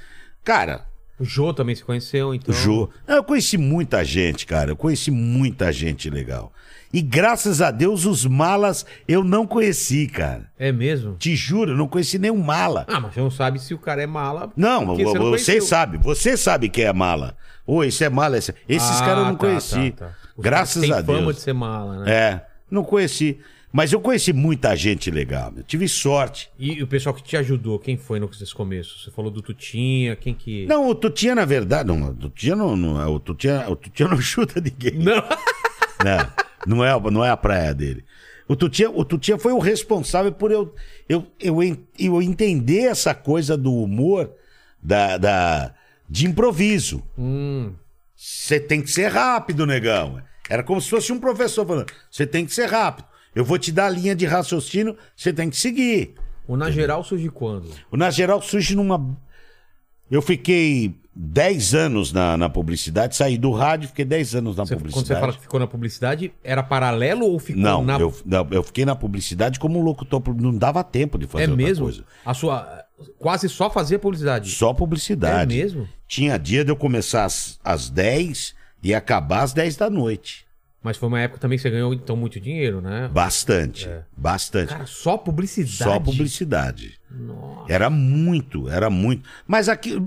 [0.45, 0.85] Cara,
[1.19, 2.55] O Jô também se conheceu, então.
[2.55, 2.91] o Jô.
[3.09, 4.73] Eu conheci muita gente, cara.
[4.73, 6.53] Eu conheci muita gente legal.
[6.93, 10.51] E graças a Deus, os malas eu não conheci, cara.
[10.59, 11.15] É mesmo?
[11.17, 12.85] Te juro, eu não conheci nenhum mala.
[12.89, 14.51] Ah, mas você não sabe se o cara é mala.
[14.57, 15.63] Não, você, conheceu.
[15.63, 17.37] sabe, você sabe que é mala.
[17.67, 18.37] Ô, esse é mala.
[18.39, 18.53] Esse...
[18.69, 19.91] Esses Ah, caras eu não tá, conheci.
[19.93, 20.15] tá, tá.
[20.39, 21.37] Graças a têm fama Deus.
[21.37, 22.13] de ser mala, né?
[22.13, 23.39] É, não conheci.
[23.73, 25.53] Mas eu conheci muita gente legal.
[25.57, 26.51] Eu tive sorte.
[26.59, 28.99] E o pessoal que te ajudou, quem foi nesse começo?
[28.99, 30.67] Você falou do Tutinha, quem que...
[30.67, 34.09] Não, o Tutinha, na verdade, não, o Tutinha não, não é- o Tutinha, o Tutinha
[34.09, 34.95] não chuta ninguém.
[34.99, 35.23] Não.
[36.05, 36.27] Não,
[36.67, 38.05] não é, não é a praia dele.
[38.49, 40.75] O Tutinha, o Tutinha foi o responsável por eu,
[41.09, 41.63] eu, eu,
[41.99, 44.33] eu entender essa coisa do humor
[44.83, 45.75] da, da,
[46.09, 47.03] de improviso.
[47.17, 47.73] Hum,
[48.17, 50.21] Você tem que ser rápido, negão.
[50.49, 53.07] Era como se fosse um professor falando: você tem que ser rápido.
[53.33, 56.15] Eu vou te dar a linha de raciocínio, você tem que seguir.
[56.49, 57.71] o Na Geral surge quando?
[57.89, 59.17] O Na Geral surge numa.
[60.11, 64.75] Eu fiquei 10 anos na, na publicidade, saí do rádio, fiquei 10 anos na Você-
[64.75, 65.09] quando publicidade.
[65.09, 67.99] você fala que ficou na publicidade, era paralelo ou ficou Não, na...
[67.99, 71.85] eu, não, eu fiquei na publicidade como locutor, não dava tempo de fazer É mesmo?
[71.85, 72.05] coisa.
[72.25, 72.85] A sua...
[73.19, 74.51] Quase só fazia publicidade.
[74.51, 75.55] Só publicidade.
[75.59, 75.89] É mesmo?
[76.07, 80.45] Tinha dia de eu começar às, às 10 e acabar às 10 da noite.
[80.83, 83.09] Mas foi uma época também que você ganhou, então, muito dinheiro, né?
[83.13, 84.71] Bastante, bastante.
[84.71, 85.77] Cara, só publicidade?
[85.77, 86.99] Só publicidade.
[87.11, 87.71] Nossa.
[87.71, 89.29] Era muito, era muito.
[89.47, 90.03] Mas aqui.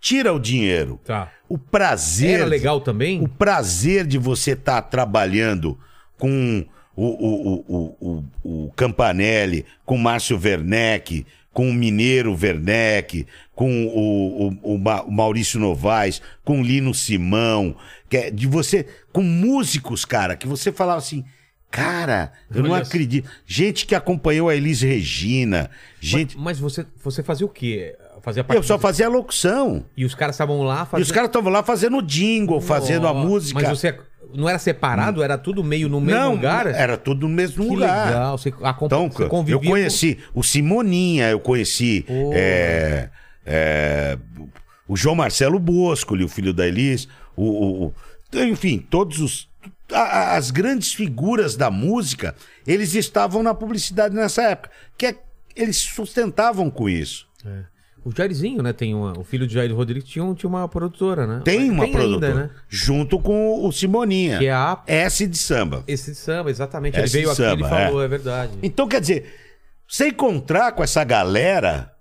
[0.00, 1.00] Tira o dinheiro.
[1.02, 1.30] Tá.
[1.48, 2.40] O prazer.
[2.40, 3.22] Era legal também?
[3.22, 5.78] O prazer de você estar trabalhando
[6.18, 12.36] com o, o, o, o, o, o Campanelli, com o Márcio Werneck, com o Mineiro
[12.38, 17.74] Werneck, com o, o, o Ma- o Maurício Novaes, com o Lino Simão,
[18.10, 18.86] que é de você.
[19.12, 21.24] Com músicos, cara, que você falava assim.
[21.70, 23.28] Cara, eu não acredito.
[23.44, 25.68] Gente que acompanhou a Elis Regina.
[26.00, 26.38] Gente.
[26.38, 27.96] Mas você, você fazia o quê?
[28.22, 29.84] Fazia parte Eu só fazia locução.
[29.96, 31.04] E os caras estavam lá E fazendo...
[31.04, 33.26] os caras estavam lá fazendo o jingle, fazendo a Nossa.
[33.28, 33.60] música.
[33.60, 33.98] Mas você
[34.34, 35.22] não era separado?
[35.22, 36.66] Era tudo meio no mesmo não, lugar?
[36.66, 38.06] era tudo no mesmo Que lugar.
[38.08, 38.38] legal.
[38.38, 38.48] Você.
[38.82, 42.30] Então, você eu conheci o Simoninha, eu conheci Pô.
[42.34, 43.08] é,
[43.46, 44.18] é,
[44.88, 49.48] o João Marcelo Bosco, o filho da Elis, o, o- o- enfim, todos os
[49.92, 52.34] a- as grandes figuras da música,
[52.66, 55.16] eles estavam na publicidade nessa época, que é-
[55.54, 57.26] eles sustentavam com isso.
[57.42, 57.64] Com...
[58.04, 58.72] O Jairzinho, né?
[58.72, 59.18] Tem uma...
[59.18, 61.40] O filho de Jair Rodrigues tinha, tinha uma produtora, né?
[61.42, 62.50] Tem uma ainda, produtora, né?
[62.68, 64.82] junto com o Simoninha, Que é a...
[64.86, 65.82] S de samba.
[65.88, 67.00] Esse samba, exatamente.
[67.00, 68.08] Esse Ele veio aqui e samba, falou, é.
[68.08, 68.52] verdade.
[68.62, 69.32] Então, quer dizer,
[69.88, 71.93] você encontrar com essa galera.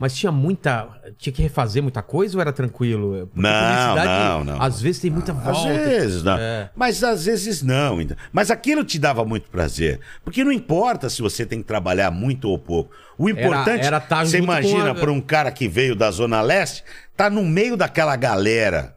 [0.00, 0.88] Mas tinha muita.
[1.18, 3.26] Tinha que refazer muita coisa ou era tranquilo?
[3.26, 4.62] Porque Não, não, não.
[4.62, 5.74] Às vezes tem muita Às volta.
[5.74, 6.38] vezes não.
[6.38, 6.70] É.
[6.74, 8.00] Mas às vezes não.
[8.00, 8.16] então.
[8.32, 10.00] Mas aquilo te dava muito prazer.
[10.24, 12.90] Porque não importa se você tem que trabalhar muito ou pouco.
[13.18, 16.82] O importante, era tá você imagina a- para um cara que veio da Zona Leste,
[17.14, 18.96] tá no meio daquela galera.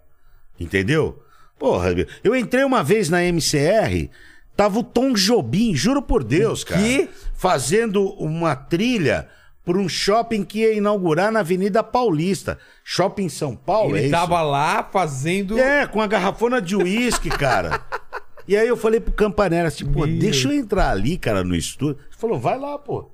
[0.57, 1.21] Entendeu?
[1.59, 1.93] Porra,
[2.23, 4.09] eu entrei uma vez na MCR,
[4.55, 6.81] tava o Tom Jobim, juro por Deus, cara.
[6.81, 7.09] quê?
[7.35, 9.27] Fazendo uma trilha
[9.63, 12.57] por um shopping que ia inaugurar na Avenida Paulista.
[12.83, 14.11] Shopping São Paulo, é Ele isso?
[14.11, 15.57] tava lá fazendo.
[15.57, 17.81] É, com a garrafona de uísque, cara.
[18.45, 20.19] E aí eu falei pro Campanella assim, pô, Meu.
[20.19, 22.01] deixa eu entrar ali, cara, no estúdio.
[22.09, 23.09] Ele falou, vai lá, pô.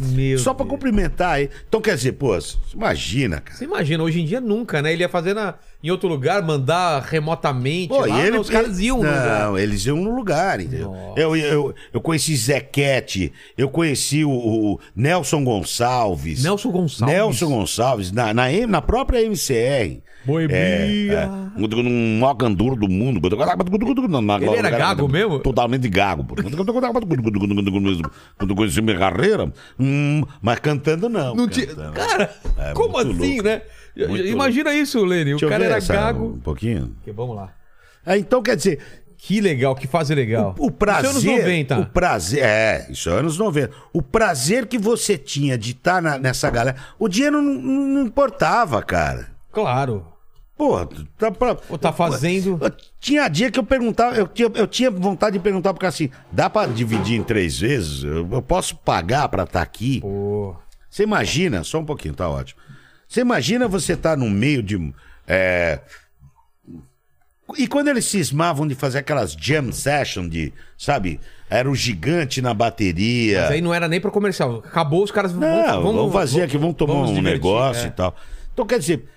[0.00, 0.74] Meu Só pra Deus.
[0.74, 1.40] cumprimentar.
[1.40, 2.36] Então, quer dizer, pô,
[2.74, 3.56] imagina, cara.
[3.56, 4.92] Você imagina, hoje em dia nunca, né?
[4.92, 8.50] Ele ia fazer na, em outro lugar, mandar remotamente Pô, lá, e ele, não, os
[8.50, 10.90] caras iam no Não, eles iam no lugar, entendeu?
[10.90, 11.20] Nossa.
[11.20, 16.42] Eu, eu, eu conheci Zequete, eu conheci o, o Nelson Gonçalves.
[16.42, 17.14] Nelson Gonçalves.
[17.14, 20.00] Nelson Gonçalves, na, na, na própria MCR.
[20.24, 20.56] Boemia.
[20.56, 21.26] É, é.
[21.26, 23.20] Um maior canduro do mundo.
[23.26, 25.38] Ele era gago mesmo?
[25.40, 26.26] Totalmente gago.
[28.38, 31.34] Quando conheci minha carreira, hum, mas cantando não.
[31.34, 31.92] Não cantando.
[31.92, 33.42] Cara, É, como assim, louco.
[33.44, 33.62] né?
[34.08, 35.34] Muito Imagina isso, Lene.
[35.34, 36.26] O Deixa cara era gago.
[36.36, 36.94] Um pouquinho.
[37.14, 37.52] Vamos lá.
[38.06, 38.78] É, então, quer dizer,
[39.22, 40.54] Que legal, que fase legal.
[40.58, 41.10] O prazer.
[41.10, 41.78] Isso é anos 90.
[41.80, 42.42] O prazer.
[42.42, 43.70] É, isso é anos 90.
[43.92, 46.76] O prazer que você tinha de estar nessa galera.
[46.98, 49.28] O dinheiro não- não importava, cara.
[49.52, 50.06] Claro.
[50.56, 50.76] Pô,
[51.16, 51.56] tá pra.
[51.70, 52.58] Ou tá fazendo.
[52.60, 52.70] Eu
[53.00, 56.50] tinha dia que eu perguntava, eu tinha, eu tinha vontade de perguntar cara assim: dá
[56.50, 58.04] pra dividir em três vezes?
[58.04, 60.00] Eu, eu posso pagar pra estar aqui?
[60.02, 60.54] Pô.
[60.90, 62.60] Você imagina, só um pouquinho, tá ótimo.
[63.08, 64.92] Você imagina você estar no meio de.
[65.26, 65.80] é,
[67.56, 71.18] E quando eles cismavam de fazer aquelas jam session de, sabe,
[71.48, 73.42] era o gigante na bateria.
[73.42, 74.62] Mas aí não era nem pra comercial.
[74.64, 77.88] Acabou, os caras Não, vamos, fazer aqui, vamos tomar um divertir, negócio é.
[77.88, 78.14] e tal.
[78.52, 79.08] Então, quer dizer,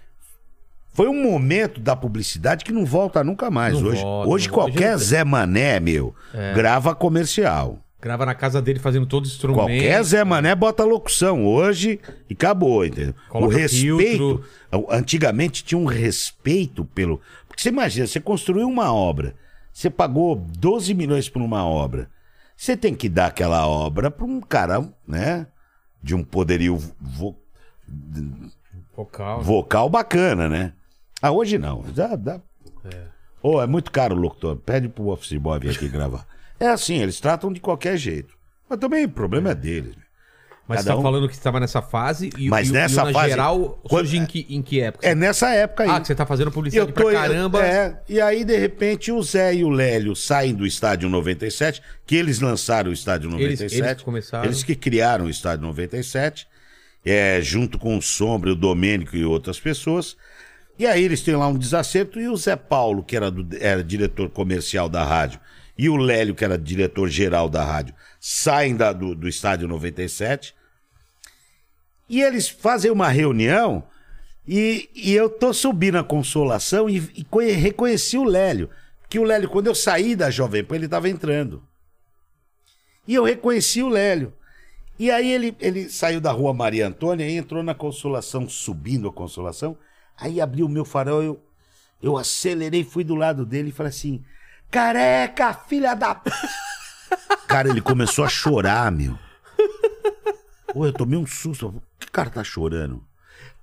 [0.94, 3.80] foi um momento da publicidade que não volta nunca mais.
[3.82, 6.14] Não hoje, volta, hoje qualquer Hoje- Zé Mané, meu,
[6.56, 7.80] grava comercial.
[8.02, 9.60] Grava na casa dele fazendo todo instrumento.
[9.62, 13.16] Qualquer Zé Mané bota locução hoje e acabou, entendeu?
[13.30, 14.18] Coloca o respeito.
[14.18, 14.44] filtro.
[14.90, 17.22] Antigamente tinha um respeito pelo.
[17.48, 19.36] Porque você imagina, você construiu uma obra,
[19.72, 22.10] você pagou 12 milhões por uma obra.
[22.58, 25.48] Você tem que dar aquela obra para um cara, né?
[26.02, 27.38] De um poderio vo-
[28.96, 29.42] Vocal.
[29.42, 30.74] vocal bacana, né?
[31.24, 31.86] Ah, hoje não.
[31.96, 32.42] Já dá.
[33.42, 34.58] Ô, é muito caro o locutor.
[34.58, 36.26] Pede pro office boy vir aqui gravar.
[36.60, 38.34] É assim, eles tratam de qualquer jeito.
[38.70, 39.96] Mas também o problema é deles.
[40.66, 43.02] Mas cada você tá um- falando que estava nessa fase e, Mas e, o- nessa
[43.02, 45.06] e na fase- geral Quando- surge em que, em que época?
[45.06, 45.90] É nessa época aí.
[45.90, 47.66] Ah, que você tá fazendo publicidade Eu tô, pra caramba.
[47.66, 52.16] É, e aí, de repente, o Zé e o Lélio saem do Estádio 97, que
[52.16, 53.82] eles lançaram o Estádio Eles- 97.
[53.82, 54.46] eles que começaram.
[54.46, 56.48] Eles que criaram o Estádio 97,
[57.06, 60.16] é, junto com o Sombra, o Domênico e outras pessoas.
[60.78, 63.84] E aí eles têm lá um desacerto, e o Zé Paulo, que era, do- era
[63.84, 65.40] diretor comercial da rádio,
[65.78, 70.54] e o Lélio, que era diretor geral da rádio, saem da- do, do Estádio 97.
[72.10, 73.84] E eles fazem uma reunião
[74.48, 78.70] e, e eu tô subindo a consolação e, e conhe- reconheci o Lélio.
[79.10, 81.64] Que o Lélio, quando eu saí da Jovem Pan, ele tava entrando.
[83.08, 84.34] E eu reconheci o Lélio.
[85.00, 89.14] E aí ele, ele saiu da rua Maria Antônia e entrou na consolação, subindo a
[89.14, 89.78] consolação.
[90.18, 91.44] Aí abriu o meu farol, eu,
[92.02, 94.24] eu acelerei, fui do lado dele e falei assim:
[94.70, 96.16] Careca, filha da.
[96.16, 96.32] p-".
[97.48, 99.18] Cara, ele começou a chorar, meu.
[100.74, 101.82] Pô, eu tomei um susto.
[102.00, 103.04] Que cara tá chorando?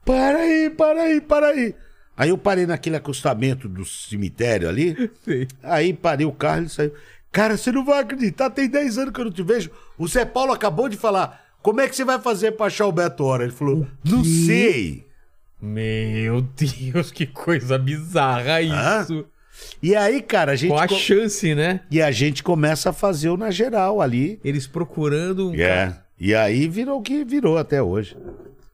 [0.04, 1.74] Para aí, para aí, para aí.
[2.16, 5.10] Aí eu parei naquele acostamento do cemitério ali.
[5.24, 5.48] Sei.
[5.62, 6.94] Aí parei o carro e ele saiu.
[7.32, 9.70] Cara, você não vai acreditar, tem 10 anos que eu não te vejo.
[9.98, 11.40] O Zé Paulo acabou de falar.
[11.62, 13.44] Como é que você vai fazer pra achar o Beto Hora?
[13.44, 15.06] Ele falou, não sei.
[15.60, 19.26] Meu Deus, que coisa bizarra isso.
[19.82, 20.70] E aí, cara, a gente.
[20.70, 21.80] Qual a chance, né?
[21.90, 24.40] E a gente começa a fazer o na geral ali.
[24.42, 26.00] Eles procurando um É.
[26.18, 28.16] E aí virou o que virou até hoje.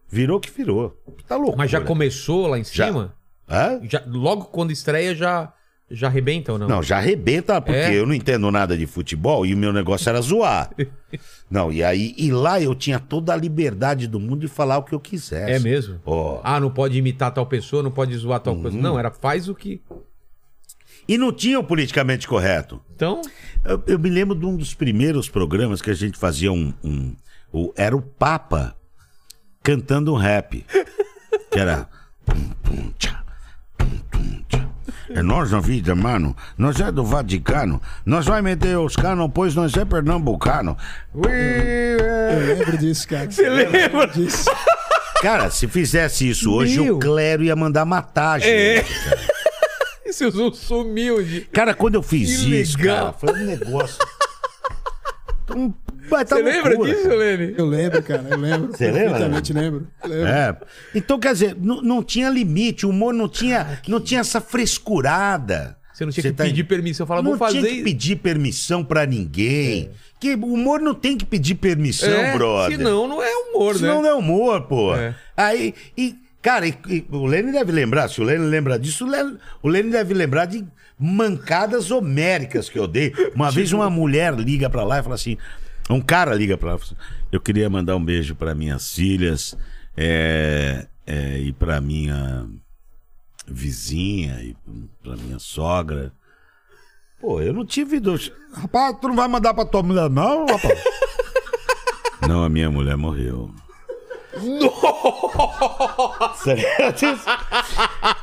[0.08, 0.96] Virou o que virou.
[1.26, 1.58] Tá louco.
[1.58, 2.86] Mas já começou lá em Já.
[2.86, 3.14] cima?
[3.48, 3.80] Hã?
[3.84, 5.52] Já, logo quando estreia já,
[5.90, 6.66] já arrebenta ou não?
[6.68, 7.94] Não, já arrebenta, porque É?
[7.94, 10.70] eu não entendo nada de futebol e o meu negócio era zoar.
[11.50, 14.82] não, e aí, e lá eu tinha toda a liberdade do mundo de falar o
[14.82, 15.52] que eu quisesse.
[15.52, 16.00] É mesmo?
[16.04, 16.40] Ó.
[16.42, 18.62] Ah, não pode imitar tal pessoa, não pode zoar tal Uhum.
[18.62, 18.76] coisa.
[18.78, 19.80] Não, era faz o que.
[21.08, 22.80] E não tinha o politicamente correto.
[22.94, 23.22] Então,
[23.64, 26.72] Eu, eu me lembro de um dos primeiros programas que a gente fazia um.
[26.82, 27.14] um-
[27.52, 28.76] o- era o Papa
[29.62, 30.64] cantando um rap.
[31.50, 31.88] Que era.
[32.26, 33.24] tum, tum, tchá.
[35.10, 36.36] É nós na vida, mano.
[36.58, 37.80] Nós é do Vaticano.
[38.04, 40.76] Nós vai meter os canos, pois nós é pernambucano.
[41.14, 41.96] We-
[42.32, 43.30] Eu lembro disso, cara.
[43.30, 44.06] Você lembra?
[44.08, 44.50] disso?
[45.22, 46.96] Cara, se fizesse isso hoje, Meu.
[46.96, 48.76] o Clério ia mandar matar a É.
[48.84, 49.04] gente.
[49.04, 49.20] cara.
[50.04, 51.40] esse sumiu de.
[51.52, 52.96] Cara, quando eu fiz Que isso, legal.
[52.96, 53.98] cara, foi um negócio.
[55.54, 55.72] Um
[56.08, 57.16] Você lembra loucura, disso, cara.
[57.16, 57.54] Lene?
[57.56, 58.24] Eu lembro, cara.
[58.30, 58.68] Eu lembro.
[58.72, 59.10] Você lembra?
[59.10, 59.86] Perfeitamente lembro.
[60.04, 60.26] lembro.
[60.28, 60.56] É.
[60.94, 65.76] Então, quer dizer, não, não tinha limite, o humor não tinha, não tinha essa frescurada.
[65.92, 67.06] Você não tinha Você que tá pedir permissão.
[67.06, 67.60] Falar, não vou fazer.
[67.62, 69.90] tinha que pedir permissão pra ninguém.
[70.20, 72.76] Que o humor não tem que pedir permissão, é, brother.
[72.76, 74.08] Senão não é humor, Senão né?
[74.08, 74.94] não é humor, pô.
[74.94, 75.14] É.
[75.36, 79.06] Aí, e, cara, e- e o Lênin deve lembrar, se o Lênin lembra disso,
[79.62, 80.64] o Lênin, deve lembrar de
[80.98, 83.12] mancadas homéricas que eu dei.
[83.34, 83.80] Uma vez Tipo?
[83.80, 85.36] uma mulher liga pra lá e fala assim:
[85.88, 86.80] Um cara liga pra ela.
[86.80, 86.96] e assim,
[87.30, 89.56] Eu queria mandar um beijo pra minhas filhas
[89.96, 92.46] é, é, e pra minha
[93.46, 94.56] vizinha e
[95.02, 96.12] pra minha sogra.
[97.20, 98.34] Pô, eu não tive dúvida.
[98.52, 100.78] Rapaz, tu não vai mandar pra tua mulher, não, rapaz?
[102.26, 103.50] Não, a minha mulher morreu.
[104.42, 106.56] Nossa!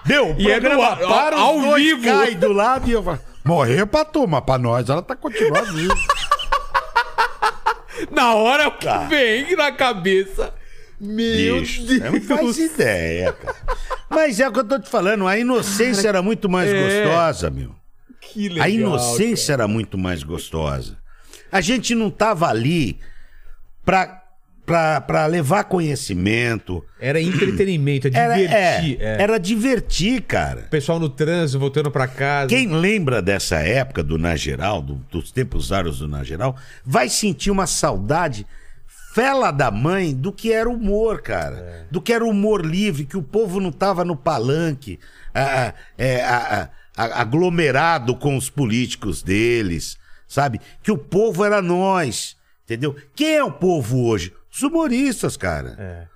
[0.06, 2.04] Deu, E é no- para, ao dois vivo.
[2.04, 5.74] cai do lado e eu falo, Morreu pra tu, mas pra nós ela tá continuando
[5.74, 5.96] viva.
[8.12, 9.00] Na hora que Tá.
[9.08, 10.54] vem na cabeça.
[11.00, 12.00] Meu bicho, Deus.
[12.00, 13.56] você não faz ideia, cara.
[14.10, 17.04] Mas é o que eu tô te falando, a inocência era muito mais É.
[17.04, 17.76] gostosa, meu.
[18.22, 18.66] Que legal.
[18.66, 20.98] A inocência era muito mais gostosa.
[21.52, 23.00] A gente não tava ali
[23.86, 24.23] pra,
[24.66, 26.84] pra, pra levar conhecimento.
[27.00, 28.98] Era entretenimento, é Era, divertir.
[29.02, 29.22] é, é.
[29.22, 30.62] era divertir, cara.
[30.62, 32.48] O pessoal no trânsito, voltando pra casa.
[32.50, 37.10] Quem lembra dessa época do Na Geral, do- dos tempos áureos do Na Geral, vai
[37.10, 38.46] sentir uma saudade
[39.14, 41.86] fela da mãe do que era humor, cara.
[41.92, 45.00] Do que era humor livre, que o povo não tava no palanque,
[45.98, 50.60] é, ah, ah, aglomerado com os políticos deles, sabe?
[50.82, 52.96] Que o povo era nós, entendeu?
[53.16, 54.34] Quem é o povo hoje?
[54.54, 55.76] Os humoristas, cara.
[55.80, 56.08] É.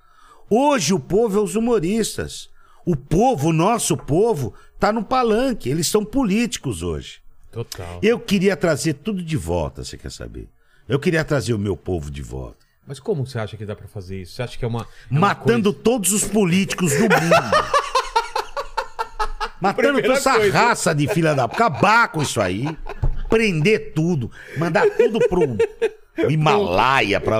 [0.48, 2.48] Hoje o povo é os humoristas.
[2.86, 5.68] O povo, o nosso povo, tá no palanque.
[5.68, 7.20] Eles são políticos hoje.
[7.50, 7.98] Total.
[8.02, 10.48] Eu queria trazer tudo de volta, você quer saber?
[10.88, 12.56] Eu queria trazer o meu povo de volta.
[12.86, 14.32] Mas como você acha que dá pra fazer isso?
[14.34, 14.82] Você acha que é uma.
[14.82, 17.10] é uma Matando coisa- todos os políticos do mundo.
[19.60, 20.56] Matando Primeira toda essa coisa.
[20.58, 21.44] raça de filha da...
[21.44, 22.64] Acabar com isso aí.
[23.28, 24.30] Prender tudo.
[24.56, 25.56] Mandar tudo pro
[26.28, 27.20] Himalaia.
[27.20, 27.38] Pra,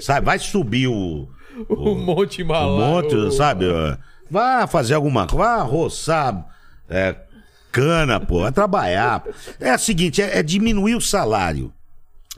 [0.00, 0.26] sabe?
[0.26, 1.28] Vai subir o...
[1.68, 2.92] O Monte o Himalaia.
[2.92, 3.64] monte, o- sabe?
[4.30, 6.46] Vá fazer alguma coisa, vá roçar
[6.88, 7.14] é,
[7.70, 9.22] cana, pô, vai trabalhar.
[9.60, 11.72] É o seguinte, é, é diminuir o salário.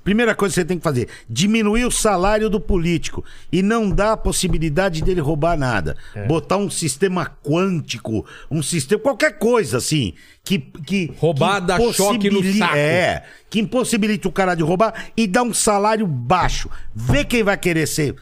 [0.07, 4.13] Primeira coisa que você tem que fazer, diminuir o salário do político e não dar
[4.13, 5.97] a possibilidade dele roubar nada.
[6.15, 6.29] É.
[6.29, 10.15] Botar um sistema quântico, um sistema, qualquer coisa assim,
[10.45, 10.61] que...
[10.61, 12.77] que Roubar que dá choque no saco.
[12.77, 16.71] É, que impossibilite o cara de roubar e dar um salário baixo.
[16.95, 18.15] Vê quem vai querer ser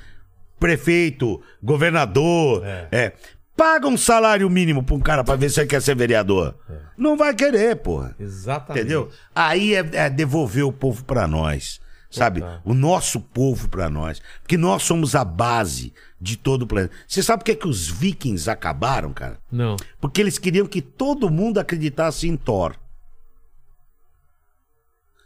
[0.59, 3.13] prefeito, governador, é.
[3.57, 6.57] Paga um salário mínimo pra um cara pra ver se ele quer ser vereador.
[6.97, 8.15] Não vai querer, porra.
[8.19, 8.81] Exatamente.
[8.81, 9.11] Entendeu?
[9.35, 11.81] Aí é, é devolver o povo pra nós.
[12.11, 12.45] Sabe?
[12.65, 14.23] O nosso povo pra nós.
[14.41, 16.95] Porque nós somos a base de todo o planeta.
[17.09, 19.39] Você sabe por que, que os vikings acabaram, cara?
[19.51, 19.77] Não.
[20.01, 22.77] Porque eles queriam que todo mundo acreditasse em Thor.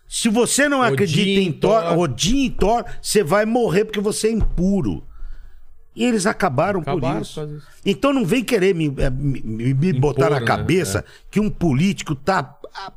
[0.09, 1.99] Se você não Odin, acredita em Thor, Thor.
[1.99, 5.07] Odin e Thor, você vai morrer porque você é impuro.
[5.99, 7.41] E eles acabaram, Acabaram por isso.
[7.41, 7.63] por.
[7.85, 10.47] Então não vem querer me, eh, me- me- me botar na né?
[10.47, 12.93] cabeça que um político tá ah,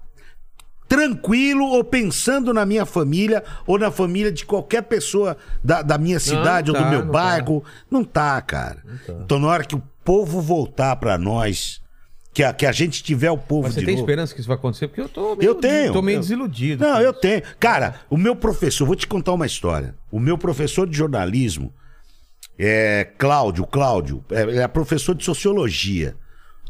[0.87, 6.19] tranquilo ou pensando na minha família ou na família de qualquer pessoa da, da minha
[6.19, 7.63] cidade ou tá, do meu não bairro.
[7.89, 8.83] Não tá, cara.
[9.23, 11.81] Então na hora que o povo voltar pra nós,
[12.33, 14.05] que a, que a gente tiver o povo Mas você de tem novo...
[14.05, 14.87] esperança que isso vai acontecer?
[14.87, 15.93] Porque eu tô meio, Eu tenho.
[15.93, 16.83] tô meio Eu- desiludido.
[16.85, 17.41] Não, eu tenho.
[17.59, 19.95] Cara, o meu professor, vou te contar uma história.
[20.11, 21.73] O meu professor de jornalismo,
[22.57, 26.15] é Cláudio, Cláudio, é, ele é professor de sociologia,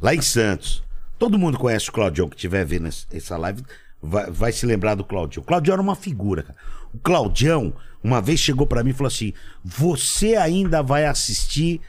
[0.02, 0.84] lá em Santos.
[1.20, 3.64] Todo mundo conhece o Claudião que estiver vendo essa- live,
[4.02, 5.44] vai, vai se lembrar do Claudião.
[5.44, 6.58] O Claudião era uma figura, cara.
[6.94, 9.32] O Claudião, uma vez chegou pra mim e falou assim:
[9.64, 11.80] Você ainda vai assistir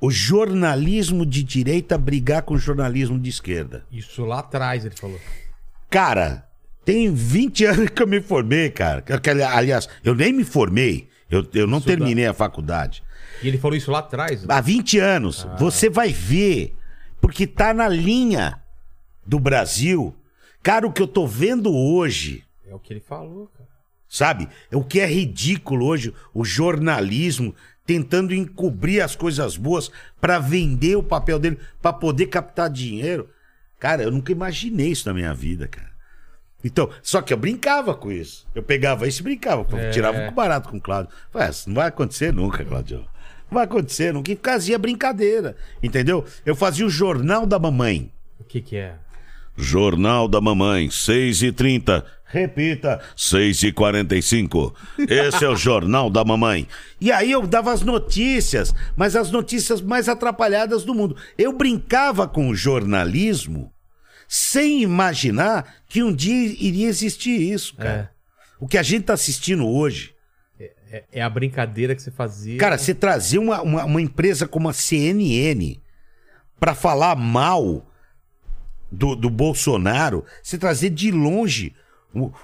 [0.00, 3.84] o jornalismo de direita brigar com o jornalismo de esquerda?
[3.90, 5.18] Isso lá atrás, ele falou.
[5.90, 6.46] Cara,
[6.84, 9.04] tem 20 anos que eu me formei, cara.
[9.52, 11.08] Aliás, eu nem me formei.
[11.30, 13.02] Eu, eu não terminei a faculdade.
[13.42, 14.44] E ele falou isso lá atrás?
[14.48, 15.46] Há 20 anos.
[15.48, 15.56] Ah.
[15.56, 16.74] Você vai ver.
[17.20, 18.60] Porque tá na linha
[19.26, 20.14] do Brasil.
[20.62, 23.68] Cara, o que eu tô vendo hoje, É o que ele falou, cara.
[24.08, 24.48] sabe?
[24.72, 27.54] O que é ridículo hoje, o jornalismo
[27.84, 29.90] tentando encobrir as coisas boas
[30.20, 33.28] pra vender o papel dele, pra poder captar dinheiro.
[33.78, 35.90] Cara, eu nunca imaginei isso na minha vida, cara.
[36.64, 38.46] Então, só que eu brincava com isso.
[38.54, 39.66] Eu pegava isso e brincava.
[39.78, 39.90] É.
[39.90, 41.12] Tirava com barato com o Cláudio.
[41.30, 42.98] Falei, "Ah, isso não vai acontecer nunca, Cláudio.
[42.98, 44.32] Não vai acontecer nunca.
[44.32, 45.56] E fazia brincadeira.
[45.82, 46.24] Entendeu?
[46.44, 48.10] Eu fazia o Jornal da Mamãe.
[48.40, 48.94] O que que é?
[49.56, 54.74] Jornal da Mamãe, 6 e 30 Repita, 6 e 45
[55.08, 56.66] Esse é o Jornal da Mamãe.
[57.00, 61.16] E aí eu dava as notícias, mas as notícias mais atrapalhadas do mundo.
[61.38, 63.72] Eu brincava com o jornalismo
[64.28, 68.10] sem imaginar que um dia iria existir isso, cara.
[68.58, 70.14] O que a gente tá assistindo hoje.
[70.90, 72.58] É, é a brincadeira que você fazia.
[72.58, 75.80] Cara, você trazer uma, uma, uma empresa como a CNN
[76.58, 77.86] pra falar mal
[78.90, 81.74] do, do Bolsonaro, você trazer de longe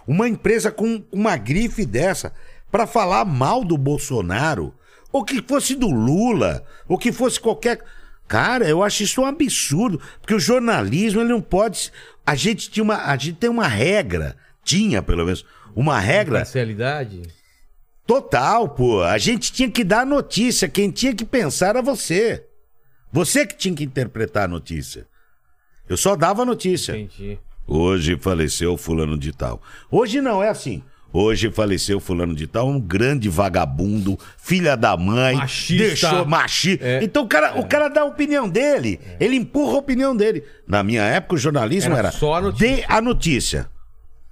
[0.06, 2.32] uma empresa com uma grife dessa
[2.70, 4.74] pra falar mal do Bolsonaro,
[5.10, 7.82] ou que fosse do Lula, ou que fosse qualquer.
[8.32, 11.92] Cara, eu acho isso um absurdo, porque o jornalismo ele não pode.
[12.24, 14.34] A gente tinha uma, a gente tem uma regra,
[14.64, 15.44] tinha pelo menos
[15.76, 17.20] uma regra Parcialidade.
[18.06, 19.02] total, pô.
[19.02, 22.46] A gente tinha que dar a notícia, quem tinha que pensar era você.
[23.12, 25.06] Você que tinha que interpretar a notícia.
[25.86, 26.96] Eu só dava a notícia.
[26.96, 27.38] Entendi.
[27.66, 29.60] Hoje faleceu fulano de tal.
[29.90, 30.82] Hoje não é assim.
[31.12, 35.84] Hoje faleceu fulano de tal, um grande vagabundo, filha da mãe, Machista.
[35.86, 36.84] deixou machista.
[36.86, 37.04] É.
[37.04, 40.42] Então o cara, o cara dá a opinião dele, ele empurra a opinião dele.
[40.66, 42.76] Na minha época o jornalismo Era era, só a notícia.
[42.76, 43.68] dê a notícia.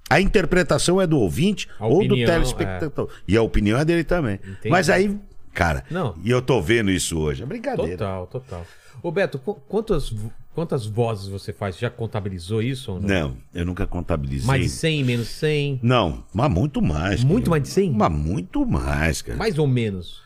[0.09, 3.09] A interpretação é do ouvinte A ou opinião, do telespectador.
[3.29, 4.41] E a opinião é dele também.
[4.43, 4.69] Entendi.
[4.71, 5.17] Mas aí,
[5.55, 6.17] cara, Não.
[6.25, 7.43] e eu tô vendo isso hoje.
[7.43, 7.93] É brincadeira.
[7.97, 8.67] Total, total.
[9.03, 10.13] Ô Beto, qu- quantas,
[10.61, 11.79] quantas vozes você faz?
[11.79, 12.93] Já contabilizou isso?
[12.93, 13.09] Ou não?
[13.09, 14.47] Não, eu nunca contabilizei.
[14.47, 15.81] Mais de 100, menos 100?
[15.83, 17.25] Não, mas muito mais.
[17.25, 17.51] Muito cara.
[17.53, 17.93] mais de 100?
[17.93, 19.39] Mas muito mais, cara.
[19.39, 20.21] Mais ou menos?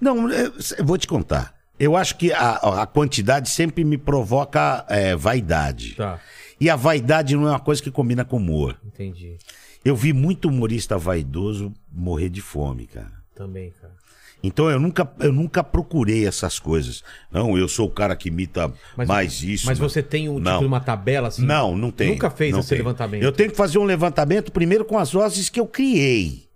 [0.00, 1.54] Não, eu, eu vou te contar.
[1.78, 5.94] Eu acho que a, a quantidade sempre me provoca é, vaidade.
[5.94, 6.18] Tá,
[6.60, 8.76] E a vaidade não é uma coisa que combina com humor.
[8.84, 9.36] entendi.
[9.84, 13.12] Eu vi muito humorista vaidoso morrer de fome, cara.
[13.34, 13.94] Também, cara.
[14.42, 17.02] Então eu nunca, eu nunca procurei essas coisas.
[17.30, 18.72] Não, eu sou o cara que imita
[19.06, 19.66] mais isso.
[19.66, 20.58] Mas você tem um tipo Não.
[20.60, 21.44] de uma tabela assim?
[21.46, 22.10] Não, não tem.
[22.10, 23.22] Nunca fez não esse levantamento?
[23.22, 26.48] Eu tenho que fazer um levantamento primeiro com as vozes que eu criei.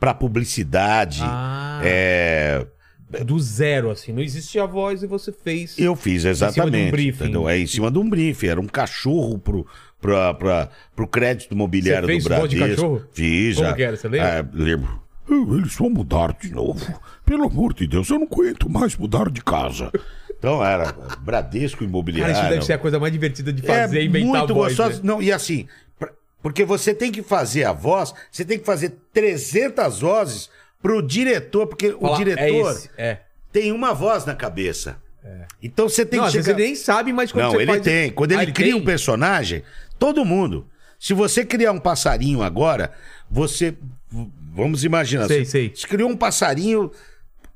[0.00, 1.20] Pra publicidade.
[1.22, 1.80] Ah.
[1.84, 2.66] É,
[3.24, 4.12] Do zero, assim.
[4.12, 5.78] Não existia voz e você fez.
[5.78, 6.54] Eu fiz, exatamente.
[6.54, 7.24] cima de um briefing.
[7.24, 7.48] entendeu?
[7.48, 8.46] É em cima de um briefing.
[8.48, 9.66] Era um cachorro pro,
[10.00, 12.82] pra, pra, pro crédito imobiliário Você fez do voz de Bradesco.
[12.82, 13.04] cachorro?
[13.12, 13.56] Fiz.
[13.56, 13.74] Como já.
[13.74, 13.96] que era?
[13.96, 14.28] Você lembra?
[14.28, 15.02] É, lembro.
[15.30, 17.00] Eles vão mudar de novo.
[17.24, 19.90] Pelo amor de Deus, eu não aguento mais mudar de casa.
[20.38, 22.32] Então era Bradesco Cara, Imobiliário.
[22.32, 24.76] isso deve ser a coisa mais divertida de fazer, é inventar muito a voz.
[24.76, 25.02] gostoso.
[25.02, 25.08] né?
[25.12, 25.66] Não, e assim,
[25.98, 30.48] pra- porque você tem que fazer a voz, você tem que fazer 300 vozes
[30.80, 33.18] pro diretor, porque o diretor É esse, é.
[33.52, 34.96] tem uma voz na cabeça.
[35.62, 36.52] Então você tem Não, que chegar...
[36.52, 37.82] ele nem sabe, mas quando Não, você ele faz...
[37.82, 38.10] tem.
[38.12, 38.80] Quando Ah, ele, cria tem?
[38.80, 39.62] um personagem,
[39.98, 40.66] todo mundo.
[40.98, 42.92] Se você criar um passarinho agora,
[43.30, 43.76] você.
[44.58, 45.26] Vamos imaginar.
[45.28, 45.72] Sei, você, sei.
[45.74, 46.90] você criou um passarinho.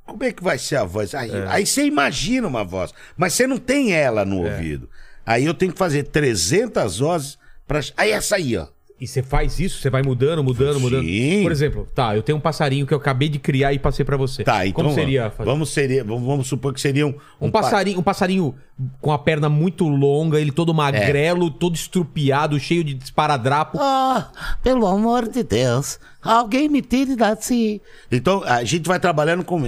[0.07, 1.15] Como é que vai ser a voz?
[1.15, 4.53] Aí, aí você imagina uma voz, mas você não tem ela no É.
[4.53, 4.89] ouvido.
[5.27, 7.81] Aí eu tenho que fazer 300 vozes para.
[7.97, 8.67] Aí essa aí, ó.
[9.03, 9.81] E você faz isso?
[9.81, 10.81] Você vai mudando, mudando, Sim.
[10.81, 11.43] mudando?
[11.43, 14.17] Por exemplo, tá, eu tenho um passarinho que eu acabei de criar e passei pra
[14.17, 14.45] você.
[14.45, 14.85] Tá, então.
[14.85, 15.51] Como seria fazer?
[15.51, 17.15] Vamos, seria, vamos, vamos supor que seria um.
[17.41, 18.55] Um, pa- passarinho, um passarinho
[19.01, 23.77] com a perna muito longa, ele todo magrelo, todo estrupiado, cheio de esparadrapo.
[23.81, 24.31] Ah,
[24.63, 25.99] pelo amor de Deus.
[26.23, 27.83] Alguém me tire daqui.
[28.09, 29.61] Então, a gente vai trabalhando com,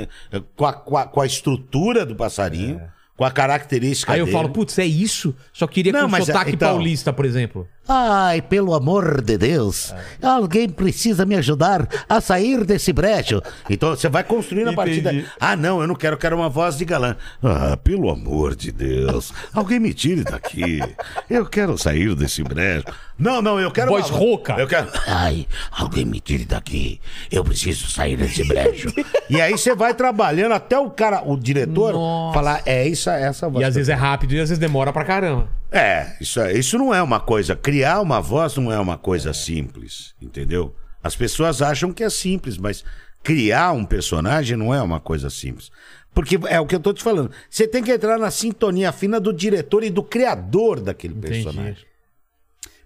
[0.54, 2.80] com, a, com, a, com a estrutura do passarinho,
[3.16, 4.36] com a característica Aí eu dele.
[4.36, 5.34] falo, putz, é isso?
[5.52, 7.66] Só queria Não, com mas, sotaque então- paulista, por exemplo.
[7.86, 9.94] Ai, pelo amor de Deus.
[10.22, 13.42] Alguém precisa me ajudar a sair desse brejo.
[13.68, 15.26] Então você vai construindo a partir daí.
[15.38, 17.14] Ah, não, eu não quero, quero uma voz de galã.
[17.42, 19.32] Ah, pelo amor de Deus.
[19.52, 20.80] Alguém me tire daqui.
[21.28, 22.84] Eu quero sair desse brejo.
[23.18, 23.90] Não, não, eu quero.
[23.90, 24.54] Voz uma- rouca.
[24.54, 24.88] Eu quero.
[25.06, 27.00] Ai, alguém me tire daqui.
[27.30, 28.92] Eu preciso sair desse brejo.
[29.28, 32.34] E aí você vai trabalhando até o cara, o diretor, Nossa.
[32.34, 33.62] falar, é isso, essa voz.
[33.62, 35.48] E às vezes é rápido e às vezes demora pra caramba.
[35.70, 37.56] É, isso, é- isso não é uma coisa.
[37.56, 40.74] Criar uma voz não é uma coisa simples, entendeu?
[41.02, 42.84] As pessoas acham que é simples, mas
[43.22, 45.70] criar um personagem não é uma coisa simples.
[46.14, 47.30] Porque é o que eu tô te falando.
[47.50, 51.84] Você tem que entrar na sintonia fina do diretor e do criador daquele personagem.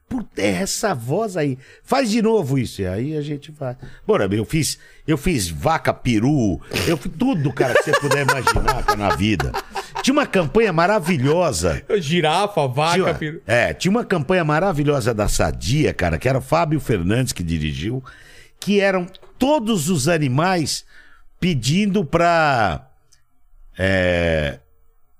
[0.09, 1.59] Por essa voz aí.
[1.82, 2.80] Faz de novo isso.
[2.80, 3.76] E aí a gente vai.
[4.06, 8.82] Bora, eu fiz, eu fiz vaca, peru, eu fiz tudo, cara, que você puder imaginar
[8.85, 9.52] cara, na vida.
[10.02, 11.82] Tinha uma campanha maravilhosa.
[11.98, 13.43] Girafa, vaca, Tinha, peru.
[13.47, 18.02] é, tinha uma campanha maravilhosa da Sadia, cara, que era o Fábio Fernandes que dirigiu,
[18.59, 19.06] que eram
[19.39, 20.86] todos os animais
[21.39, 22.89] pedindo pra.
[23.78, 24.59] É,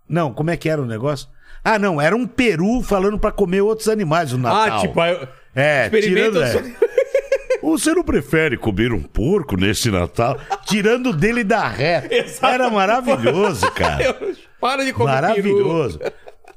[0.09, 1.29] não, como é que era o negócio?
[1.65, 4.79] Ah, não, era um peru falando pra comer outros animais no Natal.
[4.79, 6.63] Ah, tipo, eu- É, tirando, é.
[7.63, 10.39] Você não prefere comer um porco nesse Natal?
[10.67, 12.07] Tirando dele da ré.
[12.11, 12.47] Exato.
[12.55, 14.03] Era maravilhoso, cara.
[14.05, 16.01] Eu- Para de comer Maravilhoso.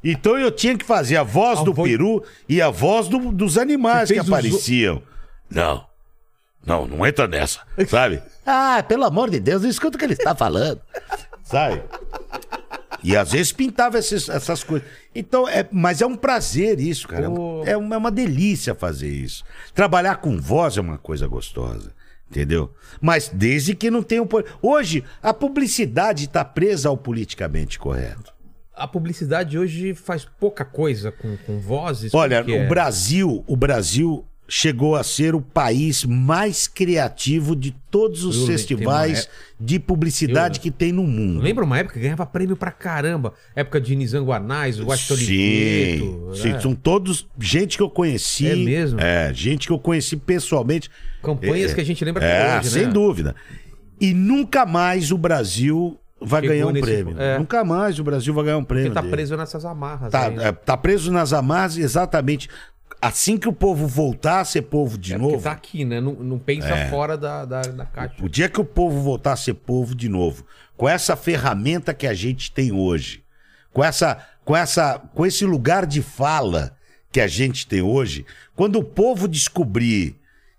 [0.03, 3.31] Então eu tinha que fazer a voz A do voz- peru e a voz do-
[3.31, 5.01] dos animais Você que fez os- apareciam.
[5.49, 5.85] Não.
[6.65, 7.59] Não, não entra nessa.
[7.87, 8.21] Sabe?
[8.45, 10.79] Ah, pelo amor de Deus, escuta o que ele está falando.
[11.43, 11.81] Sabe?
[13.03, 14.87] E às vezes pintava esses- essas coisas.
[15.13, 17.29] Então, é, mas é um prazer isso, cara.
[17.29, 17.63] Pô.
[17.65, 19.43] É uma, é uma delícia fazer isso.
[19.73, 21.93] Trabalhar com voz é uma coisa gostosa.
[22.29, 22.73] Entendeu?
[23.01, 24.23] Mas desde que não tenha.
[24.23, 24.27] um
[24.61, 28.31] Hoje, a publicidade está presa ao politicamente correto.
[28.73, 32.13] A publicidade hoje faz pouca coisa com, com vozes.
[32.13, 32.67] Olha, o é?
[32.67, 39.25] Brasil, o Brasil chegou a ser o país mais criativo de todos os Eu festivais
[39.25, 39.33] tem
[39.65, 41.39] de publicidade Eu- que tem no mundo.
[41.39, 43.33] Lembra uma época que ganhava prêmio pra caramba?
[43.55, 46.59] Época de Nizanguanais, o Washington Sim, sim, né?
[46.59, 48.45] são todos gente que eu conheci.
[48.45, 48.99] É mesmo?
[48.99, 50.89] É, gente que eu conheci pessoalmente.
[51.23, 52.91] Campanhas É, que a gente lembra É, hoje, sem né?
[52.91, 53.33] dúvida.
[54.01, 57.15] E nunca mais o Brasil vai Chegou ganhar um prêmio.
[57.19, 57.39] é.
[57.39, 58.89] Nunca mais o Brasil vai ganhar um prêmio.
[58.89, 59.11] Porque tá dele.
[59.13, 60.11] preso nessas amarras.
[60.11, 60.47] Tá, aí, né?
[60.49, 62.49] é, tá preso nas amarras exatamente.
[63.01, 65.41] Assim que o povo voltar a ser povo de É novo.
[65.41, 65.99] tá aqui, né?
[65.99, 68.15] Não, não pensa fora da, da, da caixa.
[68.21, 70.45] O dia que o povo voltar a ser povo de novo,
[70.77, 73.23] com essa ferramenta que a gente tem hoje,
[73.73, 76.77] com essa, com essa, com esse lugar de fala
[77.11, 78.23] que a gente tem hoje,
[78.55, 80.15] quando o povo descobrir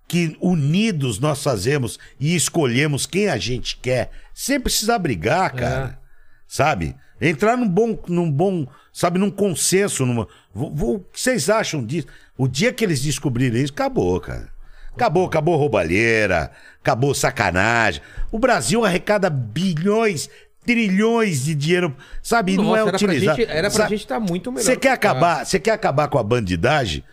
[0.08, 5.98] que unidos nós fazemos e escolhemos quem a gente quer, sem precisar brigar, cara.
[6.46, 6.94] Sabe?
[7.20, 12.08] Entrar num bom, num bom, sabe, num consenso, numa, o que vocês acham disso?
[12.42, 14.48] O dia que eles descobrirem isso, acabou, cara.
[14.94, 16.50] Acabou, acabou roubalheira,
[16.80, 18.02] acabou sacanagem.
[18.32, 20.28] O Brasil arrecada bilhões,
[20.66, 22.54] trilhões de dinheiro, sabe?
[22.54, 23.36] E não Nossa, é era pra utilizado.
[23.38, 24.64] gente- era pra Sabe, gente estar muito melhor.
[24.64, 24.94] Você que quer tá.
[24.94, 27.04] acabar, você quer acabar com a bandidagem?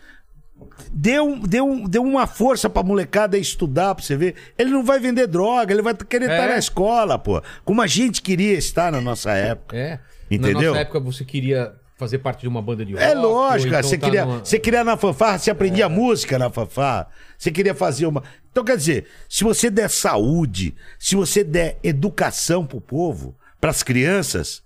[0.92, 1.40] Dê, um,
[1.86, 4.34] dê uma força pra molecada estudar, pra você ver.
[4.58, 6.34] Ele não vai vender droga, ele vai querer É.
[6.34, 7.40] estar na escola, pô.
[7.64, 9.76] Como a gente queria estar na nossa época.
[9.76, 10.00] É.
[10.30, 10.60] Entendeu?
[10.60, 13.04] Na nossa época você queria fazer parte de uma banda de rock.
[13.04, 16.50] É lógico, então Você tá queria, numa- você queria na fanfarra, você aprendia música na
[16.50, 17.06] fanfarra.
[17.38, 18.22] Você queria fazer uma.
[18.50, 24.62] Então, quer dizer, se você der saúde, se você der educação pro povo, pras crianças,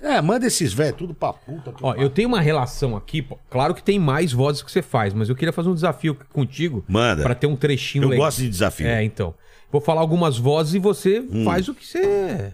[0.00, 1.74] é, manda esses velhos tudo pra puta.
[1.82, 5.12] Ó, eu tenho uma relação aqui, pô, claro que tem mais vozes que você faz,
[5.12, 6.84] mas eu queria fazer um desafio contigo.
[6.88, 7.22] Manda.
[7.22, 8.26] Pra ter um trechinho Eu legal.
[8.26, 8.86] gosto de desafio.
[8.86, 8.90] Hum.
[8.90, 9.34] É, então.
[9.70, 12.52] Vou falar algumas vozes e você faz o que você.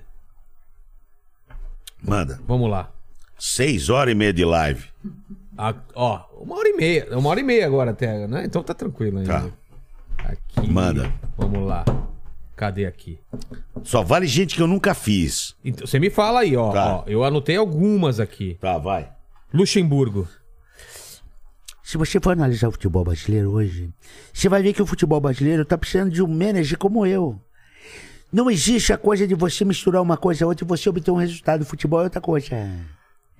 [2.03, 2.41] Manda.
[2.47, 2.92] Vamos lá.
[3.45, 4.85] Seis horas e meia de live.
[5.59, 7.19] A- ó, uma hora e meia.
[7.19, 8.45] Uma hora e meia agora até, né?
[8.45, 9.33] Então tá tranquilo ainda.
[10.17, 10.29] Tá.
[10.31, 10.71] Aqui.
[10.71, 11.13] Manda.
[11.37, 11.85] Vamos lá.
[12.55, 13.19] Cadê aqui?
[13.83, 15.57] Só vale gente que eu nunca fiz.
[15.65, 16.97] Então, você me fala aí, ó, Tá.
[16.99, 17.05] ó.
[17.09, 18.57] Eu anotei algumas aqui.
[18.61, 19.11] Tá, vai.
[19.53, 20.29] Luxemburgo.
[21.83, 23.91] Se você for analisar o futebol brasileiro hoje,
[24.33, 27.41] você vai ver que o futebol brasileiro tá precisando de um manager como eu.
[28.33, 31.17] Não existe a coisa de você misturar uma coisa a outra e você obter um
[31.17, 31.63] resultado.
[31.63, 32.49] O futebol é outra coisa.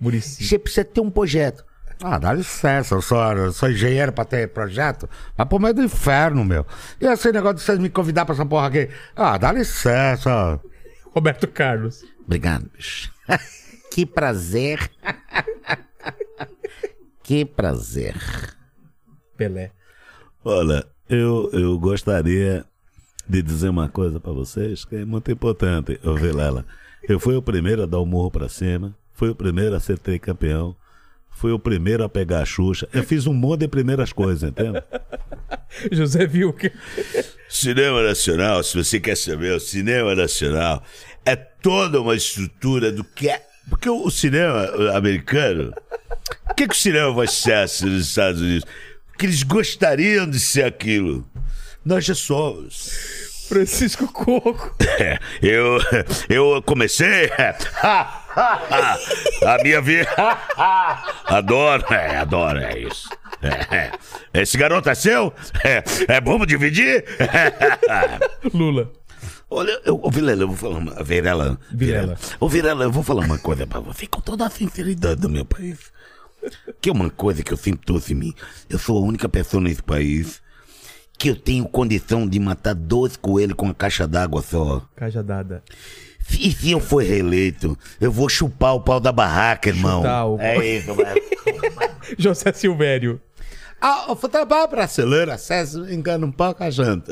[0.01, 0.45] Murici.
[0.45, 1.65] Você precisa ter um projeto.
[2.03, 5.09] Ah, dá licença, eu sou, eu sou engenheiro pra ter projeto.
[5.37, 6.67] Mas pro meio do inferno, meu.
[7.01, 8.89] E esse negócio de vocês me convidar pra essa porra aqui?
[9.15, 10.61] Ah, dá licença.
[11.15, 12.05] Roberto Carlos.
[12.25, 13.13] Obrigado, bicho.
[13.93, 14.91] que prazer.
[17.23, 18.17] que prazer.
[19.37, 19.71] Pelé.
[20.45, 22.65] Olha, eu, eu gostaria
[23.29, 26.67] de dizer uma coisa pra vocês que é muito importante, ô Vilela.
[27.09, 30.01] Eu fui o primeiro a dar o morro pra cima, fui o primeiro a ser
[30.01, 30.75] tricampeão,
[31.31, 32.89] fui o primeiro a pegar a Xuxa.
[32.93, 34.83] Eu fiz um monte de primeiras coisas, entende?
[35.93, 36.73] José Vilker.
[37.49, 40.83] Cinema Nacional, se você quer saber, o Cinema Nacional
[41.25, 43.47] é toda uma estrutura do que é.
[43.69, 45.73] Porque o, cinema americano.
[46.51, 48.69] O que, que o cinema faz sucesso nos Estados Unidos?
[49.07, 51.25] Porque eles gostariam de ser aquilo.
[51.85, 52.91] Nós já somos.
[53.47, 54.75] Francisco Coco.
[54.99, 55.79] É, eu,
[56.29, 57.31] eu comecei.
[58.37, 60.09] a minha vida.
[61.27, 63.09] adoro, é, adoro, é isso.
[63.43, 64.43] É, é.
[64.43, 65.33] Esse garoto é seu?
[65.65, 67.05] É, é vamos dividir?
[68.53, 68.91] Lula.
[69.51, 71.05] Olha, eu, ô Vilela, eu vou falar uma.
[71.05, 71.59] Virela.
[71.71, 72.19] Vilela.
[72.41, 75.45] Ô Virela, eu vou falar uma coisa pra você com toda a sinceridade do meu
[75.45, 75.93] país.
[76.81, 78.35] Que é uma coisa que eu sempre trouxe em mim.
[78.69, 80.43] Eu sou a única pessoa nesse país
[81.19, 84.85] que eu tenho condição de matar dois coelhos com uma caixa d'água só.
[84.97, 85.63] Cajadada.
[86.31, 89.99] E se eu for reeleito, eu vou chupar o pau da barraca, irmão.
[90.03, 91.23] Chutar o- É isso, velho.
[92.19, 93.21] José Silvério.
[93.81, 97.11] Ah, o futebol brasileiro, vocês enganam um pouco a gente.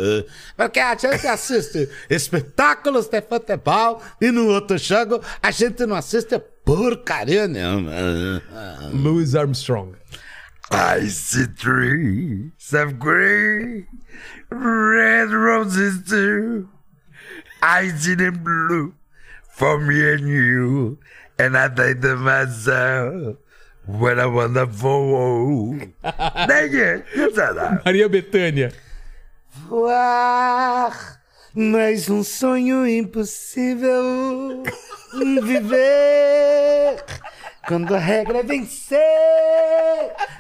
[0.57, 6.39] Porque a gente assiste espetáculos de futebol e no outro jogo a gente não assiste
[6.65, 7.91] porcaria nenhuma.
[8.93, 9.95] Louis Armstrong.
[10.73, 13.85] I see trees of green,
[14.53, 16.69] red roses too.
[17.61, 18.95] I see them blue
[19.61, 20.99] for me and you.
[21.39, 23.37] And I think to myself,
[23.85, 25.77] what a wonderful.
[26.03, 27.83] That.
[27.85, 28.73] Maria Bethânia.
[29.69, 31.21] Voar,
[31.55, 34.63] mais um sonho impossível.
[35.43, 37.05] Viver
[37.69, 38.99] quando a regra é vencer.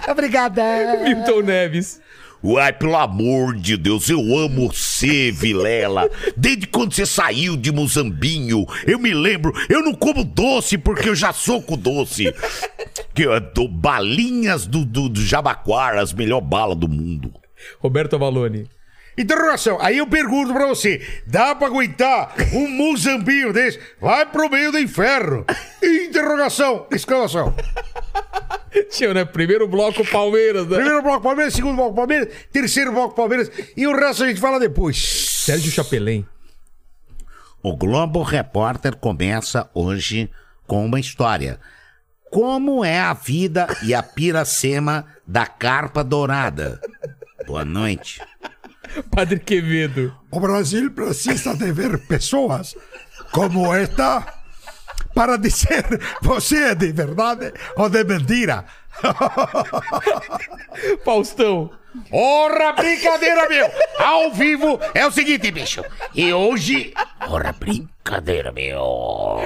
[0.08, 0.62] Obrigada.
[1.04, 2.00] Milton Neves.
[2.42, 6.08] Uai, pelo amor de Deus, eu amo você, Vilela.
[6.36, 11.14] Desde quando você saiu de Mozambinho, eu me lembro, eu não como doce porque eu
[11.14, 12.34] já sou com doce.
[13.14, 17.30] Que eu dou balinhas do, do, do Jabaquara, as melhor bala do mundo.
[17.78, 18.66] Roberto Avalone.
[19.18, 19.78] Interrogação.
[19.80, 23.80] Aí eu pergunto pra você: dá pra aguentar um muzambinho desse?
[24.00, 25.44] Vai pro meio do inferno.
[25.82, 26.86] Interrogação.
[26.90, 27.54] Exclamação.
[28.90, 29.24] Tinha, né?
[29.24, 30.76] Primeiro bloco Palmeiras, né?
[30.76, 34.60] Primeiro bloco Palmeiras, segundo bloco Palmeiras, terceiro bloco Palmeiras e o resto a gente fala
[34.60, 34.96] depois.
[35.44, 36.24] Sérgio Chapelin.
[37.62, 40.30] O Globo Repórter começa hoje
[40.66, 41.60] com uma história.
[42.30, 46.80] Como é a vida e a piracema da carpa dourada?
[47.46, 48.22] Boa noite.
[49.10, 50.14] Padre Quevedo.
[50.30, 52.76] O Brasil precisa de ver pessoas
[53.32, 54.40] como esta
[55.14, 55.84] para dizer
[56.22, 58.64] você é de verdade ou de mentira.
[61.04, 61.70] Faustão.
[62.12, 63.68] Ora, brincadeira, meu!
[63.98, 65.82] Ao vivo é o seguinte, bicho.
[66.14, 66.94] E hoje.
[67.28, 69.38] Ora, brincadeira, meu.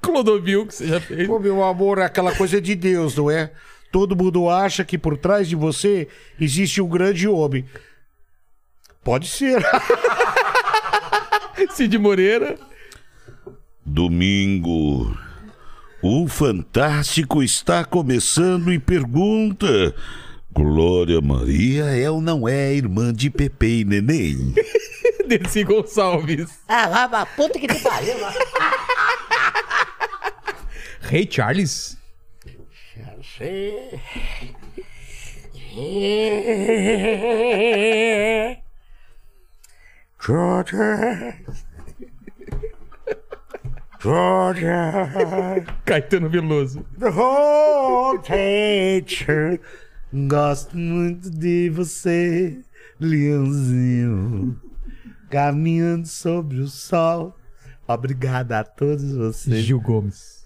[0.00, 1.28] Clodovil, que você já fez.
[1.28, 3.52] Pô, meu amor, é aquela coisa de Deus, não é?
[3.92, 6.08] Todo mundo acha que por trás de você
[6.40, 7.64] existe um grande homem.
[9.04, 9.60] Pode ser.
[11.74, 12.58] Cid Moreira.
[13.84, 15.16] Domingo.
[16.02, 19.94] O Fantástico está começando e pergunta:
[20.52, 24.54] Glória Maria é ou não é irmã de Pepe e Neném?
[25.26, 26.50] Dercy Gonçalves.
[26.68, 28.14] Ah, vai pra puta que te pariu.
[31.00, 31.96] Rei Charles.
[40.24, 41.36] Georgia.
[43.98, 45.66] Georgia.
[45.84, 46.86] Caetano Veloso.
[46.96, 49.58] The whole teacher.
[50.28, 52.60] Gosto muito de você,
[53.00, 54.60] leãozinho.
[55.28, 57.36] Caminhando sobre o sol.
[57.88, 59.64] Obrigado a todos vocês.
[59.64, 60.41] Gil Gomes.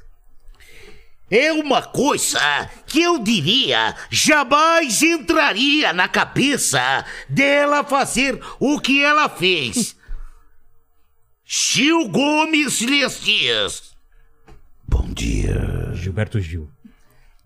[1.30, 9.28] É uma coisa que eu diria jamais entraria na cabeça dela fazer o que ela
[9.28, 9.96] fez.
[11.44, 13.96] Gil Gomes Lestias.
[14.86, 15.92] Bom dia.
[15.94, 16.70] Gilberto Gil.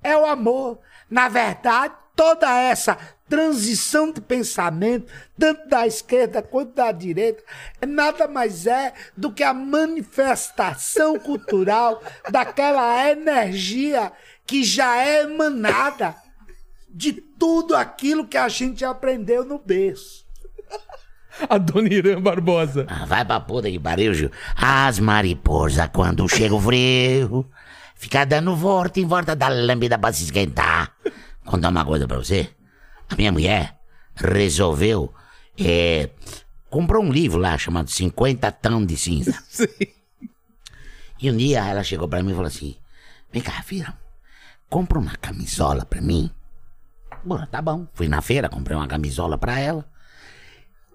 [0.03, 0.79] É o amor.
[1.09, 2.99] Na verdade, toda essa
[3.31, 7.43] transição de pensamento, tanto da esquerda quanto da direita,
[7.81, 14.13] é nada mais é do que a manifestação cultural daquela energia
[14.45, 16.17] que já é emanada
[16.89, 20.27] de tudo aquilo que a gente aprendeu no berço.
[21.49, 22.85] A Dona Irã Barbosa.
[22.89, 24.31] Ah, vai pra puta que pariu, Gil.
[24.57, 27.49] As mariposas, quando chega o frio,
[27.95, 30.93] fica dando volta em volta da lâmpada pra se esquentar.
[31.45, 32.51] Contar uma coisa pra você.
[33.11, 33.79] A minha mulher
[34.15, 35.13] resolveu.
[35.59, 36.11] É,
[36.71, 39.37] comprou um livro lá chamado 50 Tão de Cinza.
[39.51, 39.67] Sim.
[41.21, 42.77] E um dia ela chegou pra mim e falou assim:
[43.33, 43.99] Vem cá, filha,
[44.69, 46.31] compra uma camisola pra mim.
[47.23, 47.87] Bom, tá bom.
[47.93, 49.85] Fui na feira, comprei uma camisola pra ela.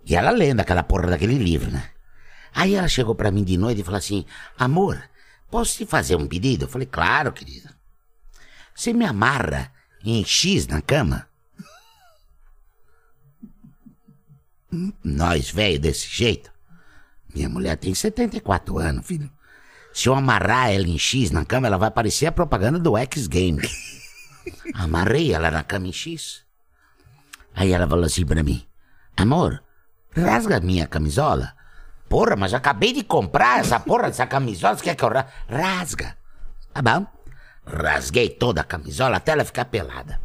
[0.06, 1.92] E ela lendo aquela porra daquele livro, né?
[2.54, 4.26] Aí ela chegou pra mim de noite e falou assim:
[4.58, 5.04] Amor,
[5.52, 6.66] posso te fazer um pedido?
[6.66, 7.76] Eu falei: Claro, querida.
[8.74, 9.72] Você me amarra
[10.04, 11.28] em X na cama?
[15.04, 16.52] Nós, velho, desse jeito.
[17.34, 19.30] Minha mulher tem 74 anos, filho.
[19.94, 23.28] Se eu amarrar ela em X na cama, ela vai parecer a propaganda do X
[23.28, 23.72] Games.
[24.76, 26.44] Amarrei ela na cama em X.
[27.54, 28.66] Aí ela falou assim pra mim:
[29.16, 29.64] Amor,
[30.16, 31.54] rasga minha camisola.
[32.10, 34.76] Porra, mas acabei de comprar essa porra dessa camisola.
[34.76, 36.18] Você quer que eu ra rasga?
[36.74, 37.08] Tá bom.
[37.66, 40.20] Rasguei toda a camisola até ela ficar pelada.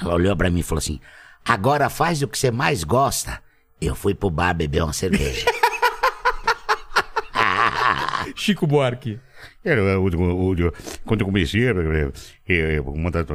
[0.00, 0.98] Ela olhou pra mim e falou assim:
[1.44, 3.43] Agora faz o que você mais gosta.
[3.80, 5.46] Eu fui pro bar beber uma cerveja.
[8.34, 9.18] Chico Buarque.
[9.64, 10.72] Era o, o, o-
[11.04, 12.10] quando eu comecei, é,
[12.48, 13.26] é, uma das,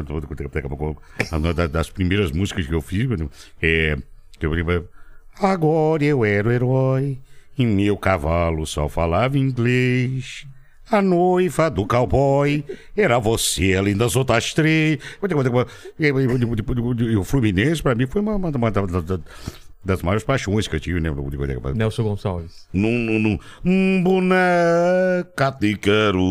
[1.31, 3.07] uma da- das primeiras músicas que eu fiz,
[3.61, 3.95] é,
[4.39, 4.87] que eu lembro,
[5.39, 7.17] agora eu era o herói,
[7.57, 10.45] e meu cavalo só falava inglês.
[10.91, 12.65] A noiva do cowboy
[12.97, 14.97] era você, além das outras três.
[15.99, 19.19] E o Fluminense, pra mim, foi uma, uma- uma da-
[19.83, 21.09] das maiores paixões que eu tive, né?
[21.75, 22.67] Nelson Gonçalves.
[22.73, 26.23] Num, num, num, um boneca te quero,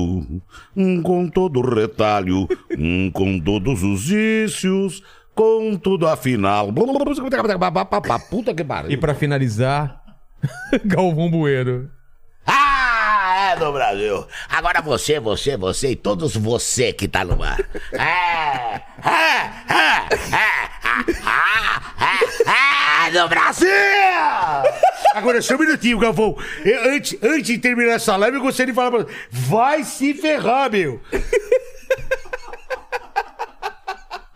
[0.77, 2.47] um com todo o retalho,
[2.77, 5.03] um com todos os vícios,
[5.35, 6.71] com tudo afinal.
[8.19, 8.91] Puta que pariu.
[8.91, 10.03] E pra finalizar,
[10.85, 11.98] Galvão Bueno.
[13.51, 14.27] É do Brasil.
[14.51, 17.59] Agora você, você, você e todos você que tá no ar.
[17.93, 20.69] É, é, é, é,
[22.05, 23.69] é, é, é do Brasil!
[25.15, 26.37] Agora, só um minutinho, Galvão.
[26.65, 29.15] Eu, antes, antes de terminar essa live, eu gostaria de falar pra você.
[29.31, 31.01] Vai se ferrar, meu.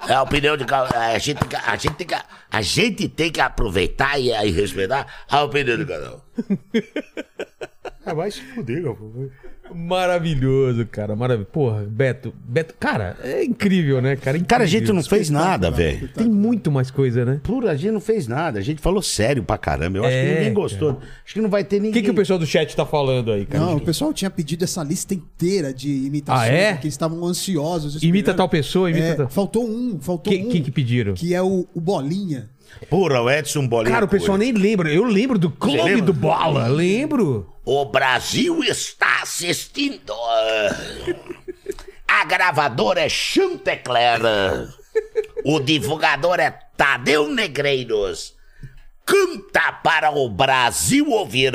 [0.08, 2.14] É a opinião de cada a gente, tem que- a gente tem que
[2.50, 6.20] a gente tem que aproveitar e, e respeitar a opinião de cada um.
[8.04, 9.30] Ah, vai se fuder, meu.
[9.72, 11.14] Maravilhoso, cara.
[11.14, 11.50] Maravilhoso.
[11.52, 12.34] Porra, Beto.
[12.46, 14.38] Beto, cara, é incrível, né, cara?
[14.40, 14.94] Cara, a gente Incrível.
[14.96, 16.08] não fez nada, velho.
[16.08, 17.40] Tem muito mais coisa, né?
[17.42, 18.58] Pura, a gente não fez nada.
[18.58, 19.98] A gente falou sério pra caramba.
[19.98, 20.98] Eu acho É, que ninguém gostou.
[21.24, 21.92] Acho que não vai ter O ninguém.
[22.02, 23.64] que, que o pessoal do chat tá falando aí, cara?
[23.64, 26.72] Não, o pessoal tinha pedido essa lista inteira de imitações, Ah, é?
[26.72, 27.94] porque eles estavam ansiosos.
[28.02, 28.36] Imita esperando.
[28.36, 29.28] tal pessoa, imita É, tal.
[29.28, 30.48] Faltou um, faltou Que, um.
[30.48, 31.14] que que pediram?
[31.14, 32.50] que é o, o Bolinha.
[32.88, 33.94] Porra, o Edson Bolinha.
[33.94, 34.92] Cara, o pessoal nem lembra.
[34.92, 36.66] Eu lembro do Clube do Bola.
[36.66, 37.52] Lembro.
[37.64, 40.12] O Brasil está assistindo.
[42.08, 44.20] A gravadora é Chantecler.
[45.44, 48.34] O divulgador é Tadeu Negreiros.
[49.04, 51.52] Canta para o Brasil ouvir.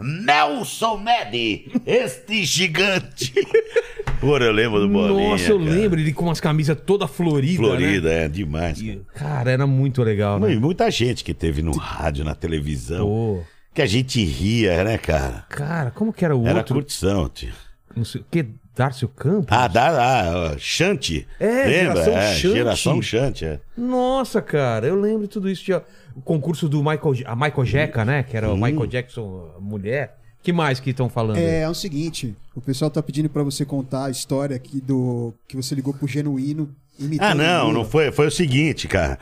[0.00, 3.32] Nelson Ned, este gigante.
[4.20, 5.30] Porra, eu lembro do Bolinha.
[5.30, 5.70] Nossa, eu cara.
[5.70, 7.58] lembro ele com umas camisas toda florida.
[7.62, 8.24] Florida, Né?
[8.24, 8.80] é, demais.
[8.82, 9.00] cara.
[9.14, 10.54] Cara, era muito legal, Não, né?
[10.54, 13.42] e muita gente que teve no rádio, na televisão, Pô,
[13.74, 15.44] que a gente ria, né, cara?
[15.48, 16.74] cara, como que era o Era outro?
[16.74, 17.52] curtição, tio.
[17.94, 19.46] Não sei o que, Darcio Campos?
[19.48, 21.26] Ah, dá lá, ó, Chante.
[21.40, 22.04] É, Lembra?
[22.04, 22.54] geração é, Chante.
[22.54, 23.60] Geração Chante, é.
[23.74, 25.64] Nossa, cara, eu lembro tudo isso.
[25.64, 25.82] Tinha
[26.14, 28.22] o concurso do Michael, a Michael Jeca, né?
[28.22, 30.18] Que era o Michael Jackson mulher.
[30.42, 31.38] que mais que estão falando?
[31.38, 31.42] aí?
[31.42, 35.32] É, é o seguinte, o pessoal tá pedindo pra você contar a história aqui do
[35.48, 38.12] que você ligou pro Genuíno imitando Ah, não, não foi.
[38.12, 39.18] Foi o seguinte, cara.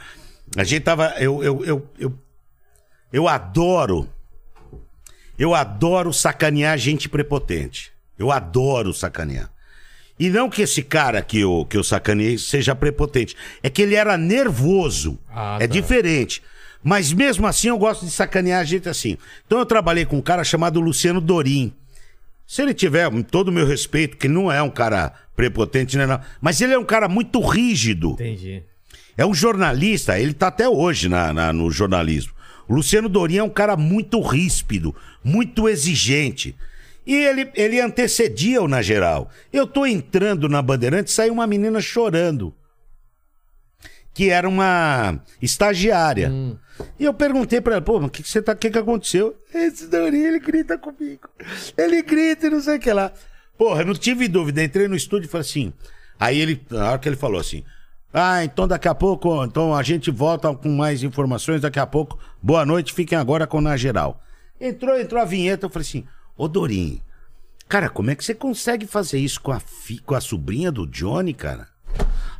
[0.56, 1.14] A gente tava.
[1.20, 2.14] Eu, eu, eu, eu,
[3.12, 4.08] eu adoro.
[5.38, 7.93] Eu adoro sacanear gente prepotente.
[8.18, 9.50] Eu adoro sacanear.
[10.18, 13.34] E não que esse cara que eu, que eu sacaneei seja prepotente.
[13.62, 15.18] É que ele era nervoso.
[15.28, 15.72] Ah, é tá.
[15.72, 16.40] diferente.
[16.82, 19.16] Mas mesmo assim eu gosto de sacanear a gente assim.
[19.46, 21.72] Então eu trabalhei com um cara chamado Luciano Dorim.
[22.46, 26.06] Se ele tiver todo o meu respeito, que não é um cara prepotente, né?
[26.06, 28.10] Não, mas ele é um cara muito rígido.
[28.12, 28.62] Entendi.
[29.16, 32.32] É um jornalista, ele tá até hoje na, na- no jornalismo.
[32.68, 36.54] O Luciano Dorim é um cara muito ríspido, muito exigente.
[37.06, 39.30] E ele, ele antecedia o na geral.
[39.52, 42.54] Eu tô entrando na Bandeirante e saiu uma menina chorando.
[44.12, 46.32] Que era uma estagiária.
[46.98, 48.52] E eu perguntei pra ela, pô, mas o que, que você tá.
[48.52, 49.36] O que, que aconteceu?
[49.52, 51.28] Esse Dorim, ele grita comigo.
[51.76, 53.12] Ele grita e não sei o que lá.
[53.58, 54.62] Porra, eu não tive dúvida.
[54.62, 55.72] Entrei no estúdio e falei assim.
[56.18, 57.64] Aí ele, na hora que ele falou assim.
[58.12, 62.16] Ah, então daqui a pouco, então a gente volta com mais informações daqui a pouco.
[62.40, 64.22] Boa noite, fiquem agora com o Na Geral.
[64.60, 66.04] Entrou, entrou a vinheta, eu falei assim,
[66.36, 67.00] ô Dorim,
[67.68, 70.86] cara, como é que você consegue fazer isso com a, fi- com a sobrinha do
[70.86, 71.68] Johnny, cara?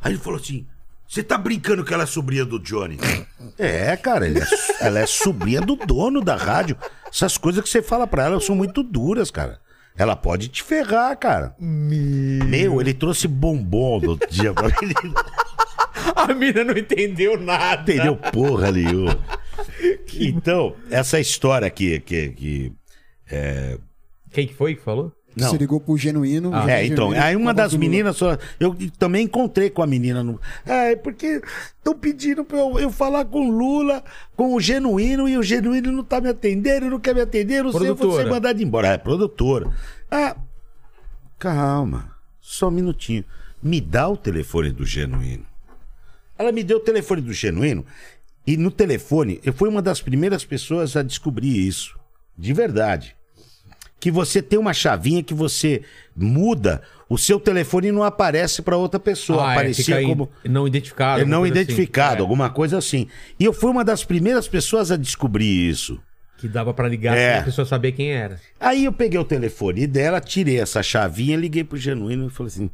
[0.01, 0.65] Aí ele falou assim,
[1.07, 2.97] você tá brincando que ela é sobrinha do Johnny?
[3.57, 4.45] é, cara, ele é
[4.81, 6.77] ela é sobrinha do dono da rádio.
[7.11, 9.59] Essas coisas que você fala pra ela são muito duras, cara.
[9.97, 11.55] Ela pode te ferrar, cara.
[11.57, 14.93] Meu, ele trouxe bombom do outro dia pra mim.
[16.15, 17.81] A mina não entendeu nada.
[17.93, 19.17] Entendeu porra nenhuma.
[20.13, 22.73] Então, essa história aqui, que, que
[24.31, 25.11] Quem que foi que falou?
[25.35, 25.49] Não.
[25.49, 26.51] Você ligou pro Genuíno.
[26.51, 28.37] o É, então, Genuíno aí uma das meninas só.
[28.57, 30.39] Eu também encontrei com a menina no.
[30.65, 31.41] É, porque
[31.77, 34.01] estão pedindo pra eu, eu falar com o Lula,
[34.35, 37.71] com o genuíno, e o genuíno não tá me atendendo, não quer me atender, não
[37.71, 38.29] sei, eu vou ser Produtora.
[38.29, 38.87] mandado embora.
[38.87, 39.69] É, produtora.
[40.09, 40.37] Ah,
[41.37, 43.25] calma, só um minutinho.
[43.61, 45.45] Me dá o telefone do genuíno.
[46.37, 47.85] Ela me deu o telefone do genuíno,
[48.47, 51.97] e no telefone, eu fui uma das primeiras pessoas a descobrir isso.
[52.37, 53.14] De verdade
[53.99, 55.81] que você tem uma chavinha que você
[56.15, 59.43] muda, o seu telefone não aparece para outra pessoa.
[59.47, 60.29] Ah, é, Aparecia in- como.
[60.43, 61.21] não identificado.
[61.21, 62.17] É não coisa identificado, assim.
[62.17, 63.07] É, alguma coisa assim.
[63.39, 65.99] E eu fui uma das primeiras pessoas a descobrir isso.
[66.37, 67.31] Que dava pra ligar É.
[67.33, 68.39] pra a pessoa saber quem era.
[68.59, 72.69] Aí eu peguei o telefone dela, tirei essa chavinha, liguei pro Genuíno e falei assim: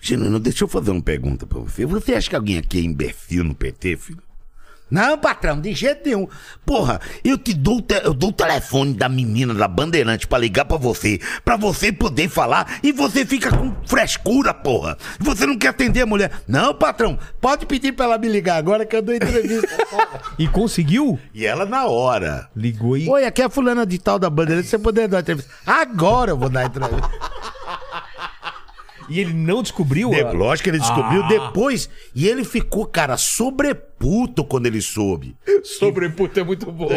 [0.00, 1.86] Genuíno, deixa eu fazer uma pergunta pra você.
[1.86, 4.22] Você acha que alguém aqui é imbecil no PT, filho?
[4.90, 6.28] Não, patrão, de jeito nenhum.
[6.64, 10.64] Porra, eu te dou, te- eu dou o telefone da menina da Bandeirante pra ligar
[10.64, 14.96] pra você, pra você poder falar e você fica com frescura, porra.
[15.18, 16.30] Você não quer atender a mulher.
[16.46, 19.66] Não, patrão, pode pedir pra ela me ligar agora que eu dou entrevista.
[20.38, 21.18] E conseguiu?
[21.34, 22.48] e ela na hora.
[22.54, 23.08] Ligou e.
[23.08, 25.50] Oi, aqui é a fulana de tal da Bandeirante, você poder dar entrevista.
[25.66, 27.10] Agora eu vou dar entrevista.
[29.08, 30.10] E ele não descobriu?
[30.10, 31.28] De- a- lógico que ele descobriu Ah.
[31.28, 31.88] depois.
[32.14, 35.36] E ele ficou, cara, sobreputo quando ele soube.
[35.64, 36.88] Sobreputa é muito bom.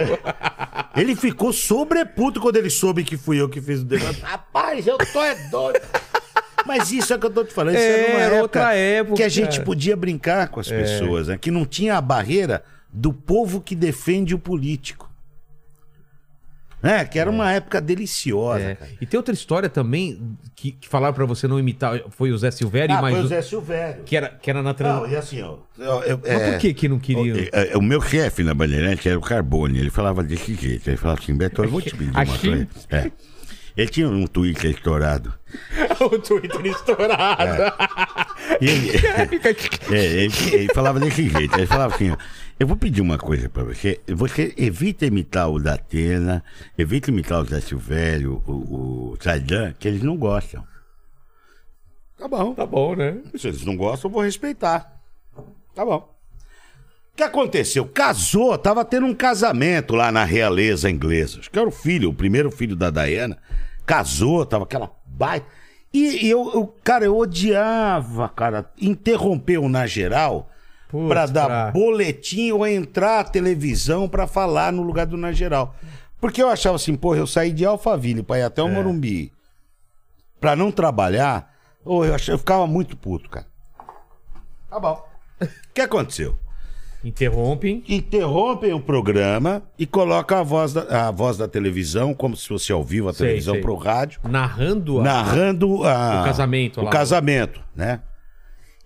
[0.95, 4.23] Ele ficou sobreputo quando ele soube que fui eu que fiz o negócio.
[4.23, 5.79] Rapaz, eu tô é doido.
[6.65, 7.75] Mas isso é que eu tô te falando.
[7.75, 9.63] Isso É, era uma era época outra época, que a gente cara.
[9.63, 11.37] podia brincar com as pessoas, né?
[11.37, 15.08] Que não tinha a barreira do povo que defende o político.
[16.81, 17.05] Né?
[17.05, 18.77] Que era uma época deliciosa, É.
[19.01, 21.99] E tem outra história também que, que falaram pra você não imitar.
[22.09, 23.15] Foi o Zé Silvério, Ah, mas.
[23.15, 24.03] foi o Zé Silvério.
[24.03, 25.01] Que era, que era na trans...
[25.01, 25.55] Não, e assim, ó.
[25.77, 27.37] eu- eu- Mas é- por que que não queriam?
[27.37, 29.79] O, é, o meu chefe na Bandeirante era o Carbone.
[29.79, 30.89] Ele falava desse jeito.
[30.89, 32.67] Ele falava assim, Beto, eu vou te pedir uma coisa.
[32.89, 33.11] É.
[33.77, 35.33] Ele tinha um Twitter estourado.
[36.01, 37.63] o Twitter estourado.
[38.59, 38.91] E ele,
[39.91, 41.55] é, ele, ele falava desse jeito.
[41.57, 42.17] Ele falava assim, ó,
[42.59, 43.99] eu vou pedir uma coisa pra você.
[44.07, 46.43] Você evita imitar o Datena,
[46.77, 49.17] evita imitar o Zé Silvério, o, o
[49.79, 50.63] que eles não gostam.
[52.17, 52.53] Tá bom.
[52.53, 53.17] Tá bom, né?
[53.37, 55.01] Se eles não gostam, eu vou respeitar.
[55.73, 56.13] Tá bom.
[57.13, 57.85] O que aconteceu?
[57.85, 61.39] Casou, tava tendo um casamento lá na realeza inglesa.
[61.39, 63.37] Acho que era o filho, o primeiro filho da Diana.
[63.85, 65.45] Casou, tava aquela baita.
[65.93, 70.49] E, e eu, eu- cara, eu odiava, cara, interromper o na geral
[71.07, 75.75] Pra dar pra- boletim ou entrar à televisão pra falar no lugar do na geral.
[76.19, 78.71] Porque eu achava assim, porra, eu saí de Alphaville pra ir até o É.
[78.71, 79.31] Morumbi
[80.39, 81.53] pra não trabalhar,
[81.85, 83.45] ô, eu, achava, eu ficava muito puto, cara.
[84.69, 85.05] Tá bom.
[85.41, 86.35] O que aconteceu?
[87.03, 87.81] Interrompem.
[87.87, 92.71] Interrompem o programa e colocam a voz da, a voz da televisão, como se fosse
[92.73, 93.61] ao vivo a Sei, televisão sei.
[93.61, 95.03] pro rádio, Narrando a.
[95.03, 96.89] narrando a- O casamento o lá.
[96.91, 98.01] casamento, né?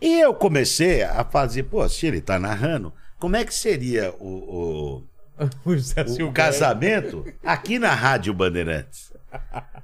[0.04, 5.04] E eu comecei a fazer, pô, se ele tá narrando, como é que seria o-
[5.40, 9.14] o, o o casamento aqui na Rádio Bandeirantes.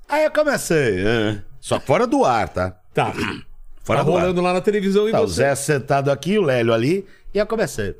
[0.09, 2.71] Aí eu comecei, ah, só fora do ar, tá?
[2.93, 3.13] Tá.
[3.81, 4.21] Fora tá do ar.
[4.21, 5.35] rolando lá na televisão e Tá, o você.
[5.37, 7.95] Zé sentado aqui, o Lélio ali, e eu comecei.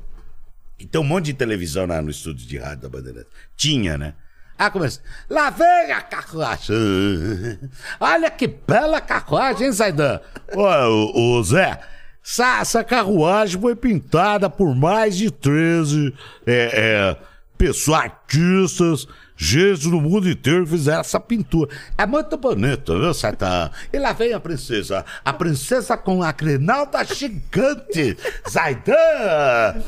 [0.78, 3.32] E tem um monte de televisão lá no estúdio de rádio da Bandeirantes.
[3.56, 4.14] Tinha, né?
[4.56, 5.02] Ah, comecei.
[5.28, 6.76] Lá vem a carruagem.
[7.98, 10.20] Olha que bela carruagem, hein, Zaidan?
[10.54, 11.80] Ô, ô, ô, Zé,
[12.38, 16.14] essa, carruagem foi pintada por mais de 13
[16.46, 17.16] é, é,
[17.58, 21.74] pessoas, artistas, gente do mundo inteiro que fizeram essa pintura.
[21.98, 23.70] É muito bonito, viu, Zaidan?
[23.92, 25.04] E lá vem a princesa.
[25.24, 28.16] A princesa com a grinalda gigante.
[28.48, 29.82] Zaidan!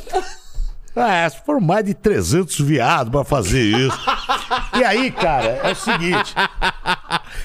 [0.95, 3.99] É, foram mais de 300 viados pra fazer isso.
[4.79, 6.35] e aí, cara, é o seguinte.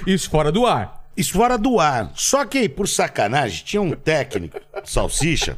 [0.05, 1.06] Isso fora do ar.
[1.17, 2.11] Isso fora do ar.
[2.15, 5.57] Só que, por sacanagem, tinha um técnico, salsicha.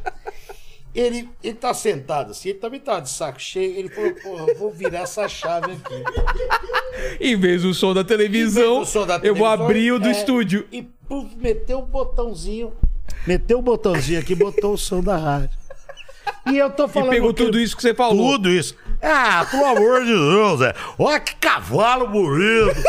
[0.92, 3.78] Ele, ele tá sentado assim, ele também tava de saco cheio.
[3.78, 6.04] Ele falou, porra, vou virar essa chave aqui.
[7.20, 10.66] Em vez do som da televisão, som da eu vou abrir o do é, estúdio.
[10.72, 12.72] E puf, meteu o botãozinho.
[13.26, 15.60] Meteu o botãozinho aqui, botou o som da rádio.
[16.50, 17.10] E eu tô E falando.
[17.10, 18.32] pegou que- tudo isso que você falou.
[18.32, 18.74] Tudo isso.
[19.00, 20.74] Ah, pelo amor de Deus, Zé.
[20.98, 22.82] Olha que cavalo bonito.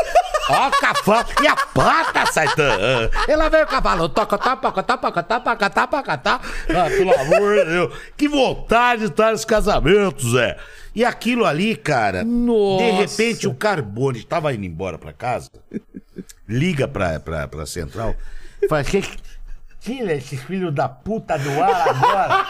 [0.49, 1.27] Olha o cavalo.
[1.41, 3.09] E a pata, Saitã.
[3.27, 4.09] E lá vem o cavalo.
[4.09, 6.41] Toca, toca, toca, toca, toca, toca, toca, toca.
[6.69, 7.93] Ah, pelo amor de Deus.
[8.18, 10.57] Que vontade de estar nesse casamento, Zé.
[10.93, 12.23] E aquilo ali, cara.
[12.23, 12.84] Nossa.
[12.84, 15.49] De repente o Carbone tava indo embora pra casa.
[16.47, 18.15] Liga pra, pra, pra central.
[18.68, 19.01] Fala, que,
[19.80, 22.45] tira esse filho da puta do ar agora.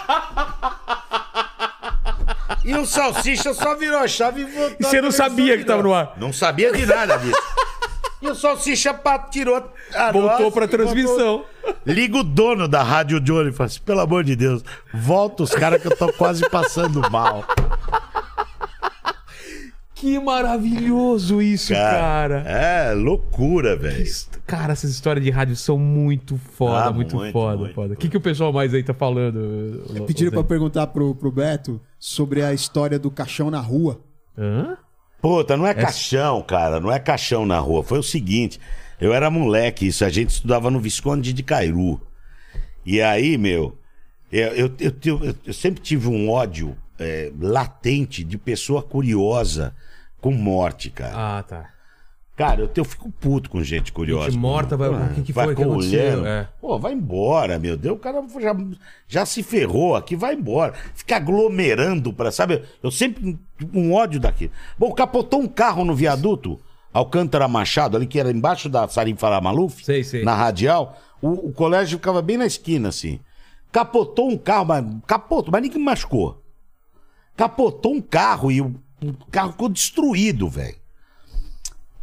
[2.64, 4.78] E o Salsicha só virou a chave e voltou.
[4.80, 6.14] E você não sabia que tava no ar?
[6.18, 7.42] Não sabia de nada disso.
[8.22, 9.56] E o Salsicha pá, tirou
[9.96, 11.44] a Voltou noz pra transmissão.
[11.86, 15.52] Liga o dono da Rádio Johnny e fala assim, pelo amor de Deus, volta os
[15.52, 17.44] caras que eu tô quase passando mal.
[19.96, 22.40] Que maravilhoso isso, cara.
[22.48, 24.04] É, loucura, velho.
[24.48, 27.94] Cara, essas histórias de rádio são muito foda, Ah, muito, muito, foda, muito, foda.
[27.94, 29.84] O que, que o pessoal mais aí tá falando?
[30.08, 34.02] Pediram pra perguntar pro, pro Beto sobre a história do caixão na rua.
[34.36, 34.76] Hã?
[35.22, 37.84] Puta, não é caixão, cara, não é caixão na rua.
[37.84, 38.60] Foi o seguinte,
[39.00, 42.02] eu era moleque, isso, a gente estudava no Visconde de Cairu.
[42.86, 43.78] E aí, meu,
[44.32, 49.76] eu, eu, eu, eu- sempre tive um ódio é, latente de pessoa curiosa
[50.20, 51.38] com morte, cara.
[51.38, 51.70] Ah, tá.
[52.42, 54.32] Cara, eu, eu fico puto com gente curiosa.
[54.32, 56.00] Gente morta, vai- o que que foi que aconteceu?
[56.00, 56.26] olhando.
[56.26, 56.50] É.
[56.60, 57.96] Pô, vai embora, meu Deus.
[57.98, 58.56] O cara já,
[59.08, 60.74] já se ferrou aqui, vai embora.
[60.96, 62.64] Fica aglomerando pra, sabe?
[62.82, 63.38] Eu sempre
[63.72, 64.52] um ódio daquilo.
[64.76, 66.60] Bom, capotou um carro no viaduto
[66.92, 70.24] Alcântara Machado, ali que era embaixo da Sarim Farah Maluf, Sei, sei.
[70.24, 70.98] na radial.
[71.22, 73.20] O, o colégio ficava bem na esquina, assim.
[73.72, 76.42] Capotou um carro, mas capotou, mas ninguém machucou.
[77.38, 80.81] Capotou um carro e o, o carro ficou destruído, velho.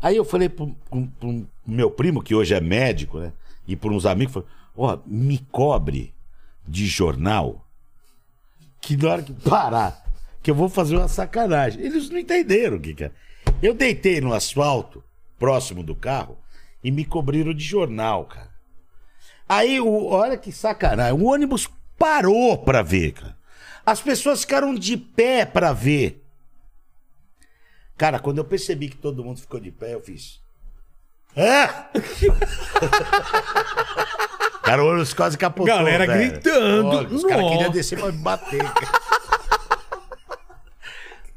[0.01, 3.33] Aí eu falei pro, pro- pro meu primo, que hoje é médico, né?
[3.67, 4.43] E por uns amigos,
[4.77, 6.15] ó, me cobre
[6.67, 7.65] de jornal
[8.81, 10.05] que na hora que parar,
[10.43, 11.83] que eu vou fazer uma sacanagem.
[11.83, 13.11] Eles não entenderam o que que é.
[13.61, 15.03] Eu deitei no asfalto,
[15.39, 16.39] próximo do carro,
[16.83, 18.49] e me cobriram de jornal, cara.
[19.49, 21.69] Aí, o, olha que sacanagem, o ônibus
[21.99, 23.37] parou pra ver, cara.
[23.85, 26.25] As pessoas ficaram de pé pra ver.
[27.99, 30.39] Cara, quando eu percebi que todo mundo ficou de pé, eu fiz.
[31.35, 31.67] É?
[34.63, 35.67] cara, o olho quase capotou.
[35.67, 36.31] Galera velho.
[36.31, 36.89] gritando.
[36.89, 38.63] Olha, os caras queriam descer pra me bater.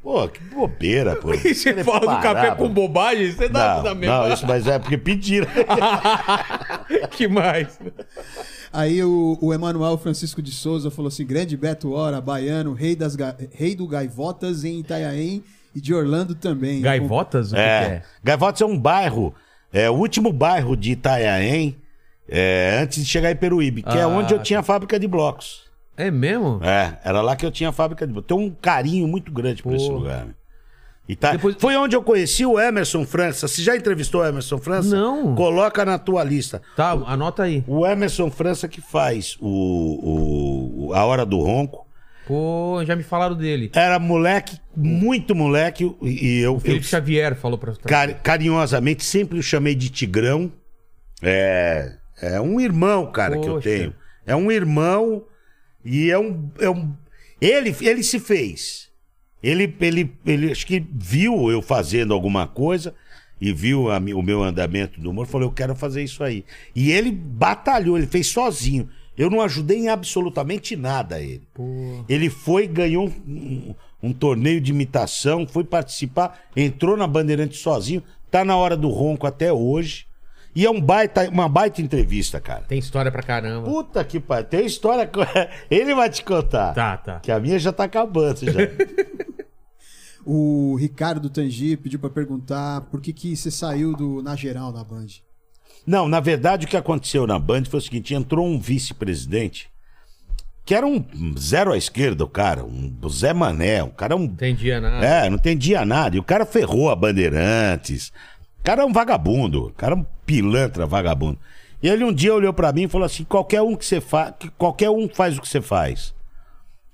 [0.04, 1.32] Pô, que bobeira, pô.
[1.46, 2.64] E você fala do parar, café pô.
[2.64, 4.28] com bobagem, você dá Não, da mesma.
[4.28, 5.48] não, isso, mas é porque pediram.
[7.12, 7.80] que mais?
[8.74, 13.16] Aí o, o Emanuel Francisco de Souza falou assim: grande Beto Hora, baiano, rei, das
[13.52, 15.44] rei do Gaivotas em Itanhaém
[15.76, 16.82] e de Orlando também.
[16.82, 17.48] Gaivotas?
[17.52, 17.84] O que, que É.
[17.84, 18.02] é?
[18.24, 19.34] Gaivotas é um bairro,
[19.72, 21.76] é o último bairro de Itanhaém,
[22.30, 25.08] é, antes de chegar em Peruíbe, que é Ah, onde eu tinha a fábrica de
[25.08, 25.64] blocos.
[25.98, 26.60] É mesmo?
[26.64, 28.28] É, era lá que eu tinha a fábrica de blocos.
[28.28, 30.26] Tenho um carinho muito grande por esse lugar.
[30.26, 30.34] né?
[31.10, 33.48] E tá- Depois- Foi onde eu conheci o Emerson França.
[33.48, 34.96] Você já entrevistou o Emerson França?
[34.96, 35.36] Não.
[35.36, 36.62] Coloca na tua lista.
[36.76, 37.64] Tá, anota aí.
[37.68, 41.86] O Emerson França que faz o, o- o- A Hora do Ronco.
[42.28, 43.72] Pô, já me falaram dele.
[43.74, 49.44] Era moleque, muito moleque, e eu, eu Felipe Xavier falou pra Cari- carinhosamente sempre o
[49.44, 50.52] chamei de Tigrão.
[51.22, 53.70] É, é um irmão, cara, que eu Poxa.
[53.70, 53.96] tenho.
[54.26, 55.24] É um irmão
[55.84, 56.94] e é um, é um
[57.40, 58.90] ele ele se fez.
[59.42, 62.94] Ele ele ele acho que viu eu fazendo alguma coisa
[63.40, 66.46] e viu a o meu andamento do humor, falou eu quero fazer isso aí.
[66.76, 68.88] E ele batalhou, ele fez sozinho.
[69.22, 71.44] Eu não ajudei em absolutamente nada a ele.
[72.10, 78.02] Ele foi, ganhou um, um- um torneio de imitação, foi participar, entrou na Bandeirante sozinho,
[78.32, 80.08] tá na hora do ronco até hoje.
[80.56, 82.64] E é um baita, uma baita entrevista, cara.
[82.68, 83.70] Tem história pra caramba.
[83.70, 84.46] Puta que pariu.
[84.50, 85.10] Tem história.
[85.70, 86.74] Ele vai te contar.
[86.74, 87.20] Tá, tá.
[87.20, 88.60] Que a minha já tá acabando já.
[90.26, 94.84] O Ricardo Tangi pediu pra perguntar por que, que você saiu do Na Geral na
[94.84, 95.08] Band.
[95.86, 99.72] Não, na verdade o que aconteceu na Band foi o seguinte: entrou um vice-presidente
[100.64, 101.04] que era um
[101.38, 105.06] zero à esquerda, o cara, um Zé Mané, um cara um Entendia nada.
[105.06, 106.16] É, não entendia nada.
[106.16, 108.14] E o cara ferrou a Bandeirantes.
[108.60, 109.68] O cara é um vagabundo.
[109.68, 111.40] O cara é um pilantra vagabundo.
[111.82, 114.34] E ele um dia olhou pra mim e falou assim: qualquer um que você faz,
[114.58, 116.14] qualquer um faz o que você faz.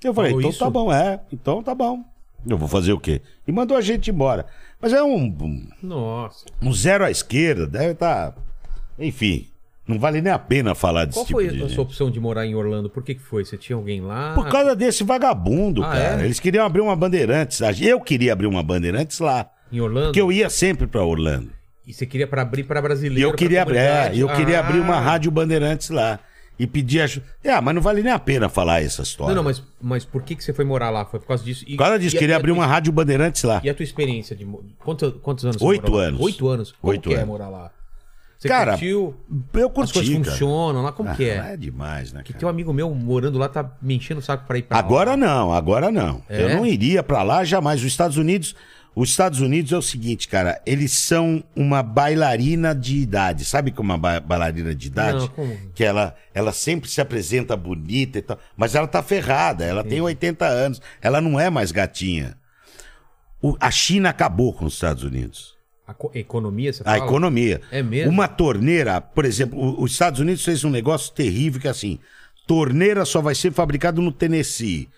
[0.04, 0.60] Eu falei, então isso?
[0.60, 2.04] tá bom, é, então tá bom.
[2.48, 3.22] Eu vou fazer o quê?
[3.48, 4.46] E mandou a gente embora.
[4.80, 6.46] Mas é um, um, Nossa.
[6.62, 8.34] um zero à esquerda, deve estar.
[9.00, 9.48] Enfim,
[9.88, 11.74] não vale nem a pena falar desse Qual tipo foi de a gente.
[11.74, 12.90] sua opção de morar em Orlando?
[12.90, 13.46] Por que, que foi?
[13.46, 14.34] Você tinha alguém lá?
[14.34, 16.22] Por causa desse vagabundo, Ah, cara.
[16.22, 16.26] é?
[16.26, 17.60] Eles queriam abrir uma Bandeirantes.
[17.82, 19.50] Eu queria abrir uma Bandeirantes lá.
[19.72, 20.08] Em Orlando?
[20.08, 21.52] Porque eu ia sempre pra Orlando.
[21.86, 23.30] E você queria para abrir para brasileiro?
[23.30, 23.76] eu queria pra
[24.08, 24.60] abrir, é, eu queria Ah.
[24.60, 26.20] abrir uma rádio Bandeirantes lá.
[26.60, 27.24] E pedir ajuda.
[27.44, 29.30] É, mas não vale nem a pena falar essa história.
[29.30, 31.06] Não, não, mas, mas por que, que você foi morar lá?
[31.06, 31.64] Foi por causa disso?
[31.68, 33.62] E, Por causa disso, e queria a abrir uma rádio Bandeirantes lá.
[33.64, 34.44] E a tua experiência de.
[34.80, 36.08] Quantos, quantos anos Oito morou lá?
[36.08, 36.20] anos.
[36.20, 36.72] Oito anos.
[36.82, 37.28] Como Oito que é anos.
[37.28, 37.72] morar lá?
[38.40, 39.16] Você Cara, curtiu?
[39.54, 40.24] Eu As curti, coisas cara.
[40.32, 40.92] funcionam lá?
[40.92, 41.54] Como Ah, que é?
[41.54, 44.46] É demais, né, Que tem um amigo meu morando lá, tá me enchendo o saco
[44.46, 45.18] pra ir pra Agora lá.
[45.18, 46.22] não, agora não.
[46.30, 46.44] É?
[46.44, 47.80] Eu não iria pra lá jamais.
[47.82, 48.56] Os Estados Unidos,
[48.96, 53.44] os Estados Unidos é o seguinte, cara, eles são uma bailarina de idade.
[53.44, 55.18] Sabe como uma ba- bailarina de idade?
[55.18, 55.58] Não, como?
[55.74, 60.00] Que ela, ela sempre se apresenta bonita e tal, mas ela tá ferrada, ela tem
[60.00, 62.38] 80 anos, ela não é mais gatinha.
[63.42, 65.57] O- a China acabou com os Estados Unidos.
[65.88, 67.06] A co- economia, você A fala?
[67.06, 67.62] economia.
[67.72, 68.12] É mesmo?
[68.12, 71.98] Uma torneira, por exemplo, os Estados Unidos fez um negócio terrível que é assim,
[72.46, 74.90] torneira só vai ser fabricado no Tennessee.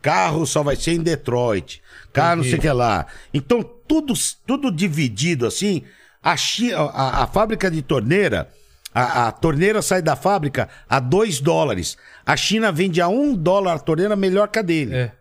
[0.00, 1.82] Carro só vai ser em Detroit.
[2.12, 3.06] Carro não sei o que lá.
[3.34, 4.14] Então, tudo,
[4.46, 5.82] tudo dividido assim.
[6.22, 8.48] A, a, a fábrica de torneira,
[8.94, 11.96] a, a torneira sai da fábrica a 2 dólares.
[12.24, 14.94] A China vende a 1 um dólar a torneira melhor que a dele.
[14.94, 15.12] É.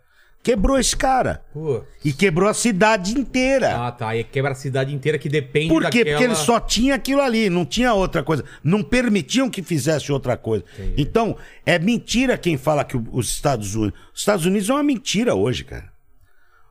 [0.43, 1.43] Quebrou esse cara.
[1.53, 1.83] Pô.
[2.05, 3.87] E quebrou a cidade inteira.
[3.87, 4.09] Ah, tá.
[4.09, 5.99] Aí quebra a cidade inteira que depende Por quê?
[5.99, 6.17] daquela...
[6.17, 8.45] Porque eles só tinham aquilo ali, não tinha outra coisa.
[8.63, 10.63] Não permitiam que fizesse outra coisa.
[10.95, 11.35] Então,
[11.65, 13.99] é mentira quem fala que os Estados Unidos.
[14.13, 15.91] Os Estados Unidos é uma mentira hoje, cara.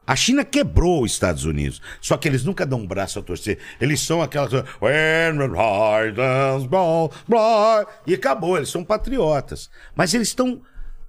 [0.06, 1.82] A China quebrou os Estados Unidos.
[2.00, 3.58] Só que eles nunca dão um braço a torcer.
[3.80, 4.52] Eles são aquelas.
[4.80, 9.68] When the Highlands blow, blow", E acabou, eles são patriotas.
[9.96, 10.62] Mas eles estão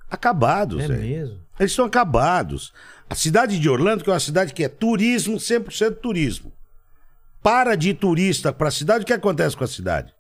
[0.09, 1.46] acabados, É mesmo?
[1.59, 2.71] Eles estão acabados.
[3.09, 6.51] A cidade de Orlando, que é uma cidade que é turismo, 100% turismo.
[7.41, 10.13] Para de turista para a cidade, o que acontece com a cidade?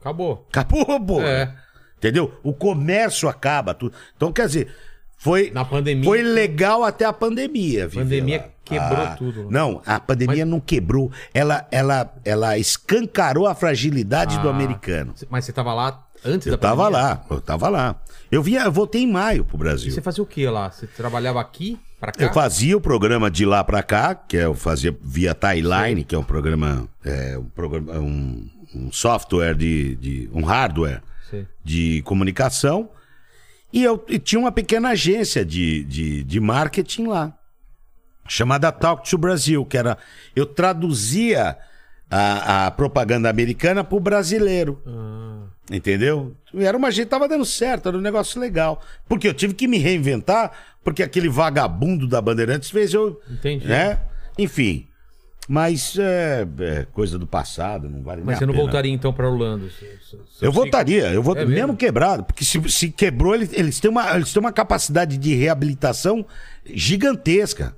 [0.00, 0.46] Acabou.
[0.50, 1.20] Acabou, pô.
[1.22, 1.54] É.
[1.96, 2.38] Entendeu?
[2.42, 3.74] O comércio acaba.
[3.74, 3.92] Tudo.
[4.16, 4.74] Então, quer dizer,
[5.16, 7.88] foi, Na pandemia- foi legal até a pandemia.
[7.88, 8.44] viver Pandemia lá.
[8.44, 9.48] Ah, quebrou tudo, né?
[9.50, 11.10] Não, a pandemia não quebrou.
[11.32, 15.14] Ela, ela, ela escancarou a fragilidade do Ah, americano.
[15.30, 16.98] Mas você tava lá antes Eu da tava pandemia?
[17.06, 18.00] lá, eu tava lá.
[18.30, 19.88] Eu, vinha, eu voltei em maio pro Brasil.
[19.88, 20.70] E você fazia o que lá?
[20.70, 22.22] Você trabalhava aqui, pra cá?
[22.24, 26.14] Eu fazia o programa de lá pra cá, que é, eu fazia via Timeline, que
[26.14, 31.00] é um programa, é, um, programa um, um software de, de- um hardware
[31.30, 31.46] Sei.
[31.64, 32.90] de comunicação.
[33.72, 37.34] E eu e tinha uma pequena agência de, de, de marketing lá.
[38.26, 39.96] chamada Talk to Brasil, que era.
[40.36, 41.56] Eu traduzia
[42.10, 44.80] a, a propaganda americana pro brasileiro.
[45.70, 46.34] Entendeu?
[46.54, 48.80] E era uma gente, tava dando certo, era um negócio legal.
[49.06, 50.50] Porque eu tive que me reinventar,
[50.82, 53.20] porque aquele vagabundo da Bandeirantes fez eu.
[53.30, 53.66] Entendi.
[53.66, 53.98] Né?
[54.38, 54.86] Enfim.
[55.50, 58.64] Mas é, é coisa do passado, não vale Mas você não pena.
[58.64, 59.70] voltaria então pra Orlando?
[59.70, 61.66] Se- se- se Eu votaria, eu votaria, É mesmo?
[61.68, 61.76] mesmo?
[61.78, 66.24] quebrado, porque se, se quebrou, eles, eles, têm uma, eles têm uma capacidade de reabilitação
[66.66, 67.74] gigantesca.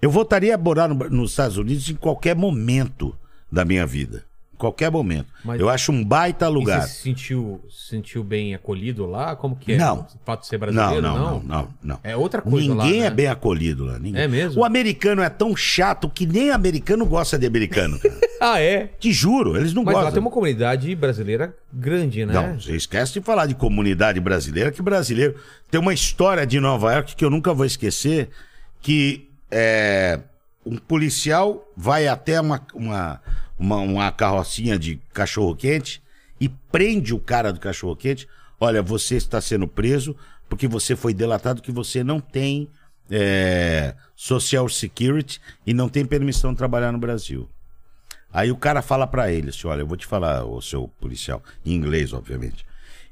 [0.00, 3.14] Eu votaria a morar no- nos Estados Unidos em qualquer momento
[3.56, 4.22] da minha vida.
[4.54, 5.26] Em qualquer momento.
[5.44, 6.80] Mas- eu acho um baita lugar.
[6.82, 9.36] você se sentiu, se sentiu bem acolhido lá?
[9.36, 9.76] Como que é?
[9.76, 10.00] Não.
[10.00, 11.02] O fato de ser Não, brasileiro?
[11.02, 12.00] não, não, não, não.
[12.02, 13.10] É outra coisa Ninguém lá, é né?
[13.10, 13.98] bem acolhido lá.
[13.98, 14.22] Ninguém.
[14.22, 14.62] É mesmo?
[14.62, 17.98] O americano é tão chato que nem americano gosta de americano.
[17.98, 18.14] cara.
[18.38, 18.90] Ah, é?
[19.00, 20.04] Te juro, eles não Mas gostam.
[20.04, 22.34] lá tem uma comunidade brasileira grande, né?
[22.34, 25.36] Não, você esquece de falar de comunidade brasileira, que brasileiro
[25.70, 28.28] tem uma história de Nova York que eu nunca vou esquecer,
[28.82, 30.20] que é,
[30.66, 33.22] um policial vai até uma, uma,
[33.56, 36.02] uma, uma carrocinha de cachorro-quente
[36.40, 38.28] e prende o cara do cachorro-quente.
[38.58, 40.16] Olha, você está sendo preso
[40.48, 42.68] porque você foi delatado que você não tem
[43.08, 47.48] é, Social Security e não tem permissão de trabalhar no Brasil.
[48.32, 51.42] Aí o cara fala pra ele assim, olha, eu vou te falar, o seu policial,
[51.64, 52.66] em inglês, obviamente.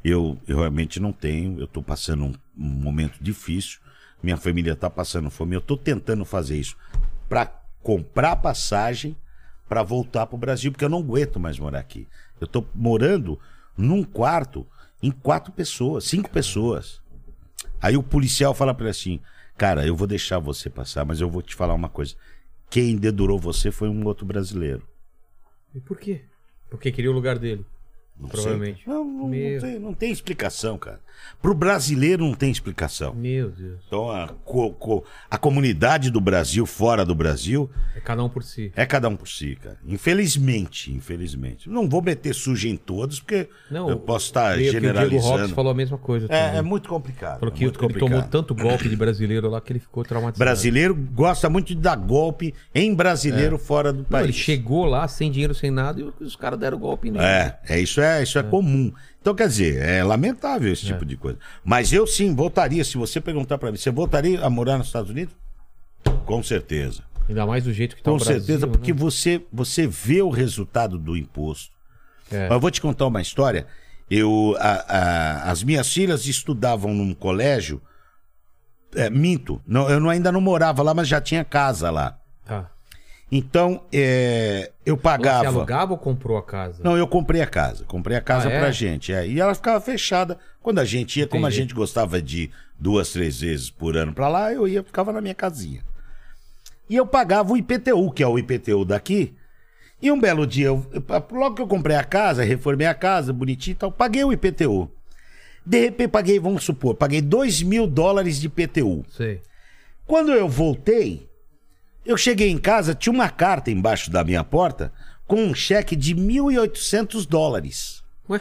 [0.04, 3.78] Eu, eu realmente não tenho, eu tô passando um, um momento difícil,
[4.22, 6.76] minha família tá passando fome, eu tô tentando fazer isso
[7.28, 7.46] pra
[7.82, 9.16] comprar passagem
[9.68, 12.06] pra voltar pro Brasil, porque eu não aguento mais morar aqui.
[12.40, 13.38] Eu tô morando
[13.76, 14.66] num quarto
[15.02, 17.00] em quatro pessoas, cinco pessoas.
[17.80, 19.20] Aí o policial fala pra ele assim:
[19.56, 22.14] Cara, eu vou deixar você passar, mas eu vou te falar uma coisa.
[22.70, 24.86] Quem dedurou você foi um outro brasileiro.
[25.74, 26.24] E por quê?
[26.70, 27.64] Porque queria o lugar dele.
[28.18, 28.88] Não provavelmente.
[28.88, 31.00] Não, não, não tem, não tem explicação, cara.
[31.40, 33.12] Pro brasileiro não tem explicação.
[33.14, 33.80] Meu Deus.
[33.86, 38.42] Então a, co- co- a comunidade do Brasil, fora do Brasil, É cada um por
[38.42, 38.72] si.
[38.74, 39.76] é cada um por si, cara.
[39.86, 41.68] Infelizmente, infelizmente.
[41.68, 44.94] Não vou meter sujo em todos, porque Não, eu posso estar Meio que o Diego
[44.96, 45.54] generalizando.
[45.54, 46.26] falou a mesma coisa.
[46.30, 47.40] É, é muito complicado.
[47.40, 48.30] Falou é que muito ele tomou complicado.
[48.30, 50.38] tanto golpe de brasileiro lá que ele ficou traumatizado.
[50.38, 54.24] Brasileiro gosta muito de dar golpe em brasileiro fora do Não, país.
[54.24, 57.24] ele chegou lá sem dinheiro, sem nada, e os caras deram golpe nele.
[57.24, 58.92] É, é isso é, isso é, comum.
[59.24, 61.38] Então, quer dizer, é lamentável esse tipo de coisa.
[61.64, 65.10] Mas eu sim voltaria, se você perguntar pra mim, você voltaria a morar nos Estados
[65.10, 65.34] Unidos?
[66.26, 67.02] Com certeza.
[67.26, 68.98] Ainda mais do jeito que tá Com o Brasil, certeza, porque né?
[68.98, 71.72] você, você vê o resultado do imposto.
[72.30, 72.42] É.
[72.42, 73.66] Mas eu vou te contar uma história.
[74.10, 77.80] Eu, a- a- as minhas filhas estudavam num colégio.
[78.94, 82.18] é, minto, não, eu não- ainda não morava lá, mas já tinha casa lá.
[82.44, 82.70] Tá.
[83.32, 85.48] Então, é, eu Você pagava.
[85.48, 86.82] alugava ou comprou a casa?
[86.84, 87.84] Não, eu comprei a casa.
[87.84, 88.58] Comprei a casa Ah, é?
[88.60, 89.12] pra gente.
[89.12, 89.26] é.
[89.26, 90.38] E ela ficava fechada.
[90.62, 91.62] Quando a gente ia, como a Entendi.
[91.62, 95.20] gente gostava de ir duas, três vezes por ano pra lá, eu ia, ficava na
[95.20, 95.82] minha casinha.
[96.88, 99.34] E eu pagava o IPTU, que é o IPTU daqui.
[100.00, 101.02] E um belo dia, eu- eu-
[101.32, 104.90] logo que eu comprei a casa, reformei a casa, bonitinho e tal, paguei o IPTU.
[105.64, 109.02] De repente, paguei, vamos supor, paguei 2 mil dólares de IPTU.
[109.10, 109.40] Sei.
[110.06, 111.26] Quando eu voltei,
[112.04, 114.92] eu cheguei em casa, tinha uma carta embaixo da minha porta
[115.26, 118.02] com um cheque de 1.800 dólares.
[118.28, 118.40] Ué?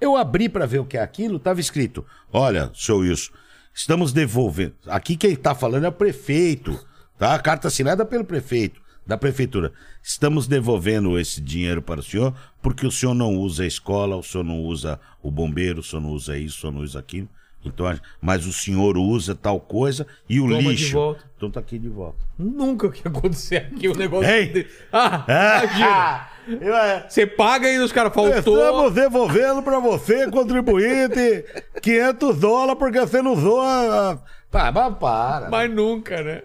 [0.00, 3.32] Eu abri para ver o que é aquilo, estava escrito: Olha, seu Wilson,
[3.74, 4.74] estamos devolvendo.
[4.86, 6.78] Aqui quem está falando é o prefeito,
[7.18, 7.34] tá?
[7.34, 9.72] A carta assinada pelo prefeito, da prefeitura.
[10.02, 14.22] Estamos devolvendo esse dinheiro para o senhor porque o senhor não usa a escola, o
[14.22, 17.28] senhor não usa o bombeiro, o senhor não usa isso, o senhor não usa aquilo.
[17.64, 17.86] Então,
[18.20, 20.92] mas o senhor usa tal coisa e o Toma de lixo.
[20.94, 21.24] volta.
[21.36, 22.18] Então tá aqui de volta.
[22.38, 24.28] Nunca que ia acontecer aqui o negócio.
[24.28, 24.46] Ei!
[24.48, 25.24] de- Ah,
[25.64, 26.32] imagina.
[26.60, 28.36] Eu, é, Você paga e os caras faltou.
[28.36, 31.44] Estamos devolvendo para você, contribuinte,
[31.80, 34.18] 500 dólares porque você não usou a...
[34.50, 35.48] Pá, mas para.
[35.48, 36.42] Mas nunca, né?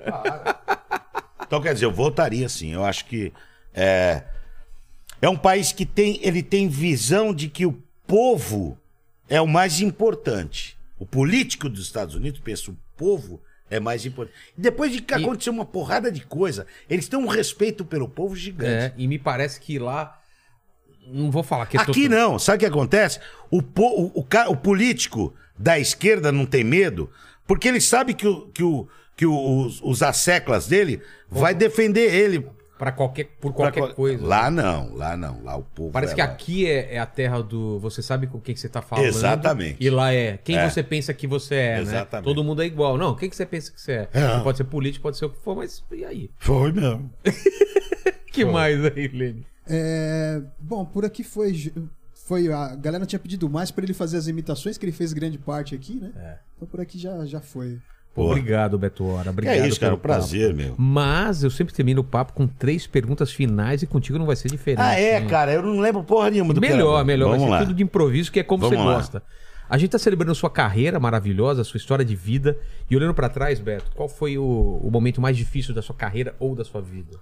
[1.46, 2.74] Então, quer dizer, eu votaria sim.
[2.74, 3.34] Eu acho que
[3.74, 4.24] é,
[5.22, 7.74] é um país que tem, ele tem visão de que o
[8.06, 8.78] povo
[9.28, 10.77] é o mais importante.
[11.00, 14.38] O político dos Estados Unidos pensa, o povo é mais importante.
[14.58, 18.36] Depois de que E- aconteceu uma porrada de coisa, eles têm um respeito pelo povo
[18.36, 18.72] gigante.
[18.72, 20.20] É, e me parece que lá.
[21.06, 23.20] Não vou falar que é Aqui tot- não, sabe o que acontece?
[23.50, 27.10] O, po- o, o, o político da esquerda não tem medo,
[27.46, 32.46] porque ele sabe que, o, que, o, que os, os asseclas dele vai defender ele.
[32.78, 34.24] Pra qualquer, por qualquer qual- coisa.
[34.26, 35.92] Lá não, lá não, lá o povo.
[35.92, 36.28] Parece é que lá.
[36.28, 37.80] aqui é, é a terra do.
[37.80, 39.06] Você sabe com quem que você tá falando.
[39.06, 39.78] Exatamente.
[39.84, 40.70] E lá é quem É.
[40.70, 41.82] você pensa que você é, né?
[41.82, 42.26] Exatamente.
[42.26, 42.98] Todo mundo é igual.
[42.98, 44.10] Não, quem que você pensa que você é?
[44.14, 44.40] É.
[44.42, 46.30] Pode ser político, pode ser o que for, mas e aí?
[46.38, 47.12] Foi mesmo.
[48.32, 49.46] que mais aí, Lene?
[49.68, 51.74] É, bom, por aqui foi.
[52.14, 55.38] foi a galera tinha pedido mais pra ele fazer as imitações, que ele fez grande
[55.38, 56.12] parte aqui, né?
[56.16, 56.38] É.
[56.56, 57.80] Então por aqui já, já foi.
[58.26, 59.24] Obrigado, Beto Hora.
[59.26, 59.92] Que Obrigado é isso, cara.
[59.92, 60.62] pelo Um prazer, papo.
[60.62, 60.76] meu.
[60.78, 64.50] Mas eu sempre termino o papo com três perguntas finais e contigo não vai ser
[64.50, 64.82] diferente.
[64.82, 65.28] Ah, é, né?
[65.30, 65.54] cara.
[65.54, 67.28] Eu não lembro porra nenhuma do que Melhor, melhor.
[67.30, 67.60] Vamos vai lá.
[67.60, 68.94] ser tudo de improviso, que é como Vamos você lá.
[68.96, 69.24] gosta.
[69.70, 72.58] A gente tá celebrando sua carreira maravilhosa, sua história de vida.
[72.90, 76.34] E olhando pra trás, Beto, qual foi o, o momento mais difícil da sua carreira
[76.40, 77.18] ou da sua vida?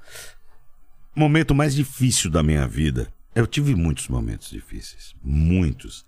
[1.15, 3.07] momento mais difícil da minha vida.
[3.33, 6.05] Eu tive muitos momentos difíceis, muitos.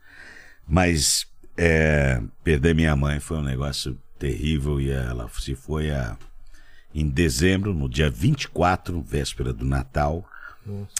[0.68, 1.26] Mas
[1.58, 6.18] é, perder minha mãe foi um negócio terrível e ela se foi a,
[6.94, 10.28] em dezembro, no dia 24, véspera do Natal,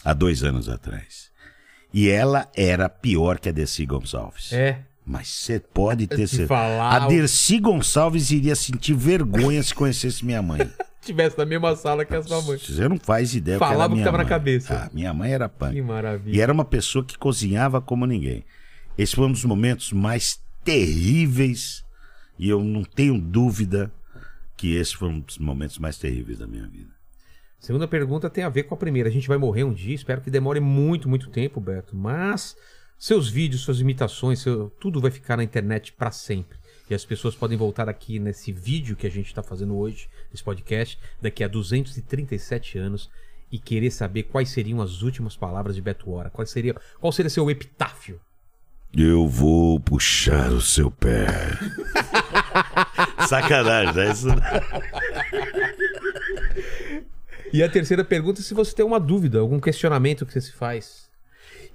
[0.04, 1.30] há dois anos atrás.
[1.92, 4.52] E ela era pior que a Dercy Gonçalves.
[4.52, 4.80] É.
[5.04, 6.48] Mas você pode ter te certeza.
[6.48, 10.70] falar, A Dercy Gonçalves iria sentir vergonha se conhecesse minha mãe.
[11.00, 12.58] Tivesse na mesma sala que a sua mãe.
[12.58, 14.74] Você não faz ideia Falava o que minha tava na cabeça.
[14.74, 15.72] Ah, minha mãe era punk.
[15.72, 16.36] Que maravilha.
[16.36, 18.44] E era uma pessoa que cozinhava como ninguém.
[18.98, 21.82] Esse foi um dos momentos mais terríveis.
[22.38, 23.92] E eu não tenho dúvida
[24.56, 26.90] que esse foi um dos momentos mais terríveis da minha vida.
[27.60, 29.08] Segunda pergunta tem a ver com a primeira.
[29.08, 31.96] A gente vai morrer um dia, espero que demore muito, muito tempo, Beto.
[31.96, 32.56] Mas
[32.96, 36.56] seus vídeos, suas imitações, seu- tudo vai ficar na internet pra sempre.
[36.88, 40.42] E as pessoas podem voltar aqui nesse vídeo que a gente está fazendo hoje, nesse
[40.42, 43.10] podcast, daqui a 237 anos
[43.50, 46.30] e querer saber quais seriam as últimas palavras de Beto Hora.
[46.30, 48.20] Qual seria, qual seria seu epitáfio?
[48.96, 51.26] Eu vou puxar o seu pé.
[53.28, 54.12] Sacanagem, né?
[54.12, 54.28] Isso...
[57.52, 60.52] E a terceira pergunta é se você tem uma dúvida, algum questionamento que você se
[60.52, 61.08] faz.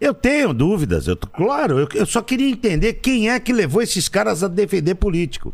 [0.01, 1.79] Eu tenho dúvidas, eu, tô- claro.
[1.79, 5.53] Eu, eu só queria entender quem é que levou esses caras a defender político.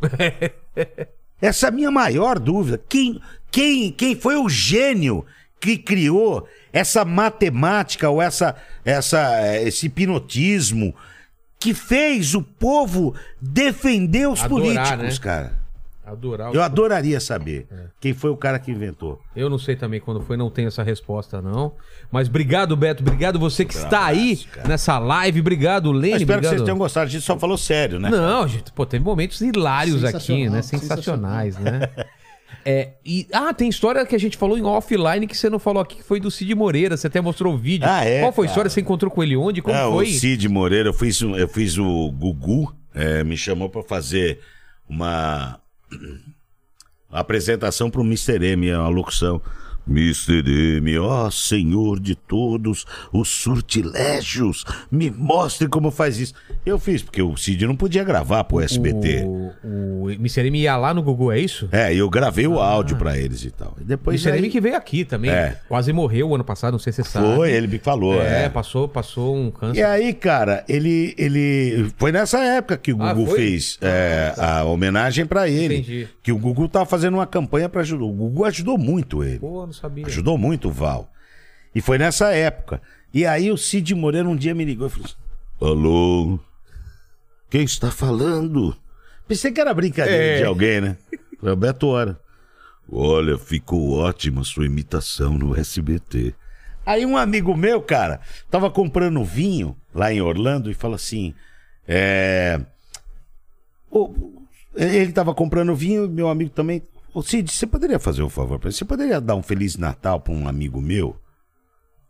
[1.42, 2.82] Essa é a minha maior dúvida.
[2.90, 3.22] Quem,
[3.52, 5.26] quem, quem foi o gênio
[5.60, 10.94] que criou essa matemática ou essa, essa, eh, esse hipnotismo
[11.60, 15.24] que fez o povo defender os Adorar, políticos, né?
[15.24, 15.60] cara?
[16.06, 17.68] Adorar Eu adoraria saber
[18.00, 19.22] quem foi o cara que inventou.
[19.36, 21.74] Eu não sei também quando foi, não tenho essa resposta, não.
[22.12, 23.04] Mas obrigado, Beto.
[23.04, 25.40] Obrigado você que está aí nessa live.
[25.42, 26.14] Obrigado, Lene.
[26.14, 26.52] Espero que obrigado.
[26.52, 27.06] vocês tenham gostado.
[27.06, 28.10] A gente só falou sério, né?
[28.10, 30.64] Não, gente, pô, teve momentos hilários aqui, né?
[30.64, 31.82] Sensacionais, né?
[32.66, 35.82] É, e, ah, tem história que a gente falou em offline que você não falou
[35.82, 36.98] aqui, que foi do Cid Moreira.
[36.98, 37.88] Você até mostrou o vídeo.
[37.90, 38.52] Ah, é, Qual foi a cara.
[38.52, 38.70] história?
[38.70, 39.62] Você encontrou com ele onde?
[39.62, 40.06] Como É, foi?
[40.06, 44.40] o Cid Moreira, eu fiz, um- eu fiz o Gugu, é, me chamou pra fazer
[44.88, 45.60] uma
[47.12, 48.44] apresentação pro Mr.
[48.46, 49.42] M, a locução.
[49.90, 50.78] Mr.
[50.78, 56.34] M, ó Senhor de todos os surtilégios, me mostre como faz isso.
[56.66, 59.24] Eu fiz, porque o Cid não podia gravar pro SBT.
[59.26, 59.52] O,
[60.04, 60.46] o Mr.
[60.48, 61.68] M ia lá no Gugu, é isso?
[61.72, 63.76] É, eu gravei o áudio pra eles e tal.
[63.80, 64.34] E depois Mr.
[64.38, 65.32] aí- M que veio aqui também.
[65.32, 65.58] É.
[65.68, 67.36] Quase morreu o ano passado, não sei se você sabe.
[67.36, 68.22] Foi, ele me falou.
[68.22, 68.50] É, é.
[68.50, 69.80] passou, passou um câncer.
[69.80, 71.92] E aí, cara, ele, ele.
[71.98, 73.40] Foi nessa época que o Ah, Gugu foi?
[73.40, 75.76] fez é, a homenagem pra ele.
[75.78, 76.08] Entendi.
[76.22, 78.04] Que o Gugu tava fazendo uma campanha pra ajudar.
[78.04, 79.40] O Gugu ajudou muito ele.
[79.40, 80.06] Pô, não sabia.
[80.06, 81.12] Ajudou muito o Val.
[81.74, 82.82] E foi nessa época.
[83.14, 85.16] E aí o Cid Moreira um dia me ligou e falou assim:
[85.62, 86.40] Alô?
[87.50, 88.76] Quem está falando?
[89.28, 90.38] Pensei que era brincadeira É.
[90.38, 90.98] de alguém, né?
[91.40, 92.20] Foi o Beto Hora.
[92.92, 96.34] Olha, ficou ótima sua imitação no SBT.
[96.86, 98.20] Aí um amigo meu, cara,
[98.50, 101.34] tava comprando vinho lá em Orlando e falou assim:
[101.88, 102.60] é.
[104.76, 106.82] Ele tava comprando vinho, meu amigo também.
[107.14, 108.74] Ô Cid, você poderia fazer um favor pra mim?
[108.74, 111.16] Você poderia dar um Feliz Natal pra um amigo meu?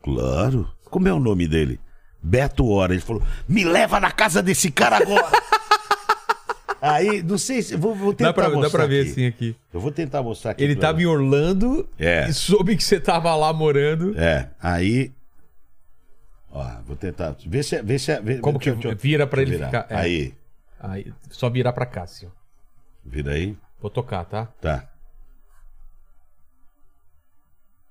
[0.04, 0.70] Claro.
[0.86, 1.80] Como é o nome dele?
[2.22, 2.94] Beto Hora.
[2.94, 5.30] Ele falou: me leva na casa desse cara agora.
[6.82, 7.76] Aí, não sei se.
[7.76, 8.62] Vou, vou tentar Dá pra, mostrar.
[8.64, 9.12] dá pra ver aqui.
[9.12, 9.56] assim aqui.
[9.74, 10.64] Eu vou tentar mostrar aqui.
[10.64, 12.28] Ele pra- tava em Orlando É.
[12.30, 14.18] e soube que você tava lá morando.
[14.18, 15.12] É, aí.
[16.52, 17.36] Ó, vou tentar.
[17.46, 17.82] Vê se.
[17.82, 19.66] Vê se vê, Como que deixa eu- vira pra ele virar.
[19.68, 19.96] ficar- é.
[19.96, 20.34] Aí,
[20.80, 22.28] Aí, só virar pra cá, assim.
[23.06, 23.58] vira aí.
[23.80, 24.46] Vou tocar, tá?
[24.46, 24.92] Tá.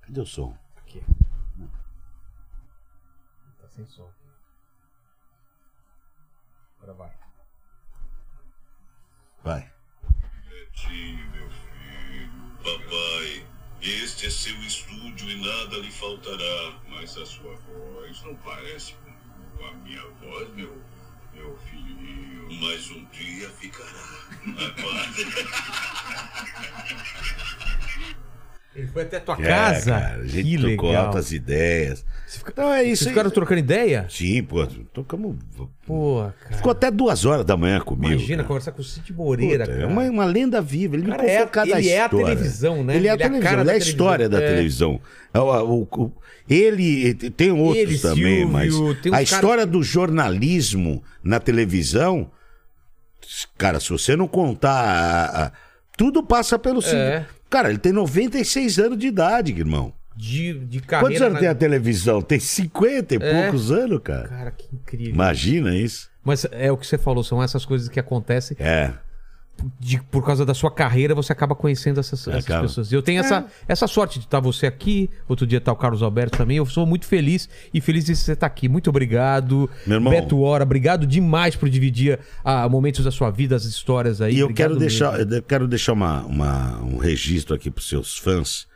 [0.01, 0.55] Cadê o som?
[0.77, 1.03] Aqui.
[3.59, 4.11] Tá sem som.
[6.77, 7.19] Agora vai.
[9.43, 9.73] Vai.
[10.47, 13.47] Netinho, meu filho, papai,
[13.81, 18.95] este é seu estúdio e nada lhe faltará, mas a sua voz não parece
[19.57, 20.81] com a minha voz, meu,
[21.33, 22.47] meu filhinho.
[22.61, 24.27] Mas um dia ficará.
[28.75, 29.91] Ele foi até tua É, casa?
[29.91, 31.05] cara, a gente que trocou legal.
[31.07, 32.05] altas ideias.
[32.47, 34.05] Então é isso Vocês ficaram trocando ideia?
[34.09, 35.35] Sim, pô, tocamos.
[35.87, 36.55] Pô, cara.
[36.57, 38.13] Ficou até duas horas da manhã comigo.
[38.13, 38.47] Imagina cara.
[38.47, 39.83] conversar com o Cid Moreira, Puta, cara.
[39.83, 40.95] é uma, uma lenda viva.
[40.95, 42.25] Ele Cara, me contou é a- cada ele é a história.
[42.27, 42.95] televisão, né?
[42.95, 44.91] Ele é a Ele é a televisão, ele é a história da televisão.
[44.91, 44.97] É.
[44.97, 45.01] televisão.
[45.33, 46.11] É o- o- o-
[46.47, 48.73] Ele tem outros Ele, também, Silvio, mas
[49.13, 52.31] a história do jornalismo na televisão,
[53.57, 55.51] cara, se você não contar a- a-
[55.97, 56.97] Tudo passa pelo Silvio.
[56.99, 57.25] É.
[57.49, 59.93] Cara, ele tem 96 anos de idade, irmão.
[60.15, 61.25] De, de Quantos carreira.
[61.25, 62.21] anos na- tem a televisão?
[62.21, 63.41] Tem 50 e É.
[63.43, 64.27] poucos anos, cara.
[64.27, 65.13] Cara, que incrível.
[65.13, 66.09] Imagina isso.
[66.23, 68.57] Mas é o que você falou, são essas coisas que acontecem.
[68.59, 68.91] É.
[69.79, 72.61] de- por causa da sua carreira, você acaba conhecendo essas, essas Acaba.
[72.63, 72.91] pessoas.
[72.91, 76.37] Eu tenho essa, essa sorte de estar você aqui, outro dia tá o Carlos Alberto
[76.37, 76.57] também.
[76.57, 78.67] Eu sou muito feliz e feliz de você estar aqui.
[78.69, 79.69] Muito obrigado.
[79.85, 80.11] Meu irmão.
[80.11, 84.35] Beto Hora, obrigado demais por dividir ah, momentos da sua vida, as histórias aí.
[84.35, 85.33] E eu Obrigado quero deixar, mesmo.
[85.35, 88.67] eu quero deixar uma, uma- um registro aqui para seus fãs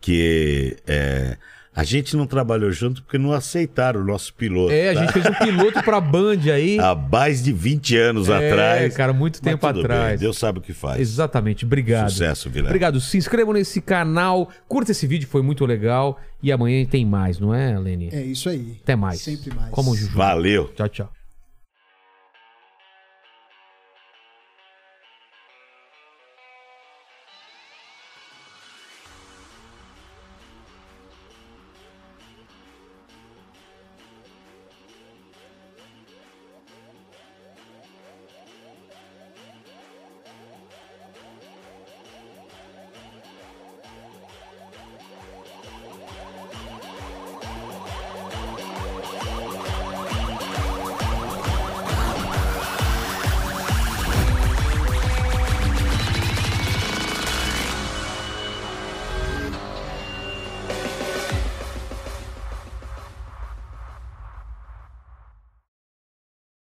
[0.00, 1.36] que é,
[1.78, 4.72] a gente não trabalhou junto porque não aceitaram o nosso piloto.
[4.72, 5.00] É, a tá?
[5.00, 6.76] gente fez um piloto pra Band aí.
[6.82, 8.96] Há mais de 20 anos É, atrás.
[8.96, 10.08] cara, muito tempo tudo atrás.
[10.10, 11.00] bem, Deus sabe o que faz.
[11.00, 12.10] Exatamente, obrigado.
[12.10, 12.70] Sucesso, Vilela.
[12.70, 13.00] Obrigado.
[13.00, 16.18] Se inscrevam nesse canal, curta esse vídeo, foi muito legal.
[16.42, 18.08] E amanhã tem mais, não é, Lene?
[18.12, 18.78] É isso aí.
[18.82, 19.20] Até mais.
[19.20, 19.70] Sempre mais.
[19.70, 20.16] Como o Juju.
[20.16, 20.72] Valeu.
[20.74, 21.12] Tchau, tchau.